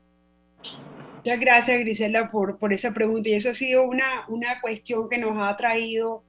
Muchas 1.16 1.40
gracias, 1.40 1.80
Grisela, 1.80 2.30
por, 2.30 2.58
por 2.58 2.72
esa 2.72 2.92
pregunta. 2.92 3.28
Y 3.28 3.34
eso 3.34 3.50
ha 3.50 3.54
sido 3.54 3.82
una, 3.84 4.24
una 4.28 4.60
cuestión 4.60 5.08
que 5.08 5.18
nos 5.18 5.36
ha 5.38 5.56
traído 5.56 6.22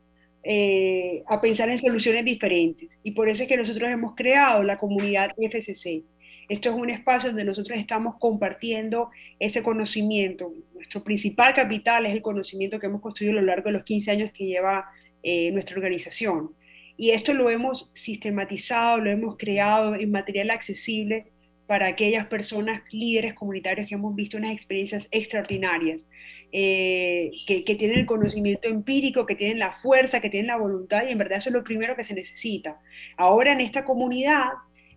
eh, 0.44 1.24
a 1.28 1.42
pensar 1.42 1.70
en 1.70 1.78
soluciones 1.78 2.24
diferentes. 2.24 3.00
Y 3.04 3.12
por 3.12 3.30
eso 3.30 3.44
es 3.44 3.50
que 3.50 3.58
nosotros 3.58 3.90
hemos 3.90 4.16
creado 4.16 4.64
la 4.64 4.78
comunidad 4.78 5.32
FCC. 5.38 6.04
Esto 6.48 6.70
es 6.70 6.76
un 6.76 6.90
espacio 6.90 7.30
donde 7.30 7.44
nosotros 7.44 7.78
estamos 7.78 8.16
compartiendo 8.20 9.10
ese 9.40 9.64
conocimiento. 9.64 10.54
Nuestro 10.74 11.04
principal 11.04 11.54
capital 11.54 12.06
es 12.06 12.14
el 12.14 12.22
conocimiento 12.22 12.80
que 12.80 12.86
hemos 12.88 13.02
construido 13.02 13.38
a 13.38 13.42
lo 13.42 13.48
largo 13.48 13.70
de 13.70 13.74
los 13.74 13.84
15 13.84 14.12
años 14.12 14.32
que 14.32 14.46
lleva 14.46 14.86
eh, 15.24 15.52
nuestra 15.52 15.76
organización. 15.76 16.52
Y 16.98 17.12
esto 17.12 17.34
lo 17.34 17.50
hemos 17.50 17.90
sistematizado, 17.94 19.00
lo 19.00 19.10
hemos 19.10 19.38
creado 19.38 19.96
en 19.96 20.12
material 20.12 20.50
accesible 20.52 21.26
para 21.68 21.88
aquellas 21.88 22.28
personas, 22.28 22.84
líderes 22.92 23.34
comunitarios 23.34 23.88
que 23.88 23.96
hemos 23.96 24.16
visto 24.16 24.38
unas 24.38 24.52
experiencias 24.52 25.08
extraordinarias, 25.12 26.08
eh, 26.52 27.32
que, 27.48 27.64
tienen 27.64 28.00
el 28.00 28.06
conocimiento 28.06 28.68
empírico, 28.68 29.26
que 29.26 29.36
tienen 29.36 29.60
la 29.60 29.72
fuerza, 29.72 30.22
que 30.22 30.30
tienen 30.30 30.48
la 30.48 30.58
voluntad, 30.58 31.08
y 31.08 31.12
en 31.12 31.18
verdad 31.18 31.40
eso 31.40 31.50
es 31.50 31.56
lo 31.56 31.64
primero 31.64 31.96
que 31.96 32.04
se 32.04 32.14
necesita. 32.14 32.80
Ahora 33.18 33.52
en 33.52 33.62
esta 33.62 33.84
comunidad 33.84 34.44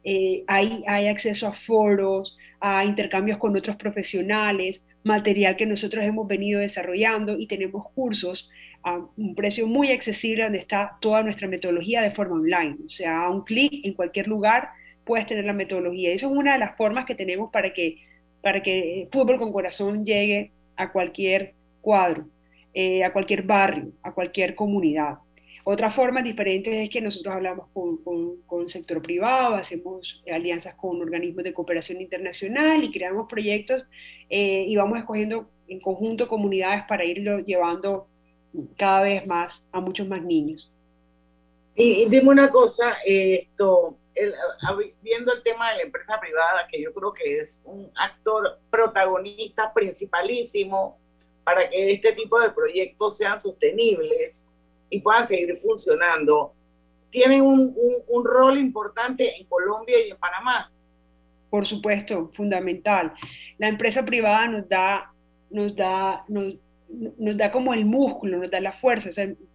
eh, 0.05 0.45
hay, 0.47 0.85
acceso 1.09 1.47
a 1.47 1.55
foros, 1.55 2.37
a 2.61 2.85
intercambios 2.85 3.39
con 3.39 3.57
otros 3.57 3.77
profesionales, 3.77 4.85
material 5.05 5.57
que 5.57 5.67
nosotros 5.67 6.05
hemos 6.05 6.27
venido 6.27 6.61
desarrollando 6.61 7.37
y 7.39 7.47
tenemos 7.47 7.85
cursos 7.95 8.49
a 8.83 9.01
un 9.17 9.35
precio 9.35 9.67
muy 9.67 9.91
accesible 9.91 10.45
donde 10.45 10.59
está 10.59 10.97
toda 11.01 11.23
nuestra 11.23 11.49
metodología 11.49 12.03
de 12.03 12.11
forma 12.11 12.37
online. 12.37 12.77
O 12.87 12.89
sea, 12.89 13.25
a 13.25 13.31
un 13.31 13.45
clic 13.45 13.85
en 13.85 13.95
cualquier 13.95 14.29
lugar 14.29 14.71
puedes 15.05 15.27
tener 15.27 15.45
la 15.45 15.53
metodología. 15.53 16.13
Eso 16.13 16.27
es 16.27 16.33
una 16.33 16.53
de 16.53 16.59
las 16.59 16.77
formas 16.77 17.05
que 17.07 17.15
tenemos 17.15 17.51
para 17.51 17.73
que, 17.73 17.99
para 18.43 18.63
que 18.63 19.09
Fútbol 19.11 19.39
con 19.39 19.53
Corazón 19.53 20.05
llegue 20.05 20.53
a 20.77 20.93
cualquier 20.93 21.55
cuadro, 21.81 22.29
eh, 22.75 23.03
a 23.05 23.13
cualquier 23.13 23.43
barrio, 23.43 23.91
a 24.03 24.13
cualquier 24.13 24.55
comunidad. 24.55 25.19
Otra 25.65 25.91
forma 25.91 26.23
diferente 26.23 26.83
es 26.83 26.91
que 26.91 27.01
nosotros 27.01 27.35
hablamos 27.35 27.67
con, 27.73 27.99
con, 28.47 28.63
el 28.63 28.69
sector 28.69 29.03
privado, 29.03 29.55
hacemos 29.55 30.23
alianzas 30.31 30.75
con 30.75 31.01
organismos 31.01 31.45
de 31.45 31.53
cooperación 31.53 32.01
internacional 32.01 32.83
y 32.83 32.91
creamos 32.91 33.29
proyectos 33.29 33.87
eh, 34.31 34.65
y 34.67 34.77
vamos 34.77 34.99
escogiendo 34.99 35.49
en 35.69 35.81
conjunto 35.81 36.29
comunidades 36.29 36.85
para 36.89 37.05
irlo 37.05 37.39
llevando 37.41 38.09
cada 38.77 39.03
vez 39.03 39.27
más 39.27 39.67
a 39.73 39.81
muchos 39.81 40.09
más 40.09 40.23
niños. 40.23 40.71
Y, 41.75 42.07
dime 42.09 42.31
una 42.31 42.51
cosa, 42.51 42.97
esto, 43.05 43.97
viendo 45.01 45.33
el 45.33 45.43
tema 45.43 45.71
de 45.71 45.77
la 45.77 45.83
empresa 45.83 46.19
privada, 46.19 46.67
que 46.67 46.83
yo 46.83 46.93
creo 46.93 47.13
que 47.13 47.39
es 47.39 47.63
un 47.65 47.91
actor 47.95 48.59
protagonista 48.71 49.73
principalísimo 49.73 50.99
para 51.45 51.69
que 51.69 51.93
este 51.93 52.13
tipo 52.13 52.41
de 52.41 52.51
proyectos 52.51 53.17
sean 53.17 53.39
sostenibles 53.39 54.48
y 54.91 55.01
puedan 55.01 55.27
seguir 55.27 55.57
funcionando, 55.57 56.55
tienen 57.11 57.43
un, 57.43 57.75
un, 58.07 58.25
rol 58.25 58.59
importante 58.59 59.37
en 59.37 59.47
Colombia 59.47 59.97
y 60.07 60.11
en 60.11 60.17
Panamá. 60.19 60.71
Por 61.51 61.67
supuesto, 61.67 62.31
fundamental. 62.33 63.13
La 63.57 63.69
empresa 63.69 64.05
privada 64.05 64.47
nos 64.49 64.69
da, 64.69 65.13
nos 65.51 65.75
da, 65.75 66.25
nos, 66.29 66.55
nos 67.19 67.37
da 67.37 67.51
como 67.51 67.73
el 67.73 67.87
músculo, 67.87 68.39
nos 68.39 68.51
da 68.51 68.61
la 68.61 68.73
fuerza. 68.73 69.11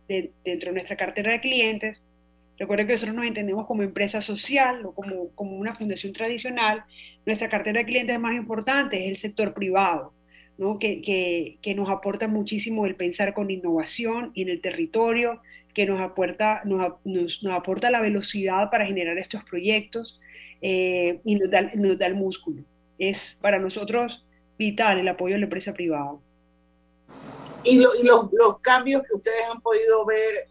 dentro 0.07 0.69
de 0.69 0.71
nuestra 0.71 0.97
cartera 0.97 1.31
de 1.31 1.41
clientes, 1.41 2.03
Recuerden 2.57 2.85
que 2.85 2.93
nosotros 2.93 3.15
nos 3.15 3.25
entendemos 3.25 3.65
como 3.65 3.83
empresa 3.83 4.21
social 4.21 4.85
o 4.85 4.93
como, 4.93 5.29
como 5.29 5.57
una 5.57 5.75
fundación 5.75 6.13
tradicional. 6.13 6.83
Nuestra 7.25 7.49
cartera 7.49 7.79
de 7.79 7.85
clientes 7.85 8.19
más 8.19 8.35
importante 8.35 9.03
es 9.03 9.07
el 9.07 9.17
sector 9.17 9.53
privado, 9.53 10.13
¿no? 10.57 10.79
que, 10.79 11.01
que, 11.01 11.57
que, 11.61 11.75
nos 11.75 11.89
aporta 11.89 12.27
muchísimo 12.27 12.85
el 12.85 12.95
pensar 12.95 13.33
con 13.33 13.49
innovación 13.49 14.31
en 14.35 14.49
el 14.49 14.61
territorio, 14.61 15.41
que 15.73 15.85
nos 15.85 15.99
aporta, 15.99 16.61
nos, 16.65 16.93
nos, 17.03 17.43
aporta 17.51 17.89
la 17.91 18.01
velocidad 18.01 18.69
para 18.69 18.85
generar 18.85 19.17
estos 19.17 19.43
proyectos 19.43 20.19
eh, 20.61 21.19
y 21.25 21.35
nos 21.35 21.49
da, 21.49 21.61
nos 21.75 21.97
da 21.97 22.05
el 22.05 22.15
músculo. 22.15 22.63
Es 22.99 23.37
para 23.41 23.59
nosotros 23.59 24.25
vital 24.57 24.99
el 24.99 25.07
apoyo 25.07 25.33
de 25.33 25.39
la 25.39 25.45
empresa 25.45 25.73
privada. 25.73 26.17
Y, 27.63 27.79
lo, 27.79 27.89
y 27.99 28.05
los, 28.05 28.31
los 28.33 28.59
cambios 28.59 29.01
que 29.03 29.15
ustedes 29.15 29.45
han 29.49 29.61
podido 29.61 30.05
ver 30.05 30.47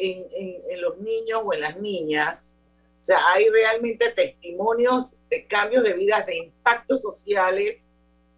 en, 0.00 0.80
los 0.80 0.98
niños 0.98 1.42
o 1.44 1.52
en 1.52 1.60
las 1.60 1.78
niñas. 1.78 2.58
O 3.02 3.04
sea, 3.04 3.18
hay 3.32 3.48
realmente 3.48 4.10
testimonios 4.10 5.16
de 5.30 5.46
cambios 5.46 5.84
de 5.84 5.94
vidas, 5.94 6.26
de 6.26 6.36
impactos 6.36 7.02
sociales 7.02 7.87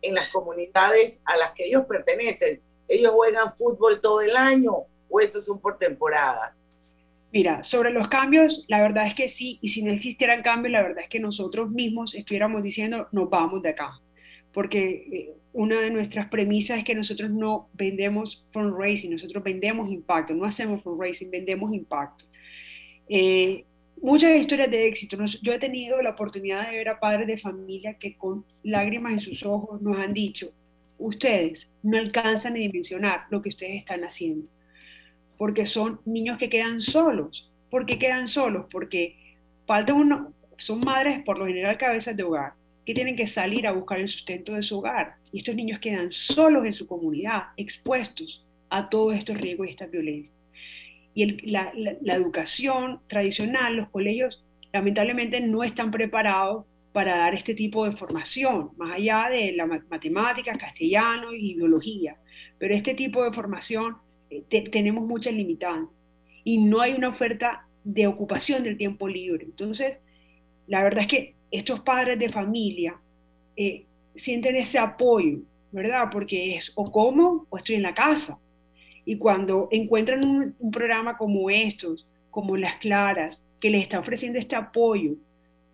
en 0.03 0.15
las 0.15 0.31
comunidades 0.31 1.19
a 1.25 1.37
las 1.37 1.53
que 1.53 1.67
ellos 1.67 1.85
pertenecen. 1.87 2.61
Ellos 2.89 3.13
juegan 3.13 3.55
fútbol 3.55 4.01
todo 4.01 4.21
el 4.21 4.37
año 4.37 4.85
o 5.09 5.21
eso 5.21 5.41
son 5.41 5.61
por 5.61 5.79
temporadas. 5.79 6.71
Mira, 7.33 7.63
sobre 7.63 7.91
los 7.91 8.09
cambios, 8.09 8.65
la 8.67 8.81
verdad 8.81 9.07
es 9.07 9.15
que 9.15 9.29
sí, 9.29 9.59
y 9.63 9.69
si 9.69 9.83
no 9.83 9.93
existieran 9.93 10.43
cambios, 10.43 10.73
la 10.73 10.83
verdad 10.83 11.05
es 11.05 11.09
que 11.09 11.21
nosotros 11.21 11.71
mismos 11.71 12.15
estuviéramos 12.15 12.63
diciendo, 12.63 13.07
nos 13.13 13.31
vamos 13.31 13.63
de 13.63 13.69
acá, 13.69 14.01
porque 14.53 15.07
eh, 15.13 15.35
una 15.53 15.81
de 15.81 15.91
nuestras 15.91 16.29
premisas 16.29 16.79
es 16.79 16.85
que 16.85 16.95
nosotros 16.97 17.31
no 17.31 17.69
vendemos 17.75 18.45
fundraising, 18.51 19.13
nosotros 19.13 19.45
vendemos 19.45 19.91
impacto, 19.91 20.35
no 20.35 20.45
hacemos 20.45 20.83
fundraising, 20.83 21.31
vendemos 21.31 21.73
impacto. 21.73 22.25
Eh, 23.09 23.65
muchas 24.03 24.39
historias 24.39 24.71
de 24.71 24.87
éxito. 24.87 25.17
Yo 25.43 25.53
he 25.53 25.59
tenido 25.59 26.01
la 26.03 26.11
oportunidad 26.11 26.71
de 26.71 26.77
ver 26.77 26.89
a 26.89 27.01
padres 27.01 27.27
de 27.27 27.39
familia 27.39 27.95
que 27.95 28.17
con 28.17 28.45
lágrimas 28.63 29.13
en 29.13 29.21
sus 29.21 29.45
ojos 29.45 29.81
nos 29.83 29.97
han 29.99 30.15
dicho, 30.15 30.53
ustedes 30.99 31.71
no 31.83 31.99
alcanzan 31.99 32.55
a 32.55 32.59
dimensionar 32.59 33.27
lo 33.31 33.41
que 33.41 33.49
ustedes 33.49 33.77
están 33.77 34.03
haciendo, 34.05 34.47
porque 35.39 35.67
son 35.67 36.01
niños 36.05 36.39
que 36.39 36.49
quedan 36.49 36.81
solos. 36.81 37.51
¿Por 37.71 37.87
qué 37.87 37.99
quedan 37.99 38.29
solos? 38.29 38.67
Porque 38.71 39.17
falta 39.67 39.95
uno, 39.95 40.33
son 40.57 40.81
madres 40.81 41.21
por 41.21 41.39
lo 41.39 41.47
general 41.47 41.79
cabezas 41.79 42.17
de 42.17 42.25
hogar 42.25 42.55
que 42.85 42.95
tienen 42.95 43.15
que 43.15 43.27
salir 43.27 43.67
a 43.67 43.73
buscar 43.73 44.01
el 44.01 44.09
sustento 44.09 44.55
de 44.55 44.63
su 44.63 44.79
hogar. 44.79 45.15
Y 45.33 45.39
estos 45.39 45.55
niños 45.55 45.79
quedan 45.79 46.11
solos 46.11 46.65
en 46.67 46.73
su 46.73 46.87
comunidad, 46.87 47.45
expuestos 47.57 48.45
a 48.69 48.89
todos 48.89 49.17
estos 49.17 49.37
riesgos 49.37 49.69
y 49.69 49.71
esta 49.71 49.87
violencia. 49.87 50.35
Y 51.15 51.51
la, 51.51 51.73
educación 52.05 53.01
tradicional, 53.07 53.77
los 53.77 53.89
colegios, 53.89 54.45
lamentablemente 54.73 55.41
no 55.41 55.63
están 55.65 55.91
preparados 55.91 56.65
para 56.93 57.17
dar 57.17 57.35
este 57.35 57.55
tipo 57.55 57.85
de 57.85 57.97
formación, 57.97 58.71
más 58.77 58.97
allá 58.97 59.29
de 59.31 59.53
la 59.53 59.67
matemática, 59.67 60.57
castellano 60.57 61.33
y 61.33 61.55
biología. 61.55 62.17
Pero 62.59 62.75
este 62.75 62.95
tipo 62.95 63.23
de 63.23 63.33
formación 63.33 63.97
eh, 64.31 64.45
tenemos 64.71 65.07
muchas 65.07 65.35
limitantes 65.35 65.95
y 66.45 66.59
no 66.59 66.81
hay 66.81 66.93
una 66.93 67.09
oferta 67.09 67.67
de 67.85 68.07
ocupación 68.07 68.63
del 68.63 68.77
tiempo 68.77 69.09
libre. 69.09 69.45
Entonces, 69.45 69.99
la 70.67 70.83
verdad 70.83 71.03
es 71.03 71.09
que 71.09 71.35
estos 71.51 71.81
padres 71.81 72.19
de 72.19 72.29
familia 72.29 72.97
eh, 73.57 73.87
sienten 74.15 74.57
ese 74.57 74.79
apoyo, 74.79 75.39
¿verdad? 75.73 76.09
Porque 76.11 76.57
es 76.57 76.73
o 76.75 76.91
como 76.91 77.47
o 77.49 77.57
estoy 77.57 77.77
en 77.77 77.83
la 77.83 77.95
casa. 77.95 78.39
Y 79.11 79.17
cuando 79.17 79.67
encuentran 79.73 80.25
un, 80.25 80.71
programa 80.71 81.19
como 81.19 81.51
estos, 81.51 82.07
como 82.31 82.57
las 82.57 82.77
claras, 82.77 83.45
que 83.59 83.69
les 83.69 83.83
está 83.83 83.99
ofreciendo 83.99 84.39
este 84.39 84.55
apoyo 84.55 85.17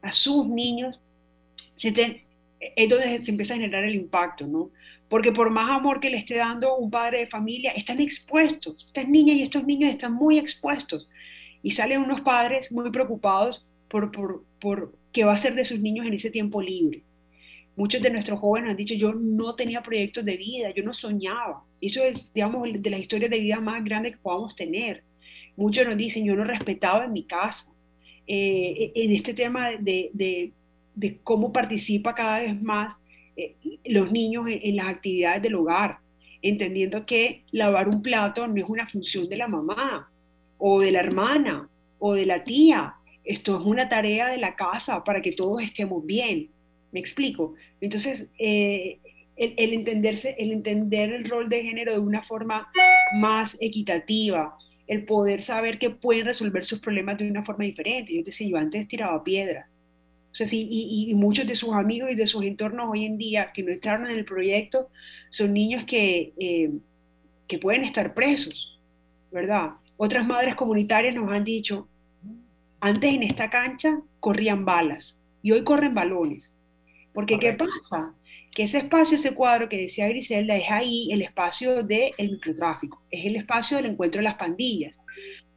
a 0.00 0.10
sus 0.10 0.48
niños, 0.48 0.98
es 1.76 2.88
donde 2.88 3.22
se 3.22 3.30
empieza 3.30 3.52
a 3.52 3.58
generar 3.58 3.84
el 3.84 3.94
impacto, 3.94 4.46
¿no? 4.46 4.70
Porque 5.10 5.32
por 5.32 5.50
más 5.50 5.68
amor 5.68 6.00
que 6.00 6.08
le 6.08 6.16
esté 6.16 6.36
dando 6.36 6.78
un 6.78 6.90
padre 6.90 7.18
de 7.18 7.26
familia, 7.26 7.72
están 7.72 8.00
expuestos. 8.00 8.86
Estas 8.86 9.06
niñas 9.06 9.36
y 9.36 9.42
estos 9.42 9.66
niños 9.66 9.90
están 9.90 10.14
muy 10.14 10.38
expuestos. 10.38 11.10
Y 11.62 11.72
salen 11.72 12.00
unos 12.00 12.22
padres 12.22 12.72
muy 12.72 12.90
preocupados 12.90 13.66
por, 13.88 14.12
por, 14.12 14.44
por 14.62 14.94
qué 15.12 15.24
va 15.24 15.34
a 15.34 15.38
ser 15.38 15.54
de 15.54 15.66
sus 15.66 15.78
niños 15.78 16.06
en 16.06 16.14
ese 16.14 16.30
tiempo 16.30 16.62
libre. 16.62 17.02
Muchos 17.76 18.00
de 18.00 18.08
nuestros 18.08 18.40
jóvenes 18.40 18.70
han 18.70 18.76
dicho, 18.78 18.94
yo 18.94 19.12
no 19.12 19.54
tenía 19.56 19.82
proyectos 19.82 20.24
de 20.24 20.38
vida, 20.38 20.70
yo 20.74 20.82
no 20.82 20.94
soñaba. 20.94 21.65
Eso 21.80 22.02
es, 22.02 22.32
digamos, 22.32 22.68
de 22.72 22.90
las 22.90 23.00
historias 23.00 23.30
de 23.30 23.38
vida 23.38 23.60
más 23.60 23.82
grandes 23.84 24.12
que 24.12 24.18
podamos 24.18 24.54
tener. 24.56 25.02
Muchos 25.56 25.86
nos 25.86 25.96
dicen, 25.96 26.24
yo 26.24 26.34
no 26.34 26.44
respetaba 26.44 27.04
en 27.04 27.12
mi 27.12 27.24
casa. 27.24 27.72
Eh, 28.26 28.92
en 28.94 29.12
este 29.12 29.34
tema 29.34 29.70
de, 29.78 30.10
de, 30.12 31.18
cómo 31.22 31.52
participa 31.52 32.14
cada 32.14 32.40
vez 32.40 32.60
más 32.60 32.94
eh, 33.36 33.54
los 33.84 34.10
niños 34.10 34.48
en, 34.48 34.58
en, 34.62 34.76
las 34.76 34.86
actividades 34.86 35.42
del 35.42 35.54
hogar, 35.54 35.98
entendiendo 36.42 37.06
que 37.06 37.44
lavar 37.52 37.88
un 37.88 38.02
plato 38.02 38.48
no 38.48 38.56
es 38.56 38.68
una 38.68 38.88
función 38.88 39.28
de 39.28 39.36
la 39.36 39.46
mamá 39.46 40.10
o 40.58 40.80
de 40.80 40.90
la 40.90 41.00
hermana 41.00 41.68
o 41.98 42.14
de 42.14 42.26
la 42.26 42.42
tía. 42.42 42.94
Esto 43.24 43.58
es 43.58 43.64
una 43.64 43.88
tarea 43.88 44.28
de 44.28 44.38
la 44.38 44.56
casa 44.56 45.04
para 45.04 45.22
que 45.22 45.32
todos 45.32 45.62
estemos 45.62 46.04
bien. 46.04 46.48
¿Me 46.92 47.00
explico? 47.00 47.54
Entonces, 47.80 48.28
eh, 48.38 48.98
el, 49.36 49.54
el, 49.56 49.72
entenderse, 49.74 50.34
el 50.38 50.52
entender 50.52 51.12
el 51.12 51.28
rol 51.28 51.48
de 51.48 51.62
género 51.62 51.92
de 51.92 51.98
una 51.98 52.22
forma 52.22 52.70
más 53.14 53.56
equitativa, 53.60 54.56
el 54.86 55.04
poder 55.04 55.42
saber 55.42 55.78
que 55.78 55.90
pueden 55.90 56.26
resolver 56.26 56.64
sus 56.64 56.80
problemas 56.80 57.18
de 57.18 57.30
una 57.30 57.44
forma 57.44 57.64
diferente. 57.64 58.14
Yo 58.14 58.22
te 58.22 58.30
decía, 58.30 58.48
yo 58.48 58.56
antes 58.56 58.88
tiraba 58.88 59.22
piedra. 59.22 59.68
O 60.30 60.34
sea, 60.34 60.46
sí, 60.46 60.68
y, 60.70 61.10
y, 61.10 61.14
muchos 61.14 61.46
de 61.46 61.54
sus 61.54 61.72
amigos 61.72 62.10
y 62.10 62.14
de 62.14 62.26
sus 62.26 62.44
entornos 62.44 62.88
hoy 62.90 63.06
en 63.06 63.16
día 63.16 63.52
que 63.54 63.62
no 63.62 63.72
entraron 63.72 64.10
en 64.10 64.18
el 64.18 64.24
proyecto 64.26 64.90
son 65.30 65.54
niños 65.54 65.84
que, 65.86 66.34
eh, 66.38 66.70
que 67.46 67.58
pueden 67.58 67.84
estar 67.84 68.12
presos, 68.12 68.78
¿verdad? 69.32 69.70
Otras 69.96 70.26
madres 70.26 70.54
comunitarias 70.54 71.14
nos 71.14 71.32
han 71.32 71.42
dicho, 71.42 71.88
antes 72.80 73.14
en 73.14 73.22
esta 73.22 73.48
cancha 73.48 74.00
corrían 74.20 74.64
balas 74.64 75.20
y 75.42 75.52
hoy 75.52 75.64
corren 75.64 75.94
balones. 75.94 76.52
Porque 77.14 77.38
¿qué 77.38 77.54
pasa? 77.54 78.14
Que 78.56 78.62
ese 78.62 78.78
espacio, 78.78 79.16
ese 79.16 79.34
cuadro 79.34 79.68
que 79.68 79.76
decía 79.76 80.08
Griselda, 80.08 80.56
es 80.56 80.70
ahí 80.70 81.10
el 81.12 81.20
espacio 81.20 81.82
del 81.82 82.14
microtráfico, 82.18 83.02
es 83.10 83.26
el 83.26 83.36
espacio 83.36 83.76
del 83.76 83.84
encuentro 83.84 84.20
de 84.20 84.24
las 84.24 84.36
pandillas. 84.36 84.98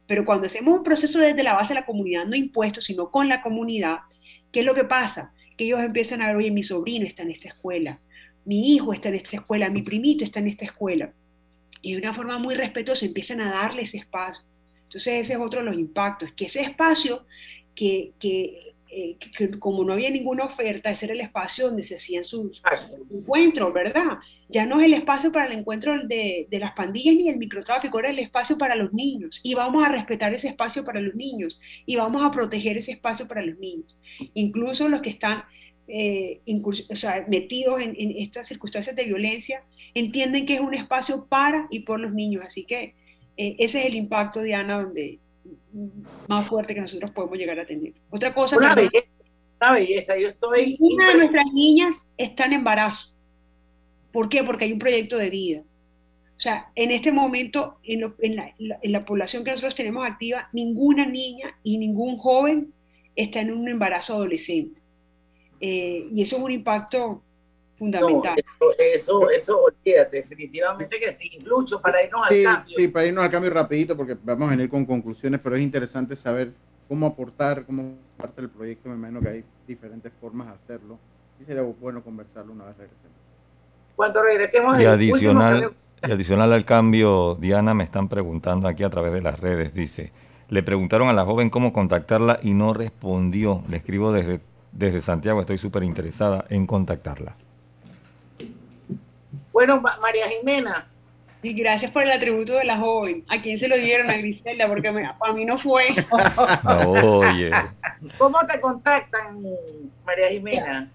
Pero 0.06 0.26
cuando 0.26 0.44
hacemos 0.44 0.76
un 0.76 0.82
proceso 0.82 1.18
desde 1.18 1.42
la 1.42 1.54
base 1.54 1.72
de 1.72 1.80
la 1.80 1.86
comunidad, 1.86 2.26
no 2.26 2.36
impuesto, 2.36 2.82
sino 2.82 3.10
con 3.10 3.26
la 3.26 3.40
comunidad, 3.40 4.00
¿qué 4.52 4.60
es 4.60 4.66
lo 4.66 4.74
que 4.74 4.84
pasa? 4.84 5.32
Que 5.56 5.64
ellos 5.64 5.80
empiezan 5.80 6.20
a 6.20 6.26
ver, 6.26 6.36
oye, 6.36 6.50
mi 6.50 6.62
sobrino 6.62 7.06
está 7.06 7.22
en 7.22 7.30
esta 7.30 7.48
escuela, 7.48 8.02
mi 8.44 8.74
hijo 8.74 8.92
está 8.92 9.08
en 9.08 9.14
esta 9.14 9.38
escuela, 9.38 9.70
mi 9.70 9.80
primito 9.80 10.22
está 10.22 10.40
en 10.40 10.48
esta 10.48 10.66
escuela. 10.66 11.14
Y 11.80 11.94
de 11.94 12.00
una 12.00 12.12
forma 12.12 12.38
muy 12.38 12.54
respetuosa 12.54 13.06
empiezan 13.06 13.40
a 13.40 13.50
darle 13.50 13.80
ese 13.80 13.96
espacio. 13.96 14.44
Entonces 14.82 15.14
ese 15.14 15.32
es 15.32 15.38
otro 15.38 15.60
de 15.60 15.66
los 15.70 15.78
impactos, 15.78 16.32
que 16.32 16.44
ese 16.44 16.60
espacio 16.60 17.24
que, 17.74 18.12
que 18.20 18.69
eh, 18.92 19.16
que, 19.36 19.50
como 19.58 19.84
no 19.84 19.92
había 19.92 20.10
ninguna 20.10 20.44
oferta, 20.44 20.90
ese 20.90 21.06
era 21.06 21.14
el 21.14 21.20
espacio 21.20 21.66
donde 21.66 21.82
se 21.82 21.96
hacían 21.96 22.24
sus 22.24 22.60
encuentros, 23.10 23.72
¿verdad? 23.72 24.18
Ya 24.48 24.66
no 24.66 24.80
es 24.80 24.86
el 24.86 24.94
espacio 24.94 25.30
para 25.30 25.46
el 25.46 25.58
encuentro 25.58 25.96
de, 26.06 26.46
de, 26.50 26.58
las 26.58 26.72
pandillas 26.72 27.14
ni 27.14 27.28
el 27.28 27.38
microtráfico, 27.38 27.98
era 27.98 28.10
el 28.10 28.18
espacio 28.18 28.58
para 28.58 28.74
los 28.74 28.92
niños. 28.92 29.40
Y 29.44 29.54
vamos 29.54 29.84
a 29.84 29.90
respetar 29.90 30.34
ese 30.34 30.48
espacio 30.48 30.84
para 30.84 31.00
los 31.00 31.14
niños 31.14 31.60
y 31.86 31.96
vamos 31.96 32.22
a 32.22 32.30
proteger 32.30 32.76
ese 32.76 32.92
espacio 32.92 33.28
para 33.28 33.42
los 33.42 33.58
niños. 33.58 33.96
Incluso 34.34 34.88
los 34.88 35.00
que 35.00 35.10
están 35.10 35.44
eh, 35.92 36.40
o 36.88 36.96
sea, 36.96 37.26
metidos 37.28 37.80
en, 37.80 37.94
en 37.98 38.12
estas 38.16 38.46
circunstancias 38.46 38.94
de 38.94 39.04
violencia 39.04 39.64
entienden 39.94 40.46
que 40.46 40.54
es 40.54 40.60
un 40.60 40.74
espacio 40.74 41.26
para 41.28 41.66
y 41.70 41.80
por 41.80 42.00
los 42.00 42.12
niños. 42.12 42.44
Así 42.46 42.64
que 42.64 42.94
eh, 43.36 43.56
ese 43.58 43.80
es 43.80 43.86
el 43.86 43.94
impacto, 43.94 44.42
Diana, 44.42 44.82
donde 44.82 45.18
más 46.28 46.46
fuerte 46.46 46.74
que 46.74 46.80
nosotros 46.80 47.10
podemos 47.10 47.38
llegar 47.38 47.58
a 47.58 47.66
tener. 47.66 47.92
Otra 48.10 48.34
cosa... 48.34 48.56
Una, 48.56 48.74
belleza, 48.74 49.08
una 49.60 49.72
belleza, 49.72 50.18
yo 50.18 50.28
estoy... 50.28 50.76
Una 50.80 51.08
de 51.08 51.14
nuestras 51.18 51.46
niñas 51.52 52.10
está 52.16 52.46
en 52.46 52.54
embarazo. 52.54 53.12
¿Por 54.12 54.28
qué? 54.28 54.42
Porque 54.42 54.64
hay 54.64 54.72
un 54.72 54.78
proyecto 54.78 55.16
de 55.16 55.30
vida. 55.30 55.62
O 56.40 56.42
sea, 56.42 56.70
en 56.74 56.90
este 56.90 57.12
momento, 57.12 57.78
en, 57.82 58.00
lo, 58.00 58.14
en, 58.18 58.36
la, 58.36 58.54
en, 58.58 58.92
la, 58.92 59.04
población 59.04 59.44
que 59.44 59.50
nosotros 59.50 59.74
tenemos 59.74 60.06
activa, 60.06 60.48
ninguna 60.54 61.04
niña 61.04 61.54
y 61.62 61.76
ningún 61.76 62.16
joven 62.16 62.72
está 63.14 63.40
en 63.40 63.52
un 63.52 63.68
embarazo 63.68 64.14
adolescente. 64.14 64.80
Eh, 65.60 66.08
y 66.10 66.22
eso 66.22 66.38
es 66.38 66.42
un 66.42 66.50
impacto 66.50 67.22
fundamental. 67.80 68.36
No, 68.60 68.70
eso, 68.70 68.78
eso, 68.78 69.30
eso, 69.30 69.64
olvídate, 69.64 70.18
definitivamente 70.18 71.00
que 71.00 71.12
sí. 71.12 71.38
Lucho, 71.44 71.80
para 71.80 72.04
irnos 72.04 72.26
sí, 72.28 72.44
al 72.44 72.54
cambio. 72.54 72.76
Sí, 72.76 72.88
para 72.88 73.06
irnos 73.06 73.24
al 73.24 73.30
cambio 73.30 73.50
rapidito, 73.50 73.96
porque 73.96 74.16
vamos 74.22 74.48
a 74.48 74.50
venir 74.50 74.68
con 74.68 74.84
conclusiones, 74.84 75.40
pero 75.42 75.56
es 75.56 75.62
interesante 75.62 76.14
saber 76.14 76.52
cómo 76.86 77.06
aportar, 77.06 77.64
cómo 77.64 77.94
parte 78.16 78.42
del 78.42 78.50
proyecto. 78.50 78.90
Me 78.90 78.96
imagino 78.96 79.20
que 79.20 79.28
hay 79.28 79.44
diferentes 79.66 80.12
formas 80.20 80.48
de 80.48 80.52
hacerlo. 80.54 80.98
Y 81.40 81.44
sería 81.44 81.62
bueno 81.62 82.02
conversarlo 82.02 82.52
una 82.52 82.66
vez 82.66 82.76
regresemos. 82.76 83.16
Cuando 83.96 84.22
regresemos, 84.22 84.80
y 84.80 84.84
adicional, 84.84 85.72
y 86.06 86.10
adicional 86.10 86.52
al 86.52 86.64
cambio, 86.64 87.34
Diana, 87.40 87.74
me 87.74 87.84
están 87.84 88.08
preguntando 88.08 88.68
aquí 88.68 88.84
a 88.84 88.90
través 88.90 89.12
de 89.12 89.22
las 89.22 89.40
redes, 89.40 89.74
dice, 89.74 90.12
le 90.48 90.62
preguntaron 90.62 91.08
a 91.08 91.12
la 91.12 91.24
joven 91.24 91.48
cómo 91.48 91.72
contactarla 91.72 92.40
y 92.42 92.52
no 92.52 92.74
respondió. 92.74 93.62
Le 93.68 93.78
escribo 93.78 94.12
desde, 94.12 94.40
desde 94.72 95.00
Santiago, 95.00 95.40
estoy 95.40 95.58
súper 95.58 95.82
interesada 95.82 96.44
en 96.50 96.66
contactarla. 96.66 97.36
Bueno, 99.52 99.80
María 100.00 100.28
Jimena. 100.28 100.88
Y 101.42 101.54
gracias 101.54 101.90
por 101.90 102.02
el 102.02 102.10
atributo 102.10 102.54
de 102.54 102.64
la 102.64 102.76
joven. 102.76 103.24
¿A 103.28 103.40
quién 103.40 103.58
se 103.58 103.66
lo 103.66 103.76
dieron? 103.76 104.10
A 104.10 104.18
Griselda, 104.18 104.68
porque 104.68 104.92
me, 104.92 105.06
a 105.06 105.32
mí 105.32 105.44
no 105.46 105.56
fue. 105.56 105.86
Oye. 106.66 107.50
¿Cómo 108.18 108.38
te 108.46 108.60
contactan, 108.60 109.42
María 110.04 110.28
Jimena? 110.28 110.90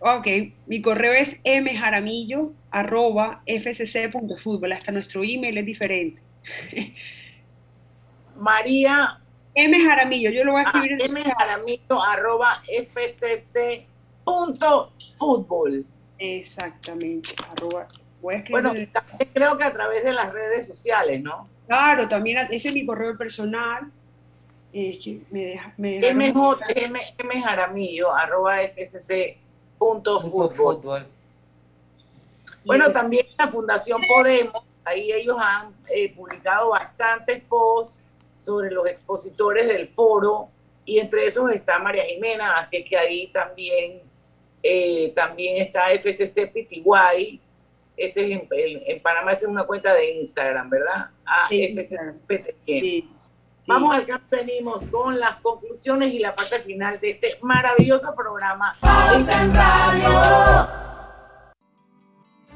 Ok, 0.00 0.26
mi 0.66 0.82
correo 0.82 1.12
es 1.14 1.40
mjaramillo 1.44 2.52
arroba 2.70 3.42
fcc.fútbol. 3.46 4.72
Hasta 4.72 4.92
nuestro 4.92 5.22
email 5.24 5.58
es 5.58 5.66
diferente. 5.66 6.22
María. 8.36 9.18
M 9.54 9.78
Jaramillo, 9.78 10.30
yo 10.30 10.44
lo 10.44 10.52
voy 10.52 10.62
a 10.62 10.64
escribir 10.64 10.92
ah, 10.92 10.96
en 11.04 11.10
M 11.10 11.22
Jaramillo 11.22 12.02
arroba 12.02 12.62
fcc.fútbol. 12.64 13.84
Exactamente. 16.22 17.30
Arroba, 17.50 17.88
voy 18.20 18.36
a 18.36 18.44
bueno, 18.48 18.68
también 18.70 19.30
creo 19.32 19.56
que 19.56 19.64
a 19.64 19.72
través 19.72 20.04
de 20.04 20.12
las 20.12 20.32
redes 20.32 20.68
sociales, 20.68 21.20
¿no? 21.20 21.48
Claro, 21.66 22.08
también 22.08 22.46
ese 22.50 22.68
es 22.68 22.74
mi 22.74 22.86
correo 22.86 23.18
personal. 23.18 23.90
Eh, 24.72 24.98
que 25.02 25.20
me 25.30 25.46
deja, 25.46 25.74
me 25.76 25.98
deja 25.98 26.14
MJ, 26.14 26.60
M, 26.76 27.00
M 27.18 27.42
Jaramillo, 27.42 28.14
arroba 28.14 28.58
fcc.fútbol. 28.60 29.36
Bueno, 32.64 32.92
también 32.92 33.26
la 33.36 33.48
Fundación 33.48 34.00
Podemos, 34.08 34.62
ahí 34.84 35.10
ellos 35.10 35.36
han 35.40 35.74
eh, 35.88 36.14
publicado 36.14 36.70
bastantes 36.70 37.42
posts 37.42 38.04
sobre 38.38 38.70
los 38.70 38.86
expositores 38.86 39.66
del 39.66 39.88
foro 39.88 40.48
y 40.84 41.00
entre 41.00 41.26
esos 41.26 41.50
está 41.50 41.80
María 41.80 42.04
Jimena, 42.04 42.54
así 42.54 42.84
que 42.84 42.96
ahí 42.96 43.26
también 43.32 44.00
eh, 44.62 45.12
también 45.14 45.58
está 45.58 45.90
FCC 45.90 46.50
PTY, 46.52 47.40
ese 47.96 48.20
es 48.20 48.40
en, 48.40 48.48
en, 48.50 49.02
Panamá 49.02 49.32
esa 49.32 49.42
es 49.42 49.48
una 49.48 49.64
cuenta 49.64 49.94
de 49.94 50.12
Instagram, 50.12 50.70
¿verdad? 50.70 51.10
Ah, 51.26 51.46
sí, 51.48 51.74
FCC 51.74 51.98
sí. 52.66 53.08
Vamos 53.66 53.94
al 53.94 54.04
campo, 54.04 54.26
venimos 54.30 54.82
con 54.90 55.20
las 55.20 55.36
conclusiones 55.36 56.12
y 56.12 56.18
la 56.18 56.34
parte 56.34 56.60
final 56.62 56.98
de 57.00 57.10
este 57.10 57.38
maravilloso 57.42 58.12
programa. 58.14 58.76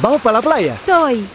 ¿Vamos 0.00 0.20
para 0.22 0.38
la 0.38 0.42
playa? 0.42 0.76
Soy. 0.86 1.26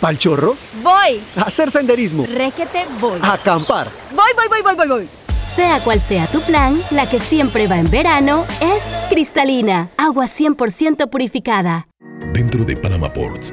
¿Pal 0.00 0.18
chorro? 0.18 0.56
Voy. 0.82 1.20
A 1.36 1.42
hacer 1.42 1.70
senderismo. 1.70 2.26
Requete, 2.26 2.86
voy. 3.00 3.18
A 3.22 3.34
acampar. 3.34 3.88
Voy, 4.10 4.30
voy, 4.34 4.48
voy, 4.48 4.62
voy, 4.62 4.74
voy, 4.74 4.88
voy. 4.88 5.08
Sea 5.54 5.80
cual 5.80 6.00
sea 6.00 6.26
tu 6.26 6.40
plan, 6.40 6.80
la 6.90 7.08
que 7.08 7.20
siempre 7.20 7.66
va 7.66 7.76
en 7.76 7.90
verano 7.90 8.46
es 8.60 8.82
cristalina, 9.10 9.90
agua 9.96 10.26
100% 10.26 11.08
purificada. 11.10 11.88
Dentro 12.32 12.64
de 12.64 12.76
Panama 12.76 13.12
Ports 13.12 13.52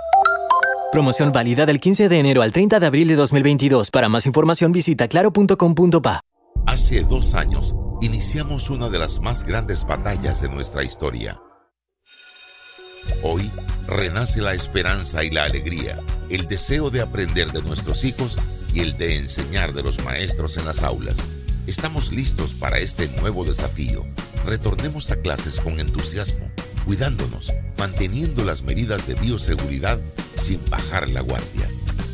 Promoción 0.91 1.31
válida 1.31 1.65
del 1.65 1.79
15 1.79 2.09
de 2.09 2.19
enero 2.19 2.41
al 2.41 2.51
30 2.51 2.81
de 2.81 2.85
abril 2.85 3.07
de 3.07 3.15
2022. 3.15 3.91
Para 3.91 4.09
más 4.09 4.25
información 4.25 4.73
visita 4.73 5.07
claro.com.pa. 5.07 6.19
Hace 6.67 7.01
dos 7.03 7.33
años 7.33 7.75
iniciamos 8.01 8.69
una 8.69 8.89
de 8.89 8.99
las 8.99 9.21
más 9.21 9.45
grandes 9.45 9.85
batallas 9.85 10.41
de 10.41 10.49
nuestra 10.49 10.83
historia. 10.83 11.39
Hoy 13.23 13.49
renace 13.87 14.41
la 14.41 14.53
esperanza 14.53 15.23
y 15.23 15.31
la 15.31 15.45
alegría, 15.45 15.97
el 16.29 16.47
deseo 16.49 16.89
de 16.89 17.01
aprender 17.01 17.53
de 17.53 17.61
nuestros 17.61 18.03
hijos 18.03 18.37
y 18.73 18.81
el 18.81 18.97
de 18.97 19.17
enseñar 19.17 19.73
de 19.73 19.83
los 19.83 20.03
maestros 20.03 20.57
en 20.57 20.65
las 20.65 20.83
aulas. 20.83 21.29
Estamos 21.67 22.11
listos 22.11 22.53
para 22.55 22.79
este 22.79 23.07
nuevo 23.19 23.45
desafío. 23.45 24.03
Retornemos 24.45 25.11
a 25.11 25.21
clases 25.21 25.59
con 25.59 25.79
entusiasmo, 25.79 26.45
cuidándonos, 26.85 27.53
manteniendo 27.77 28.43
las 28.43 28.63
medidas 28.63 29.07
de 29.07 29.13
bioseguridad 29.15 29.99
sin 30.35 30.59
bajar 30.69 31.07
la 31.09 31.21
guardia. 31.21 31.67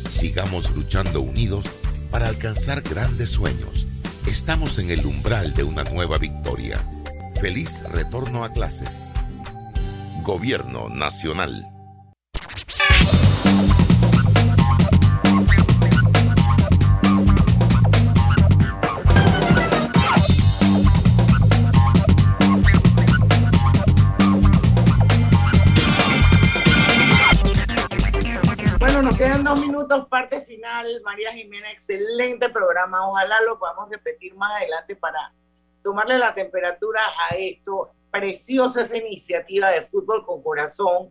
Sigamos 0.08 0.70
luchando 0.76 1.22
unidos 1.22 1.64
para 2.10 2.28
alcanzar 2.28 2.82
grandes 2.82 3.30
sueños. 3.30 3.86
Estamos 4.26 4.78
en 4.78 4.90
el 4.90 5.04
umbral 5.06 5.54
de 5.54 5.64
una 5.64 5.84
nueva 5.84 6.18
victoria. 6.18 6.78
Feliz 7.40 7.82
retorno 7.90 8.44
a 8.44 8.52
clases. 8.52 9.12
Gobierno 10.22 10.90
Nacional. 10.90 11.66
Nos 29.08 29.16
quedan 29.16 29.42
dos 29.42 29.58
minutos, 29.64 30.06
parte 30.10 30.42
final. 30.42 30.86
María 31.02 31.32
Jimena, 31.32 31.72
excelente 31.72 32.50
programa. 32.50 33.08
Ojalá 33.08 33.36
lo 33.46 33.58
podamos 33.58 33.88
repetir 33.88 34.34
más 34.34 34.60
adelante 34.60 34.94
para 34.96 35.32
tomarle 35.82 36.18
la 36.18 36.34
temperatura 36.34 37.00
a 37.30 37.34
esto. 37.34 37.90
Preciosa 38.10 38.82
esa 38.82 38.98
iniciativa 38.98 39.70
de 39.70 39.80
fútbol 39.80 40.26
con 40.26 40.42
corazón. 40.42 41.10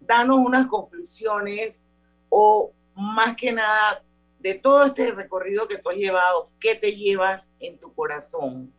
Danos 0.00 0.36
unas 0.36 0.66
conclusiones 0.66 1.88
o 2.28 2.72
más 2.94 3.34
que 3.36 3.52
nada 3.52 4.02
de 4.38 4.56
todo 4.56 4.84
este 4.84 5.10
recorrido 5.12 5.66
que 5.66 5.78
tú 5.78 5.88
has 5.88 5.96
llevado, 5.96 6.50
¿qué 6.60 6.74
te 6.74 6.94
llevas 6.94 7.54
en 7.58 7.78
tu 7.78 7.90
corazón? 7.94 8.70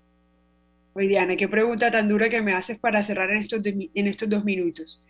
Oye, 0.93 1.07
Diana, 1.07 1.35
qué 1.35 1.47
pregunta 1.47 1.89
tan 1.89 2.07
dura 2.07 2.29
que 2.29 2.43
me 2.43 2.53
haces 2.53 2.77
para 2.77 3.01
cerrar 3.01 3.31
en 3.31 3.37
estos, 3.37 3.65
en 3.65 4.07
estos 4.07 4.29
dos 4.29 4.43
minutos. 4.43 5.03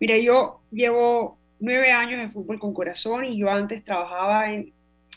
Mira, 0.00 0.16
yo 0.16 0.62
llevo 0.70 1.38
nueve 1.60 1.90
años 1.90 2.20
en 2.20 2.30
fútbol 2.30 2.58
con 2.58 2.74
corazón 2.74 3.24
y 3.24 3.38
yo 3.38 3.50
antes 3.50 3.84
trabajaba 3.84 4.52
en, 4.52 4.72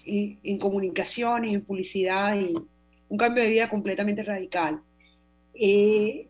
en, 0.06 0.40
en 0.44 0.60
comunicaciones, 0.60 1.54
en 1.54 1.64
publicidad 1.64 2.40
y 2.40 2.56
un 3.10 3.18
cambio 3.18 3.44
de 3.44 3.50
vida 3.50 3.70
completamente 3.70 4.22
radical. 4.22 4.82
Eh, 5.54 6.28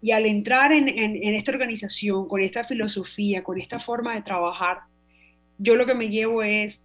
y, 0.00 0.10
al 0.12 0.26
entrar 0.26 0.72
en, 0.72 0.88
en, 0.88 1.16
en, 1.16 1.34
esta 1.34 1.50
organización, 1.52 2.28
con 2.28 2.40
esta 2.42 2.62
filosofía, 2.62 3.42
con 3.42 3.58
esta 3.58 3.78
forma 3.78 4.14
de 4.14 4.22
trabajar, 4.22 4.80
yo 5.58 5.76
lo 5.76 5.86
que 5.86 5.94
me 5.94 6.10
llevo 6.10 6.42
es 6.42 6.84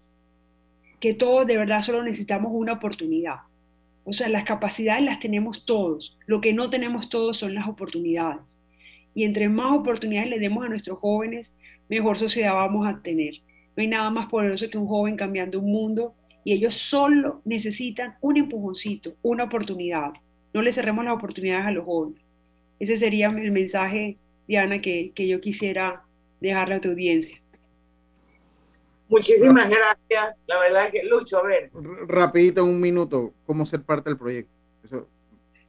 que 0.99 1.13
todos 1.13 1.45
de 1.45 1.57
verdad 1.57 1.81
solo 1.81 2.01
necesitamos 2.03 2.51
una 2.53 2.73
oportunidad. 2.73 3.39
O 4.05 4.13
sea, 4.13 4.29
las 4.29 4.43
capacidades 4.43 5.03
las 5.03 5.19
tenemos 5.19 5.65
todos, 5.65 6.17
lo 6.25 6.41
que 6.41 6.53
no 6.53 6.69
tenemos 6.69 7.09
todos 7.09 7.37
son 7.37 7.53
las 7.53 7.67
oportunidades. 7.67 8.57
Y 9.13 9.23
entre 9.23 9.49
más 9.49 9.71
oportunidades 9.71 10.29
le 10.29 10.39
demos 10.39 10.65
a 10.65 10.69
nuestros 10.69 10.99
jóvenes, 10.99 11.55
mejor 11.89 12.17
sociedad 12.17 12.53
vamos 12.53 12.87
a 12.87 13.01
tener. 13.01 13.35
No 13.75 13.81
hay 13.81 13.87
nada 13.87 14.09
más 14.09 14.27
poderoso 14.27 14.69
que 14.69 14.77
un 14.77 14.87
joven 14.87 15.15
cambiando 15.15 15.59
un 15.59 15.71
mundo 15.71 16.13
y 16.43 16.53
ellos 16.53 16.75
solo 16.75 17.41
necesitan 17.45 18.15
un 18.21 18.37
empujoncito, 18.37 19.15
una 19.21 19.45
oportunidad. 19.45 20.11
No 20.53 20.61
le 20.61 20.73
cerremos 20.73 21.05
las 21.05 21.13
oportunidades 21.13 21.65
a 21.65 21.71
los 21.71 21.85
jóvenes. 21.85 22.21
Ese 22.79 22.97
sería 22.97 23.27
el 23.27 23.51
mensaje, 23.51 24.17
Diana, 24.47 24.81
que, 24.81 25.11
que 25.13 25.27
yo 25.27 25.41
quisiera 25.41 26.03
dejarle 26.39 26.75
a 26.75 26.81
tu 26.81 26.89
audiencia. 26.89 27.39
Muchísimas 29.09 29.67
gracias. 29.69 30.43
La 30.47 30.59
verdad 30.59 30.85
es 30.85 30.91
que, 30.91 31.03
Lucho, 31.03 31.39
a 31.39 31.43
ver. 31.43 31.71
Rapidito, 32.07 32.63
un 32.63 32.79
minuto, 32.79 33.33
¿cómo 33.45 33.65
ser 33.65 33.81
parte 33.81 34.09
del 34.11 34.17
proyecto? 34.17 34.51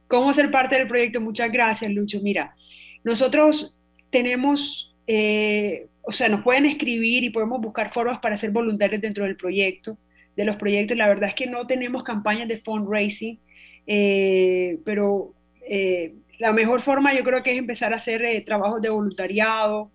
¿Cómo 0.07 0.33
ser 0.33 0.51
parte 0.51 0.75
del 0.77 0.87
proyecto? 0.87 1.19
Muchas 1.19 1.51
gracias, 1.51 1.91
Lucho. 1.91 2.19
Mira, 2.21 2.55
nosotros 3.03 3.75
tenemos, 4.09 4.95
eh, 5.07 5.87
o 6.03 6.11
sea, 6.11 6.29
nos 6.29 6.43
pueden 6.43 6.65
escribir 6.65 7.23
y 7.23 7.29
podemos 7.29 7.61
buscar 7.61 7.93
formas 7.93 8.19
para 8.19 8.37
ser 8.37 8.51
voluntarios 8.51 9.01
dentro 9.01 9.23
del 9.23 9.35
proyecto, 9.35 9.97
de 10.35 10.45
los 10.45 10.55
proyectos. 10.57 10.97
La 10.97 11.07
verdad 11.07 11.29
es 11.29 11.35
que 11.35 11.47
no 11.47 11.65
tenemos 11.65 12.03
campañas 12.03 12.47
de 12.47 12.57
fundraising, 12.57 13.39
eh, 13.87 14.77
pero 14.85 15.33
eh, 15.67 16.13
la 16.39 16.53
mejor 16.53 16.81
forma 16.81 17.13
yo 17.13 17.23
creo 17.23 17.43
que 17.43 17.51
es 17.51 17.57
empezar 17.57 17.93
a 17.93 17.97
hacer 17.97 18.43
trabajos 18.45 18.81
de 18.81 18.89
voluntariado, 18.89 19.91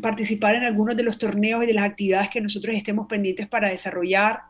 participar 0.00 0.54
en 0.54 0.64
algunos 0.64 0.96
de 0.96 1.02
los 1.02 1.18
torneos 1.18 1.62
y 1.64 1.66
de 1.66 1.74
las 1.74 1.84
actividades 1.84 2.30
que 2.30 2.40
nosotros 2.40 2.74
estemos 2.74 3.06
pendientes 3.06 3.46
para 3.46 3.68
desarrollar. 3.68 4.40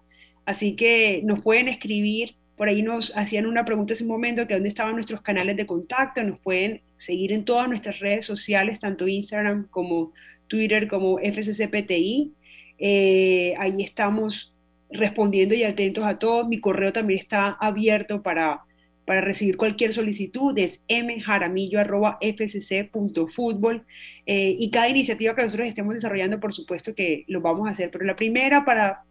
Así 0.45 0.77
que 0.77 1.23
nos 1.25 1.43
pueden 1.43 1.67
escribir 1.67 2.37
por 2.57 2.69
ahí 2.69 2.83
nos 2.83 3.13
hacían 3.17 3.47
una 3.47 3.65
pregunta 3.65 3.93
hace 3.93 4.03
un 4.05 4.11
momento, 4.11 4.47
que 4.47 4.55
dónde 4.55 4.71
estaban 4.71 4.95
nuestros 4.95 5.21
canales 5.21 5.57
de 5.57 5.67
contacto. 5.67 6.23
Nos 6.23 6.39
pueden 6.39 6.81
seguir 6.97 7.33
en 7.33 7.45
todas 7.45 7.69
nuestras 7.69 7.99
redes 8.01 8.25
sociales, 8.25 8.81
tanto 8.81 9.07
Instagram 9.07 9.69
como 9.69 10.15
Twitter, 10.47 10.89
como 10.89 11.19
FCCPTI. 11.19 12.33
Eh, 12.79 13.53
ahí 13.59 13.83
estamos 13.83 14.55
respondiendo 14.91 15.55
y 15.55 15.65
atentos 15.65 16.07
a 16.07 16.19
todos. 16.19 16.49
Mi 16.49 16.59
correo 16.59 16.95
también 16.95 17.21
está 17.21 17.59
abierto 17.61 18.23
para, 18.23 18.63
para 19.05 19.21
recibir 19.21 19.59
cualquier 19.59 19.93
solicitud. 19.93 20.59
Es 20.59 20.81
mjaramillo.fcc.fútbol. 20.89 23.85
Eh, 24.25 24.57
y 24.59 24.71
cada 24.71 24.89
iniciativa 24.89 25.35
que 25.35 25.43
nosotros 25.43 25.69
estemos 25.69 25.93
desarrollando, 25.93 26.41
por 26.41 26.55
supuesto 26.55 26.95
que 26.95 27.25
lo 27.29 27.43
vamos 27.43 27.69
a 27.69 27.73
hacer. 27.73 27.91
Pero 27.91 28.07
la 28.07 28.17
primera 28.17 28.65
para 28.65 29.03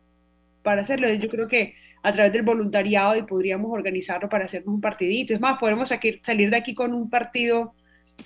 para 0.66 0.82
hacerlo. 0.82 1.08
Yo 1.14 1.30
creo 1.30 1.48
que 1.48 1.76
a 2.06 2.14
través 2.14 2.32
del 2.32 2.43
voluntariado 2.43 3.16
y 3.16 3.24
podríamos 3.24 3.72
organizarlo 3.72 4.30
para 4.30 4.45
hacernos 4.45 4.76
un 4.76 4.80
partidito. 4.80 5.34
Es 5.34 5.41
más, 5.41 5.58
podemos 5.58 5.89
salir 5.89 6.49
de 6.51 6.56
aquí 6.56 6.76
con 6.76 6.93
un 6.93 7.10
partido 7.10 7.74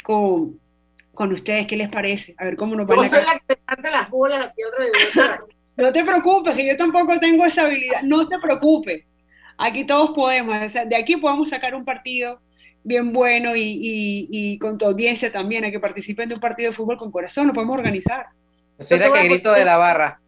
con, 0.03 0.59
con 1.13 1.32
ustedes. 1.32 1.65
¿Qué 1.65 1.77
les 1.77 1.88
parece? 1.88 2.36
A 2.38 2.43
ver 2.43 2.57
cómo 2.57 2.75
nos 2.75 2.86
va 2.86 3.01
a 3.01 3.09
soy 3.09 3.23
la 3.23 3.39
que 3.39 3.89
las 3.89 4.09
bolas 4.09 4.47
hacia 4.47 4.65
alrededor. 4.65 5.47
no 5.77 5.93
te 5.93 6.03
preocupes, 6.03 6.55
que 6.55 6.67
yo 6.67 6.75
tampoco 6.75 7.17
tengo 7.21 7.45
esa 7.45 7.67
habilidad. 7.67 8.01
No 8.01 8.27
te 8.27 8.38
preocupes. 8.39 9.05
Aquí 9.57 9.86
todos 9.86 10.11
podemos. 10.11 10.73
de 10.73 10.95
aquí 10.97 11.15
podemos 11.15 11.49
sacar 11.49 11.73
un 11.73 11.86
partido 11.86 12.41
bien 12.84 13.13
bueno 13.13 13.55
y, 13.55 14.27
y, 14.30 14.59
con 14.59 14.77
tu 14.77 14.88
audiencia 14.88 15.32
también, 15.32 15.63
a 15.63 15.71
que 15.71 15.80
participen 15.80 16.27
de 16.27 16.36
un 16.36 16.41
partido 16.41 16.71
de 16.71 16.75
fútbol 16.75 16.97
con 16.97 17.11
corazón, 17.11 17.47
lo 17.47 17.53
podemos 17.53 17.80
organizar. 17.80 18.25
Soy 18.77 18.99
la 18.99 19.13
que 19.13 19.23
grito 19.23 19.53
de 19.53 19.63
la 19.63 19.77
barra. 19.77 20.19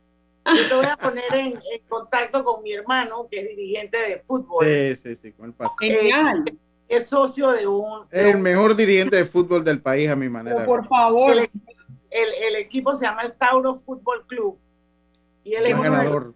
Yo 0.45 0.67
te 0.67 0.73
voy 0.73 0.85
a 0.85 0.97
poner 0.97 1.33
en, 1.33 1.59
contacto 1.87 2.43
con 2.43 2.63
mi 2.63 2.73
hermano, 2.73 3.27
que 3.29 3.39
es 3.39 3.49
dirigente 3.49 3.97
de 3.97 4.19
fútbol. 4.19 4.65
Sí, 4.65 4.95
sí, 4.95 5.19
sí, 5.21 5.31
con 5.33 5.55
Genial. 5.79 6.43
es 6.87 7.07
socio 7.07 7.51
de 7.51 7.67
un... 7.67 8.07
el 8.09 8.37
mejor 8.37 8.75
dirigente 8.75 9.17
de 9.17 9.25
fútbol 9.25 9.63
del 9.63 9.81
país, 9.81 10.09
a 10.09 10.15
mi 10.15 10.29
manera. 10.29 10.65
por 10.65 10.85
favor. 10.85 11.37
El, 12.09 12.55
equipo 12.55 12.95
se 12.95 13.05
llama 13.05 13.21
el 13.21 13.33
Tauro 13.33 13.75
Fútbol 13.75 14.25
Club. 14.27 14.57
Y 15.43 15.53
él 15.53 15.67
es 15.67 15.73
uno 15.73 15.83
ganador. 15.83 16.33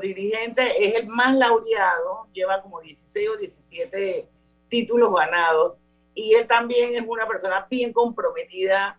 dirigente, 0.00 0.62
es 0.86 1.00
el 1.02 1.08
más 1.08 1.34
laureado, 1.36 2.26
lleva 2.32 2.62
como 2.62 2.80
16 2.80 3.28
o 3.28 3.36
17 3.36 4.26
títulos 4.68 5.12
ganados. 5.14 5.78
Y 6.14 6.34
él 6.34 6.46
también 6.46 6.94
es 6.94 7.04
una 7.06 7.26
persona 7.26 7.66
bien 7.68 7.92
comprometida 7.92 8.98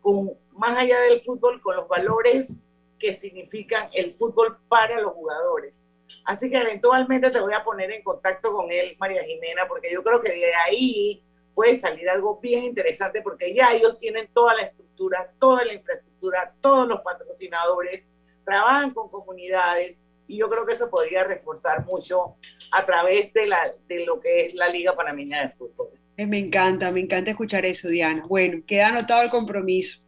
con, 0.00 0.32
más 0.52 0.78
allá 0.78 0.98
del 1.00 1.20
fútbol, 1.20 1.60
con 1.60 1.76
los 1.76 1.88
valores 1.88 2.64
que 2.98 3.14
significan 3.14 3.88
el 3.92 4.12
fútbol 4.14 4.58
para 4.68 5.00
los 5.00 5.12
jugadores. 5.12 5.84
Así 6.24 6.48
que 6.48 6.56
eventualmente 6.56 7.30
te 7.30 7.40
voy 7.40 7.52
a 7.54 7.64
poner 7.64 7.92
en 7.92 8.02
contacto 8.02 8.52
con 8.52 8.70
él, 8.70 8.96
María 8.98 9.24
Jimena, 9.24 9.66
porque 9.68 9.92
yo 9.92 10.02
creo 10.02 10.20
que 10.20 10.32
de 10.32 10.54
ahí 10.54 11.22
puede 11.54 11.80
salir 11.80 12.08
algo 12.08 12.38
bien 12.40 12.64
interesante, 12.64 13.22
porque 13.22 13.54
ya 13.54 13.72
ellos 13.72 13.98
tienen 13.98 14.28
toda 14.32 14.54
la 14.54 14.62
estructura, 14.62 15.32
toda 15.38 15.64
la 15.64 15.72
infraestructura, 15.72 16.54
todos 16.60 16.86
los 16.86 17.00
patrocinadores, 17.00 18.04
trabajan 18.44 18.92
con 18.92 19.08
comunidades, 19.08 19.98
y 20.28 20.38
yo 20.38 20.48
creo 20.50 20.66
que 20.66 20.74
eso 20.74 20.90
podría 20.90 21.24
reforzar 21.24 21.84
mucho 21.86 22.36
a 22.72 22.84
través 22.84 23.32
de, 23.32 23.46
la, 23.46 23.72
de 23.86 24.04
lo 24.04 24.20
que 24.20 24.46
es 24.46 24.54
la 24.54 24.68
Liga 24.68 24.94
Panameña 24.94 25.42
de 25.42 25.50
Fútbol. 25.50 25.88
Eh, 26.16 26.26
me 26.26 26.38
encanta, 26.38 26.90
me 26.90 27.00
encanta 27.00 27.30
escuchar 27.30 27.64
eso, 27.64 27.88
Diana. 27.88 28.24
Bueno, 28.26 28.62
queda 28.66 28.88
anotado 28.88 29.22
el 29.22 29.30
compromiso. 29.30 30.00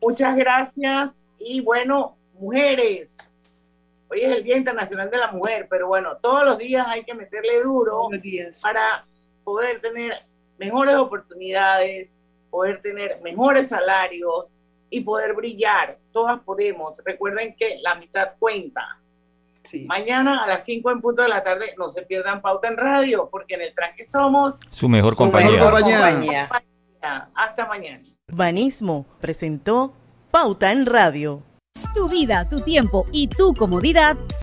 Muchas 0.00 0.34
gracias 0.36 1.32
y 1.38 1.60
bueno, 1.60 2.18
mujeres. 2.40 3.16
Hoy 4.08 4.22
es 4.22 4.36
el 4.36 4.42
Día 4.42 4.56
Internacional 4.56 5.10
de 5.10 5.18
la 5.18 5.30
Mujer, 5.30 5.68
pero 5.70 5.86
bueno, 5.86 6.16
todos 6.16 6.44
los 6.44 6.58
días 6.58 6.86
hay 6.88 7.04
que 7.04 7.14
meterle 7.14 7.62
duro 7.62 8.08
para 8.60 9.04
poder 9.44 9.80
tener 9.80 10.14
mejores 10.58 10.96
oportunidades, 10.96 12.12
poder 12.50 12.80
tener 12.80 13.20
mejores 13.22 13.68
salarios 13.68 14.52
y 14.88 15.02
poder 15.02 15.34
brillar. 15.34 15.96
Todas 16.12 16.40
podemos. 16.40 17.00
Recuerden 17.04 17.54
que 17.56 17.78
la 17.82 17.94
mitad 17.94 18.32
cuenta. 18.38 18.98
Mañana 19.86 20.42
a 20.42 20.48
las 20.48 20.64
5 20.64 20.90
en 20.90 21.00
punto 21.00 21.22
de 21.22 21.28
la 21.28 21.44
tarde 21.44 21.74
no 21.78 21.88
se 21.88 22.02
pierdan 22.02 22.42
pauta 22.42 22.66
en 22.66 22.76
radio, 22.76 23.28
porque 23.30 23.54
en 23.54 23.60
el 23.60 23.74
tranque 23.74 24.04
somos 24.04 24.58
su 24.70 24.88
mejor 24.88 25.14
compañía. 25.14 26.48
Hasta 27.34 27.66
mañana. 27.66 28.02
Banismo 28.26 29.06
presentó 29.20 29.94
Pauta 30.30 30.72
en 30.72 30.86
Radio. 30.86 31.42
Tu 31.94 32.08
vida, 32.08 32.48
tu 32.48 32.60
tiempo 32.60 33.06
y 33.12 33.28
tu 33.28 33.54
comodidad 33.54 34.16